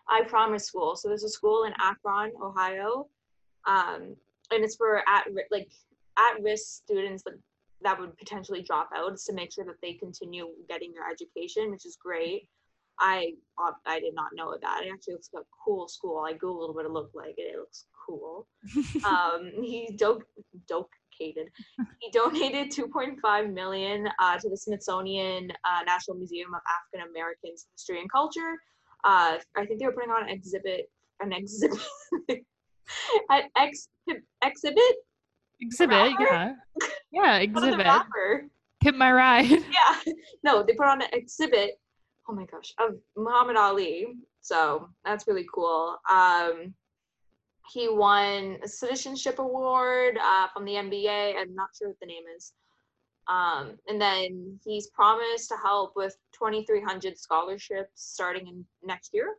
I 0.08 0.22
Promise 0.22 0.66
School. 0.66 0.96
So 0.96 1.08
there's 1.08 1.24
a 1.24 1.28
school 1.28 1.64
in 1.64 1.72
Akron, 1.80 2.32
Ohio, 2.42 3.08
um, 3.66 4.16
and 4.50 4.64
it's 4.64 4.76
for 4.76 5.02
at 5.08 5.26
like 5.50 5.70
at 6.18 6.42
risk 6.42 6.82
students 6.82 7.22
that 7.24 7.34
that 7.82 7.98
would 7.98 8.16
potentially 8.16 8.62
drop 8.62 8.90
out. 8.94 9.12
It's 9.12 9.26
to 9.26 9.32
make 9.32 9.52
sure 9.52 9.64
that 9.64 9.80
they 9.82 9.94
continue 9.94 10.48
getting 10.68 10.92
their 10.92 11.10
education, 11.10 11.70
which 11.70 11.86
is 11.86 11.96
great. 12.00 12.48
I 13.00 13.34
I 13.86 14.00
did 14.00 14.14
not 14.14 14.30
know 14.34 14.56
that. 14.60 14.84
It 14.84 14.92
actually 14.92 15.14
looks 15.14 15.30
like 15.32 15.44
a 15.44 15.56
cool 15.64 15.88
school. 15.88 16.24
I 16.26 16.34
googled 16.34 16.74
what 16.74 16.84
it 16.84 16.90
looked 16.90 17.16
like, 17.16 17.34
and 17.38 17.54
it 17.54 17.58
looks 17.58 17.86
cool. 18.06 18.46
um, 19.04 19.50
he 19.62 19.94
do- 19.96 20.22
donated. 20.68 21.50
He 22.00 22.10
donated 22.10 22.70
2.5 22.70 23.52
million 23.52 24.08
uh, 24.18 24.38
to 24.38 24.48
the 24.48 24.56
Smithsonian 24.56 25.50
uh, 25.64 25.82
National 25.84 26.16
Museum 26.16 26.54
of 26.54 26.60
African 26.68 27.10
Americans 27.10 27.66
History 27.72 28.00
and 28.00 28.10
Culture. 28.10 28.56
Uh, 29.04 29.38
I 29.56 29.66
think 29.66 29.80
they 29.80 29.86
were 29.86 29.92
putting 29.92 30.10
on 30.10 30.24
an 30.24 30.28
exhibit, 30.28 30.90
an 31.20 31.32
exhibit, 31.32 31.78
an 32.28 33.42
ex- 33.56 33.88
exhibit. 34.44 34.96
Exhibit, 35.60 36.12
yeah. 36.18 36.54
Yeah, 37.12 37.44
What 37.52 37.64
is 37.64 37.74
a 37.74 37.80
exhibit. 37.80 38.50
Pimp 38.82 38.96
my 38.96 39.12
ride. 39.12 39.48
Yeah, 39.50 40.12
no, 40.42 40.62
they 40.62 40.74
put 40.74 40.86
on 40.86 41.02
an 41.02 41.08
exhibit. 41.12 41.78
Oh 42.28 42.34
my 42.34 42.44
gosh, 42.46 42.72
of 42.78 42.96
Muhammad 43.16 43.56
Ali. 43.56 44.08
So 44.40 44.88
that's 45.04 45.26
really 45.28 45.46
cool. 45.54 45.98
Um, 46.10 46.74
he 47.72 47.88
won 47.88 48.58
a 48.64 48.68
citizenship 48.68 49.38
award 49.38 50.18
uh, 50.20 50.48
from 50.52 50.64
the 50.64 50.72
NBA. 50.72 51.36
I'm 51.36 51.54
not 51.54 51.68
sure 51.78 51.88
what 51.88 52.00
the 52.00 52.06
name 52.06 52.24
is. 52.36 52.52
Um, 53.28 53.78
and 53.88 54.00
then 54.00 54.58
he's 54.64 54.88
promised 54.88 55.48
to 55.50 55.56
help 55.62 55.92
with 55.94 56.16
2,300 56.32 57.16
scholarships 57.16 57.90
starting 57.94 58.48
in 58.48 58.64
next 58.84 59.14
year. 59.14 59.36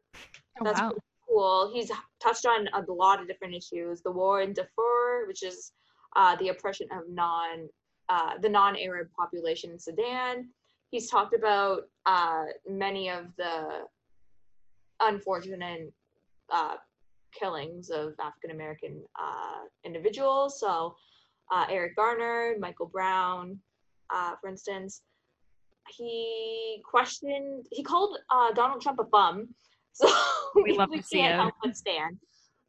Oh, 0.60 0.64
That's 0.64 0.80
wow. 0.80 0.88
pretty 0.90 1.02
cool. 1.28 1.72
He's 1.74 1.92
touched 2.22 2.46
on 2.46 2.68
a 2.74 2.92
lot 2.92 3.22
of 3.22 3.28
different 3.28 3.56
issues. 3.56 4.02
The 4.02 4.12
war 4.12 4.42
in 4.42 4.54
Darfur, 4.54 5.28
which 5.28 5.44
is 5.44 5.74
uh, 6.16 6.36
the 6.38 6.50
oppression 6.50 6.88
of 6.92 7.10
non 7.10 7.68
uh, 8.10 8.38
the 8.42 8.50
non-Arab 8.50 9.08
population 9.18 9.72
in 9.72 9.80
Sudan. 9.80 10.50
He's 10.92 11.10
talked 11.10 11.34
about 11.34 11.84
uh, 12.06 12.44
many 12.68 13.10
of 13.10 13.28
the 13.38 13.86
unfortunate 15.00 15.92
uh, 16.52 16.76
killings 17.38 17.90
of 17.90 18.14
African 18.20 18.52
American 18.52 19.02
uh, 19.20 19.64
individuals. 19.84 20.60
So 20.60 20.96
uh, 21.52 21.66
Eric 21.70 21.96
Garner, 21.96 22.56
Michael 22.60 22.88
Brown, 22.88 23.60
uh, 24.14 24.34
for 24.42 24.50
instance. 24.50 25.02
He 25.98 26.82
questioned. 26.90 27.66
He 27.72 27.84
called 27.84 28.18
uh, 28.30 28.54
Donald 28.54 28.82
Trump 28.82 29.00
a 29.00 29.04
bum. 29.04 29.50
So 29.96 30.10
We 30.56 30.76
love 30.76 30.90
to 30.92 31.04
see 31.04 31.18
can't 31.20 31.36
it. 31.36 31.38
help 31.38 31.54
but 31.64 31.78
stand. 31.78 32.18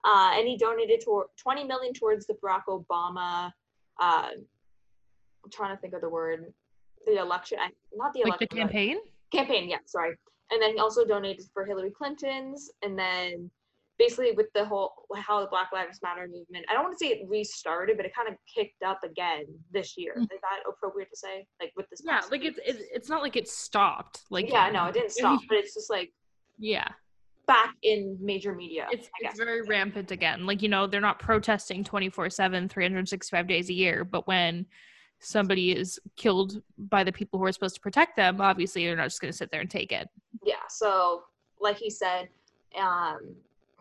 Uh, 0.04 0.32
and 0.34 0.46
he 0.46 0.58
donated 0.58 1.00
toward 1.02 1.28
20 1.38 1.64
million 1.64 1.94
towards 1.94 2.26
the 2.26 2.34
Barack 2.34 2.64
Obama. 2.68 3.50
Uh, 3.98 4.28
I'm 5.42 5.50
trying 5.50 5.74
to 5.74 5.80
think 5.80 5.94
of 5.94 6.02
the 6.02 6.08
word. 6.10 6.52
The 7.06 7.16
election, 7.18 7.58
I- 7.62 7.70
not 7.94 8.12
the 8.12 8.20
Like 8.24 8.26
election. 8.26 8.48
the 8.50 8.56
campaign? 8.56 8.96
campaign 9.32 9.68
yeah 9.68 9.78
sorry 9.86 10.14
and 10.52 10.62
then 10.62 10.72
he 10.74 10.78
also 10.78 11.04
donated 11.04 11.44
for 11.52 11.64
hillary 11.66 11.90
clinton's 11.90 12.70
and 12.82 12.96
then 12.96 13.50
basically 13.98 14.32
with 14.32 14.46
the 14.54 14.64
whole 14.64 14.92
how 15.16 15.40
the 15.40 15.46
black 15.46 15.70
lives 15.72 16.00
matter 16.02 16.26
movement 16.26 16.64
i 16.68 16.72
don't 16.74 16.82
want 16.84 16.96
to 16.98 17.04
say 17.04 17.12
it 17.12 17.28
restarted 17.28 17.96
but 17.96 18.04
it 18.04 18.12
kind 18.14 18.28
of 18.28 18.34
kicked 18.52 18.82
up 18.82 18.98
again 19.04 19.44
this 19.72 19.96
year 19.96 20.14
Mm. 20.18 20.22
is 20.24 20.28
that 20.40 20.60
appropriate 20.68 21.08
to 21.10 21.16
say 21.16 21.46
like 21.60 21.72
with 21.76 21.88
this 21.90 22.02
Yeah, 22.04 22.20
like 22.30 22.44
it's 22.44 22.58
it's 22.64 22.82
it's 22.92 23.08
not 23.08 23.22
like 23.22 23.36
it 23.36 23.48
stopped. 23.48 24.22
Like 24.30 24.50
yeah 24.50 24.68
no 24.70 24.86
it 24.86 24.94
didn't 24.94 25.12
stop 25.12 25.40
but 25.48 25.58
it's 25.58 25.74
just 25.74 25.90
like 25.90 26.12
Yeah. 26.58 26.88
back 27.46 27.74
in 27.82 28.16
major 28.20 28.54
media 28.54 28.86
It's 28.90 29.08
it's 29.20 29.38
very 29.38 29.62
rampant 29.62 30.10
again. 30.10 30.46
Like, 30.46 30.62
you 30.62 30.68
know, 30.68 30.86
they're 30.86 31.00
not 31.00 31.18
protesting 31.18 31.84
24/7 31.84 32.68
365 32.70 33.46
days 33.46 33.68
a 33.70 33.72
year, 33.74 34.04
but 34.04 34.26
when 34.26 34.66
somebody 35.20 35.72
is 35.72 35.98
killed 36.16 36.62
by 36.76 37.04
the 37.04 37.12
people 37.12 37.38
who 37.38 37.44
are 37.44 37.52
supposed 37.52 37.74
to 37.76 37.80
protect 37.80 38.16
them, 38.16 38.40
obviously 38.40 38.84
they're 38.84 38.96
not 38.96 39.04
just 39.04 39.20
going 39.20 39.32
to 39.32 39.36
sit 39.36 39.50
there 39.50 39.60
and 39.60 39.70
take 39.70 39.92
it. 39.92 40.08
yeah 40.44 40.56
so 40.68 41.22
like 41.60 41.76
he 41.76 41.88
said 41.90 42.28
um 42.78 43.34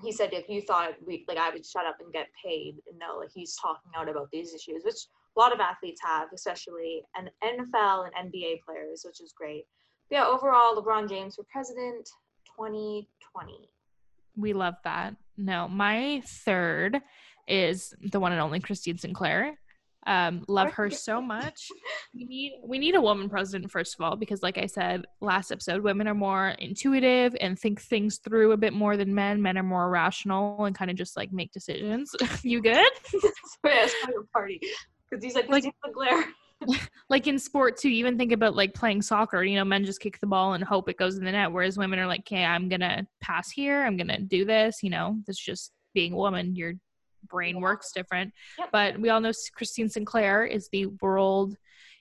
he 0.04 0.12
said 0.12 0.34
if 0.34 0.50
you 0.50 0.62
thought 0.62 0.92
we 1.06 1.26
like 1.28 1.38
i 1.38 1.50
would 1.50 1.66
shut 1.66 1.86
up 1.86 1.98
and 2.00 2.12
get 2.14 2.28
paid 2.44 2.76
no 2.98 3.18
like 3.18 3.30
he's 3.34 3.56
talking 3.62 3.92
out 3.96 4.10
about 4.10 4.30
these 4.32 4.54
issues 4.54 4.84
which 4.84 5.08
a 5.36 5.40
lot 5.40 5.54
of 5.54 5.60
athletes 5.60 6.02
have 6.04 6.28
especially 6.34 7.02
and 7.16 7.30
nfl 7.44 8.06
and 8.06 8.32
nba 8.32 8.56
players 8.66 9.04
which 9.06 9.22
is 9.22 9.34
great 9.38 9.64
but 10.10 10.18
yeah 10.18 10.26
overall 10.26 10.76
lebron 10.76 11.08
james 11.08 11.36
for 11.36 11.46
president 11.52 12.10
2020 12.58 13.70
We 14.36 14.54
love 14.54 14.76
that. 14.84 15.16
No, 15.38 15.68
my 15.68 16.22
third 16.26 17.00
is 17.48 17.94
the 18.02 18.20
one 18.20 18.32
and 18.32 18.42
only 18.42 18.60
Christine 18.60 18.98
Sinclair. 18.98 19.60
Um, 20.06 20.44
love 20.48 20.72
her 20.74 20.90
so 20.90 21.22
much. 21.22 21.68
We 22.16 22.26
need 22.26 22.54
we 22.64 22.78
need 22.78 22.94
a 22.96 23.02
woman 23.02 23.28
president 23.28 23.72
first 23.72 23.96
of 23.96 24.02
all 24.02 24.16
because, 24.16 24.44
like 24.44 24.58
I 24.60 24.68
said 24.68 25.06
last 25.22 25.52
episode, 25.52 25.82
women 25.82 26.08
are 26.08 26.14
more 26.14 26.50
intuitive 26.60 27.36
and 27.42 27.58
think 27.58 27.82
things 27.82 28.20
through 28.20 28.52
a 28.52 28.58
bit 28.58 28.72
more 28.74 28.98
than 28.98 29.16
men. 29.16 29.42
Men 29.42 29.58
are 29.58 29.64
more 29.64 29.90
rational 29.90 30.66
and 30.66 30.78
kind 30.78 30.92
of 30.92 30.98
just 30.98 31.18
like 31.18 31.32
make 31.34 31.52
decisions. 31.52 32.12
you 32.44 32.62
good? 32.72 32.86
Was 33.64 33.94
having 34.02 34.16
a 34.22 34.24
party 34.32 34.60
Because 35.10 35.24
he's 35.24 35.34
like, 35.36 35.50
Like- 35.50 35.64
Christine 35.64 35.74
Sinclair. 35.84 36.26
like 37.10 37.26
in 37.28 37.40
sport 37.40 37.78
too, 37.78 37.90
even 37.90 38.18
think 38.18 38.32
about 38.32 38.56
like 38.56 38.74
playing 38.74 39.02
soccer, 39.02 39.44
you 39.44 39.56
know, 39.56 39.66
men 39.66 39.84
just 39.86 40.00
kick 40.00 40.20
the 40.20 40.28
ball 40.28 40.54
and 40.54 40.64
hope 40.64 40.88
it 40.88 40.98
goes 40.98 41.18
in 41.18 41.26
the 41.26 41.32
net, 41.32 41.52
whereas 41.52 41.78
women 41.78 42.00
are 42.00 42.08
like, 42.08 42.22
okay, 42.22 42.46
I'm 42.46 42.70
gonna 42.70 43.06
pass 43.22 43.50
here, 43.52 43.84
I'm 43.84 43.98
gonna 43.98 44.20
do 44.22 44.46
this, 44.46 44.78
you 44.84 44.90
know, 44.90 45.18
that's 45.26 45.44
just 45.44 45.72
being 45.94 46.14
a 46.14 46.18
woman, 46.18 46.56
your 46.56 46.74
brain 47.28 47.56
Yeah. 47.56 47.62
works 47.62 47.92
different. 47.92 48.34
Yep. 48.60 48.70
But 48.72 49.00
we 49.00 49.10
all 49.10 49.22
know 49.22 49.32
Christine 49.56 49.90
Sinclair 49.90 50.46
is 50.46 50.70
the 50.70 50.88
world 51.02 51.56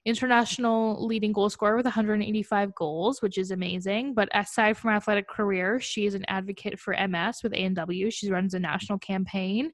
international 0.04 1.06
leading 1.06 1.32
goal 1.32 1.48
scorer 1.48 1.76
with 1.76 1.84
185 1.86 2.74
goals, 2.74 3.22
which 3.22 3.38
is 3.38 3.50
amazing. 3.52 4.14
But 4.14 4.28
aside 4.34 4.76
from 4.76 4.90
athletic 4.90 5.28
career, 5.28 5.78
she 5.80 6.06
is 6.06 6.14
an 6.14 6.24
advocate 6.28 6.78
for 6.78 6.92
MS 6.94 7.42
with 7.42 7.54
A&W. 7.54 8.10
She 8.10 8.30
runs 8.30 8.54
a 8.54 8.58
national 8.58 8.98
campaign. 8.98 9.72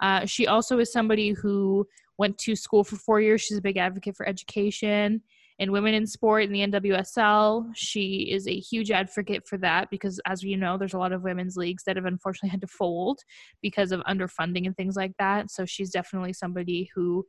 Uh, 0.00 0.26
she 0.26 0.46
also 0.46 0.78
is 0.78 0.92
somebody 0.92 1.30
who 1.30 1.86
went 2.18 2.36
to 2.38 2.54
school 2.54 2.84
for 2.84 2.96
four 2.96 3.20
years. 3.20 3.40
She's 3.40 3.58
a 3.58 3.62
big 3.62 3.78
advocate 3.78 4.16
for 4.16 4.28
education 4.28 5.22
and 5.60 5.70
women 5.70 5.92
in 5.92 6.06
sport 6.06 6.44
in 6.44 6.52
the 6.52 6.66
NWSL. 6.66 7.70
She 7.74 8.30
is 8.32 8.48
a 8.48 8.58
huge 8.58 8.90
advocate 8.90 9.46
for 9.46 9.58
that 9.58 9.90
because, 9.90 10.18
as 10.24 10.42
you 10.42 10.56
know, 10.56 10.78
there's 10.78 10.94
a 10.94 10.98
lot 10.98 11.12
of 11.12 11.22
women's 11.22 11.56
leagues 11.56 11.84
that 11.84 11.96
have 11.96 12.06
unfortunately 12.06 12.48
had 12.50 12.62
to 12.62 12.66
fold 12.66 13.20
because 13.60 13.92
of 13.92 14.00
underfunding 14.00 14.66
and 14.66 14.74
things 14.74 14.96
like 14.96 15.12
that. 15.18 15.50
So 15.50 15.66
she's 15.66 15.90
definitely 15.90 16.32
somebody 16.32 16.90
who 16.94 17.26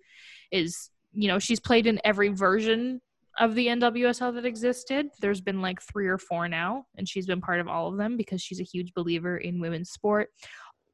is, 0.50 0.90
you 1.12 1.28
know, 1.28 1.40
she's 1.40 1.60
played 1.60 1.86
in 1.86 2.00
every 2.06 2.30
version 2.30 3.02
of 3.38 3.54
the 3.54 3.68
NWSL 3.68 4.34
that 4.36 4.46
existed. 4.46 5.10
There's 5.20 5.42
been 5.42 5.62
like 5.62 5.82
three 5.82 6.08
or 6.08 6.18
four 6.18 6.48
now, 6.48 6.86
and 6.98 7.08
she's 7.08 7.28
been 7.28 7.42
part 7.42 7.60
of 7.60 7.68
all 7.68 7.90
of 7.90 7.98
them 7.98 8.16
because 8.16 8.42
she's 8.42 8.62
a 8.62 8.64
huge 8.64 8.94
believer 8.94 9.38
in 9.38 9.60
women's 9.60 9.92
sport. 9.92 10.30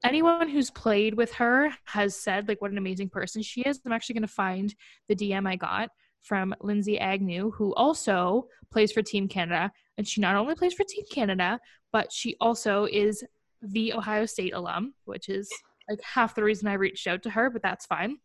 Anyone 0.04 0.50
who's 0.50 0.72
played 0.72 1.16
with 1.16 1.34
her 1.34 1.72
has 1.86 2.16
said 2.16 2.48
like 2.48 2.62
what 2.62 2.72
an 2.72 2.78
amazing 2.78 3.10
person 3.10 3.44
she 3.44 3.62
is. 3.62 3.80
I'm 3.86 3.92
actually 3.92 4.14
going 4.14 4.28
to 4.28 4.28
find 4.28 4.74
the 5.08 5.16
DM 5.16 5.48
I 5.48 5.56
got 5.56 5.90
from 6.24 6.56
Lindsay 6.62 7.00
Agnew, 7.00 7.52
who 7.52 7.74
also 7.76 8.48
plays 8.72 8.92
for 8.92 9.02
Team 9.02 9.28
Canada. 9.28 9.72
And 9.98 10.08
she 10.08 10.22
not 10.22 10.36
only 10.36 10.56
plays 10.56 10.74
for 10.74 10.84
Team 10.84 11.06
Canada, 11.12 11.60
but 11.92 12.12
she 12.12 12.36
also 12.40 12.86
is 12.86 13.24
the 13.62 13.94
Ohio 13.94 14.26
State 14.26 14.54
alum, 14.54 14.94
which 15.06 15.30
is 15.30 15.50
like 15.90 16.02
half 16.02 16.36
the 16.36 16.44
reason 16.44 16.68
I 16.68 16.74
reached 16.74 17.08
out 17.08 17.24
to 17.24 17.30
her, 17.30 17.50
but 17.50 17.64
that's 17.64 17.86
fine. 17.86 18.18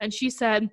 And 0.00 0.12
she 0.12 0.30
said, 0.30 0.70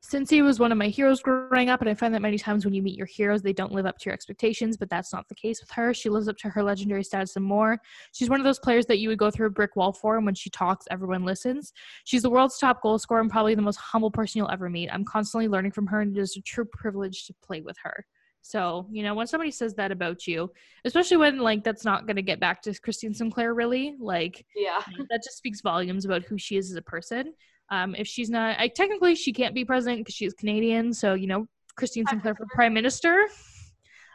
since 0.00 0.30
he 0.30 0.42
was 0.42 0.58
one 0.58 0.72
of 0.72 0.78
my 0.78 0.88
heroes 0.88 1.22
growing 1.22 1.68
up, 1.68 1.80
and 1.80 1.90
I 1.90 1.94
find 1.94 2.14
that 2.14 2.22
many 2.22 2.38
times 2.38 2.64
when 2.64 2.74
you 2.74 2.82
meet 2.82 2.96
your 2.96 3.06
heroes, 3.06 3.42
they 3.42 3.52
don't 3.52 3.72
live 3.72 3.86
up 3.86 3.98
to 3.98 4.06
your 4.06 4.14
expectations, 4.14 4.76
but 4.76 4.90
that's 4.90 5.12
not 5.12 5.28
the 5.28 5.34
case 5.34 5.60
with 5.60 5.70
her. 5.70 5.92
She 5.94 6.08
lives 6.08 6.28
up 6.28 6.36
to 6.38 6.48
her 6.48 6.62
legendary 6.62 7.04
status 7.04 7.36
and 7.36 7.44
more. 7.44 7.78
She's 8.12 8.30
one 8.30 8.40
of 8.40 8.44
those 8.44 8.58
players 8.58 8.86
that 8.86 8.98
you 8.98 9.08
would 9.08 9.18
go 9.18 9.30
through 9.30 9.46
a 9.46 9.50
brick 9.50 9.76
wall 9.76 9.92
for, 9.92 10.16
and 10.16 10.26
when 10.26 10.34
she 10.34 10.50
talks, 10.50 10.86
everyone 10.90 11.24
listens. 11.24 11.72
She's 12.04 12.22
the 12.22 12.30
world's 12.30 12.58
top 12.58 12.82
goal 12.82 12.98
scorer 12.98 13.20
and 13.20 13.30
probably 13.30 13.54
the 13.54 13.62
most 13.62 13.76
humble 13.76 14.10
person 14.10 14.38
you'll 14.38 14.50
ever 14.50 14.68
meet. 14.68 14.90
I'm 14.92 15.04
constantly 15.04 15.48
learning 15.48 15.72
from 15.72 15.86
her, 15.88 16.00
and 16.00 16.16
it 16.16 16.20
is 16.20 16.36
a 16.36 16.42
true 16.42 16.64
privilege 16.64 17.26
to 17.26 17.34
play 17.42 17.60
with 17.60 17.76
her. 17.82 18.06
So, 18.42 18.88
you 18.90 19.04
know, 19.04 19.14
when 19.14 19.28
somebody 19.28 19.52
says 19.52 19.74
that 19.74 19.92
about 19.92 20.26
you, 20.26 20.52
especially 20.84 21.16
when 21.16 21.38
like 21.38 21.62
that's 21.62 21.84
not 21.84 22.06
going 22.06 22.16
to 22.16 22.22
get 22.22 22.40
back 22.40 22.60
to 22.62 22.78
Christine 22.80 23.14
Sinclair, 23.14 23.54
really, 23.54 23.94
like 24.00 24.44
Yeah. 24.56 24.82
that 25.08 25.22
just 25.22 25.36
speaks 25.36 25.60
volumes 25.60 26.04
about 26.04 26.24
who 26.24 26.36
she 26.36 26.56
is 26.56 26.70
as 26.70 26.76
a 26.76 26.82
person. 26.82 27.34
Um, 27.72 27.94
if 27.96 28.06
she's 28.06 28.28
not, 28.28 28.56
I 28.60 28.68
technically 28.68 29.14
she 29.14 29.32
can't 29.32 29.54
be 29.54 29.64
president 29.64 30.00
because 30.00 30.14
she's 30.14 30.34
Canadian. 30.34 30.92
So 30.92 31.14
you 31.14 31.26
know, 31.26 31.46
Christine 31.74 32.06
Sinclair 32.06 32.34
for 32.34 32.44
prime 32.54 32.74
minister, 32.74 33.26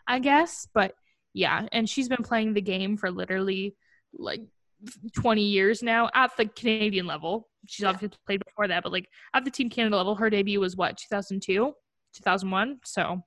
I 0.07 0.19
guess. 0.19 0.67
But 0.73 0.93
yeah, 1.33 1.67
and 1.71 1.89
she's 1.89 2.07
been 2.07 2.23
playing 2.23 2.53
the 2.53 2.61
game 2.61 2.97
for 2.97 3.09
literally 3.09 3.75
like 4.13 4.41
20 5.15 5.41
years 5.41 5.81
now 5.81 6.09
at 6.13 6.37
the 6.37 6.45
Canadian 6.45 7.07
level. 7.07 7.49
She's 7.67 7.83
Yeah. 7.83 7.89
obviously 7.89 8.15
played 8.27 8.43
before 8.45 8.67
that, 8.67 8.83
but 8.83 8.91
like 8.91 9.09
at 9.33 9.43
the 9.43 9.49
Team 9.51 9.69
Canada 9.71 9.97
level, 9.97 10.13
her 10.15 10.29
debut 10.29 10.59
was 10.59 10.75
what 10.77 10.95
2002, 10.97 11.73
2001. 12.13 12.79
So 12.85 13.23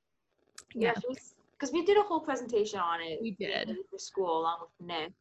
Yeah, 0.74 0.92
she 1.00 1.08
was 1.08 1.34
because 1.58 1.72
we 1.72 1.84
did 1.84 1.98
a 1.98 2.02
whole 2.02 2.20
presentation 2.20 2.78
on 2.78 3.00
it. 3.02 3.18
We 3.20 3.32
did. 3.32 3.76
for 3.90 3.98
school 3.98 4.40
along 4.42 4.58
with 4.62 4.86
Nick. 4.86 5.12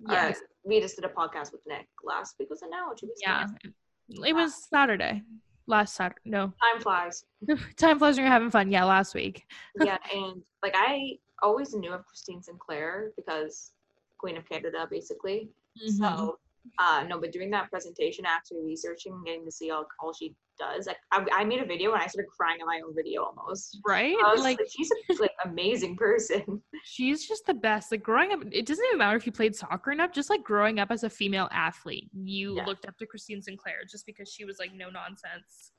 yeah, 0.00 0.28
Uh, 0.28 0.32
we 0.64 0.80
just 0.80 0.96
did 0.96 1.04
a 1.04 1.08
podcast 1.08 1.52
with 1.52 1.60
Nick 1.66 1.86
last 2.02 2.36
week. 2.38 2.48
Was 2.50 2.62
it 2.62 2.70
now 2.70 2.88
or 2.90 2.94
two 2.94 3.06
weeks? 3.06 3.20
ago? 3.22 3.70
It 4.08 4.34
was 4.34 4.54
Saturday, 4.70 5.22
last 5.66 5.94
Saturday. 5.94 6.20
No, 6.24 6.52
Time 6.72 6.80
flies. 6.80 7.24
time 7.76 7.98
flies 7.98 8.16
when 8.16 8.24
you're 8.24 8.32
having 8.32 8.50
fun. 8.50 8.70
Yeah, 8.70 8.84
last 8.84 9.14
week. 9.14 9.46
yeah, 9.84 9.98
and 10.14 10.42
like 10.62 10.74
I 10.76 11.18
always 11.42 11.74
knew 11.74 11.92
of 11.92 12.06
Christine 12.06 12.42
Sinclair 12.42 13.12
because 13.16 13.72
Queen 14.18 14.36
of 14.36 14.48
Canada, 14.48 14.86
basically. 14.90 15.50
Mm-hmm. 15.82 16.02
So, 16.02 16.38
uh, 16.78 17.04
no, 17.08 17.20
but 17.20 17.32
doing 17.32 17.50
that 17.50 17.70
presentation, 17.70 18.24
actually 18.26 18.62
researching, 18.64 19.22
getting 19.24 19.44
to 19.44 19.50
see 19.50 19.70
all, 19.70 19.86
all 20.00 20.12
she 20.12 20.34
does, 20.58 20.86
like 20.86 20.96
I, 21.12 21.24
I 21.32 21.44
made 21.44 21.60
a 21.60 21.64
video 21.66 21.92
and 21.92 22.02
I 22.02 22.06
started 22.06 22.28
crying 22.30 22.58
at 22.60 22.66
my 22.66 22.80
own 22.84 22.94
video 22.94 23.22
almost. 23.24 23.78
right? 23.86 24.14
Like 24.36 24.58
like, 24.58 24.60
she's 24.70 24.90
a 25.10 25.14
like 25.20 25.32
amazing 25.44 25.96
person. 25.96 26.62
she's 26.84 27.26
just 27.26 27.46
the 27.46 27.54
best. 27.54 27.90
Like 27.92 28.02
growing 28.02 28.32
up, 28.32 28.40
it 28.52 28.66
doesn't 28.66 28.84
even 28.86 28.98
matter 28.98 29.16
if 29.16 29.26
you 29.26 29.32
played 29.32 29.54
soccer 29.54 29.92
enough. 29.92 30.12
Just 30.12 30.30
like 30.30 30.42
growing 30.42 30.78
up 30.78 30.90
as 30.90 31.04
a 31.04 31.10
female 31.10 31.48
athlete, 31.52 32.10
you 32.14 32.56
Yeah. 32.56 32.64
looked 32.66 32.86
up 32.86 32.96
to 32.98 33.06
Christine 33.06 33.42
Sinclair 33.42 33.78
just 33.90 34.06
because 34.06 34.28
she 34.32 34.44
was 34.44 34.58
like 34.58 34.72
no 34.74 34.90
nonsense. 34.90 35.72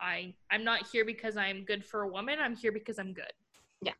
I 0.00 0.34
I'm 0.50 0.64
not 0.64 0.86
here 0.90 1.04
because 1.04 1.36
I'm 1.36 1.64
good 1.64 1.84
for 1.84 2.02
a 2.02 2.08
woman. 2.08 2.38
I'm 2.40 2.56
here 2.56 2.72
because 2.72 2.98
I'm 2.98 3.12
good. 3.12 3.32
Yeah. 3.82 3.92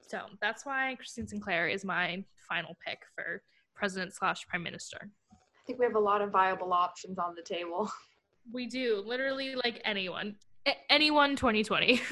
So 0.00 0.20
that's 0.40 0.64
why 0.64 0.94
Christine 0.96 1.26
Sinclair 1.26 1.68
is 1.68 1.84
my 1.84 2.24
final 2.48 2.76
pick 2.86 3.00
for 3.14 3.42
president 3.74 4.14
slash 4.14 4.46
prime 4.46 4.62
minister. 4.62 5.10
I 5.32 5.36
think 5.66 5.78
we 5.78 5.84
have 5.84 5.96
a 5.96 6.00
lot 6.00 6.22
of 6.22 6.30
viable 6.30 6.72
options 6.72 7.18
on 7.18 7.34
the 7.34 7.42
table. 7.42 7.90
We 8.52 8.66
do 8.66 9.02
literally 9.04 9.54
like 9.54 9.80
anyone, 9.84 10.36
A- 10.66 10.76
anyone 10.92 11.36
2020. 11.36 12.00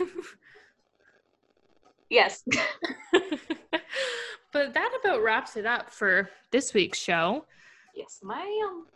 Yes. 2.11 2.45
but 4.53 4.75
that 4.75 4.99
about 5.03 5.23
wraps 5.23 5.57
it 5.57 5.67
up 5.67 5.91
for 5.91 6.29
this 6.53 6.73
week's 6.75 6.99
show. 6.99 7.45
yes, 7.95 8.21
ma'am. 8.23 8.87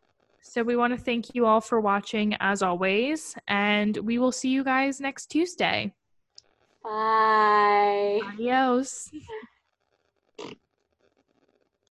So 0.40 0.62
we 0.62 0.76
want 0.76 0.96
to 0.96 1.02
thank 1.02 1.34
you 1.34 1.44
all 1.44 1.60
for 1.60 1.80
watching 1.80 2.36
as 2.38 2.62
always, 2.62 3.34
and 3.48 3.96
we 3.96 4.18
will 4.18 4.30
see 4.30 4.50
you 4.50 4.62
guys 4.62 5.00
next 5.00 5.26
Tuesday. 5.26 5.94
Bye. 6.84 8.20
Adios. 8.24 9.10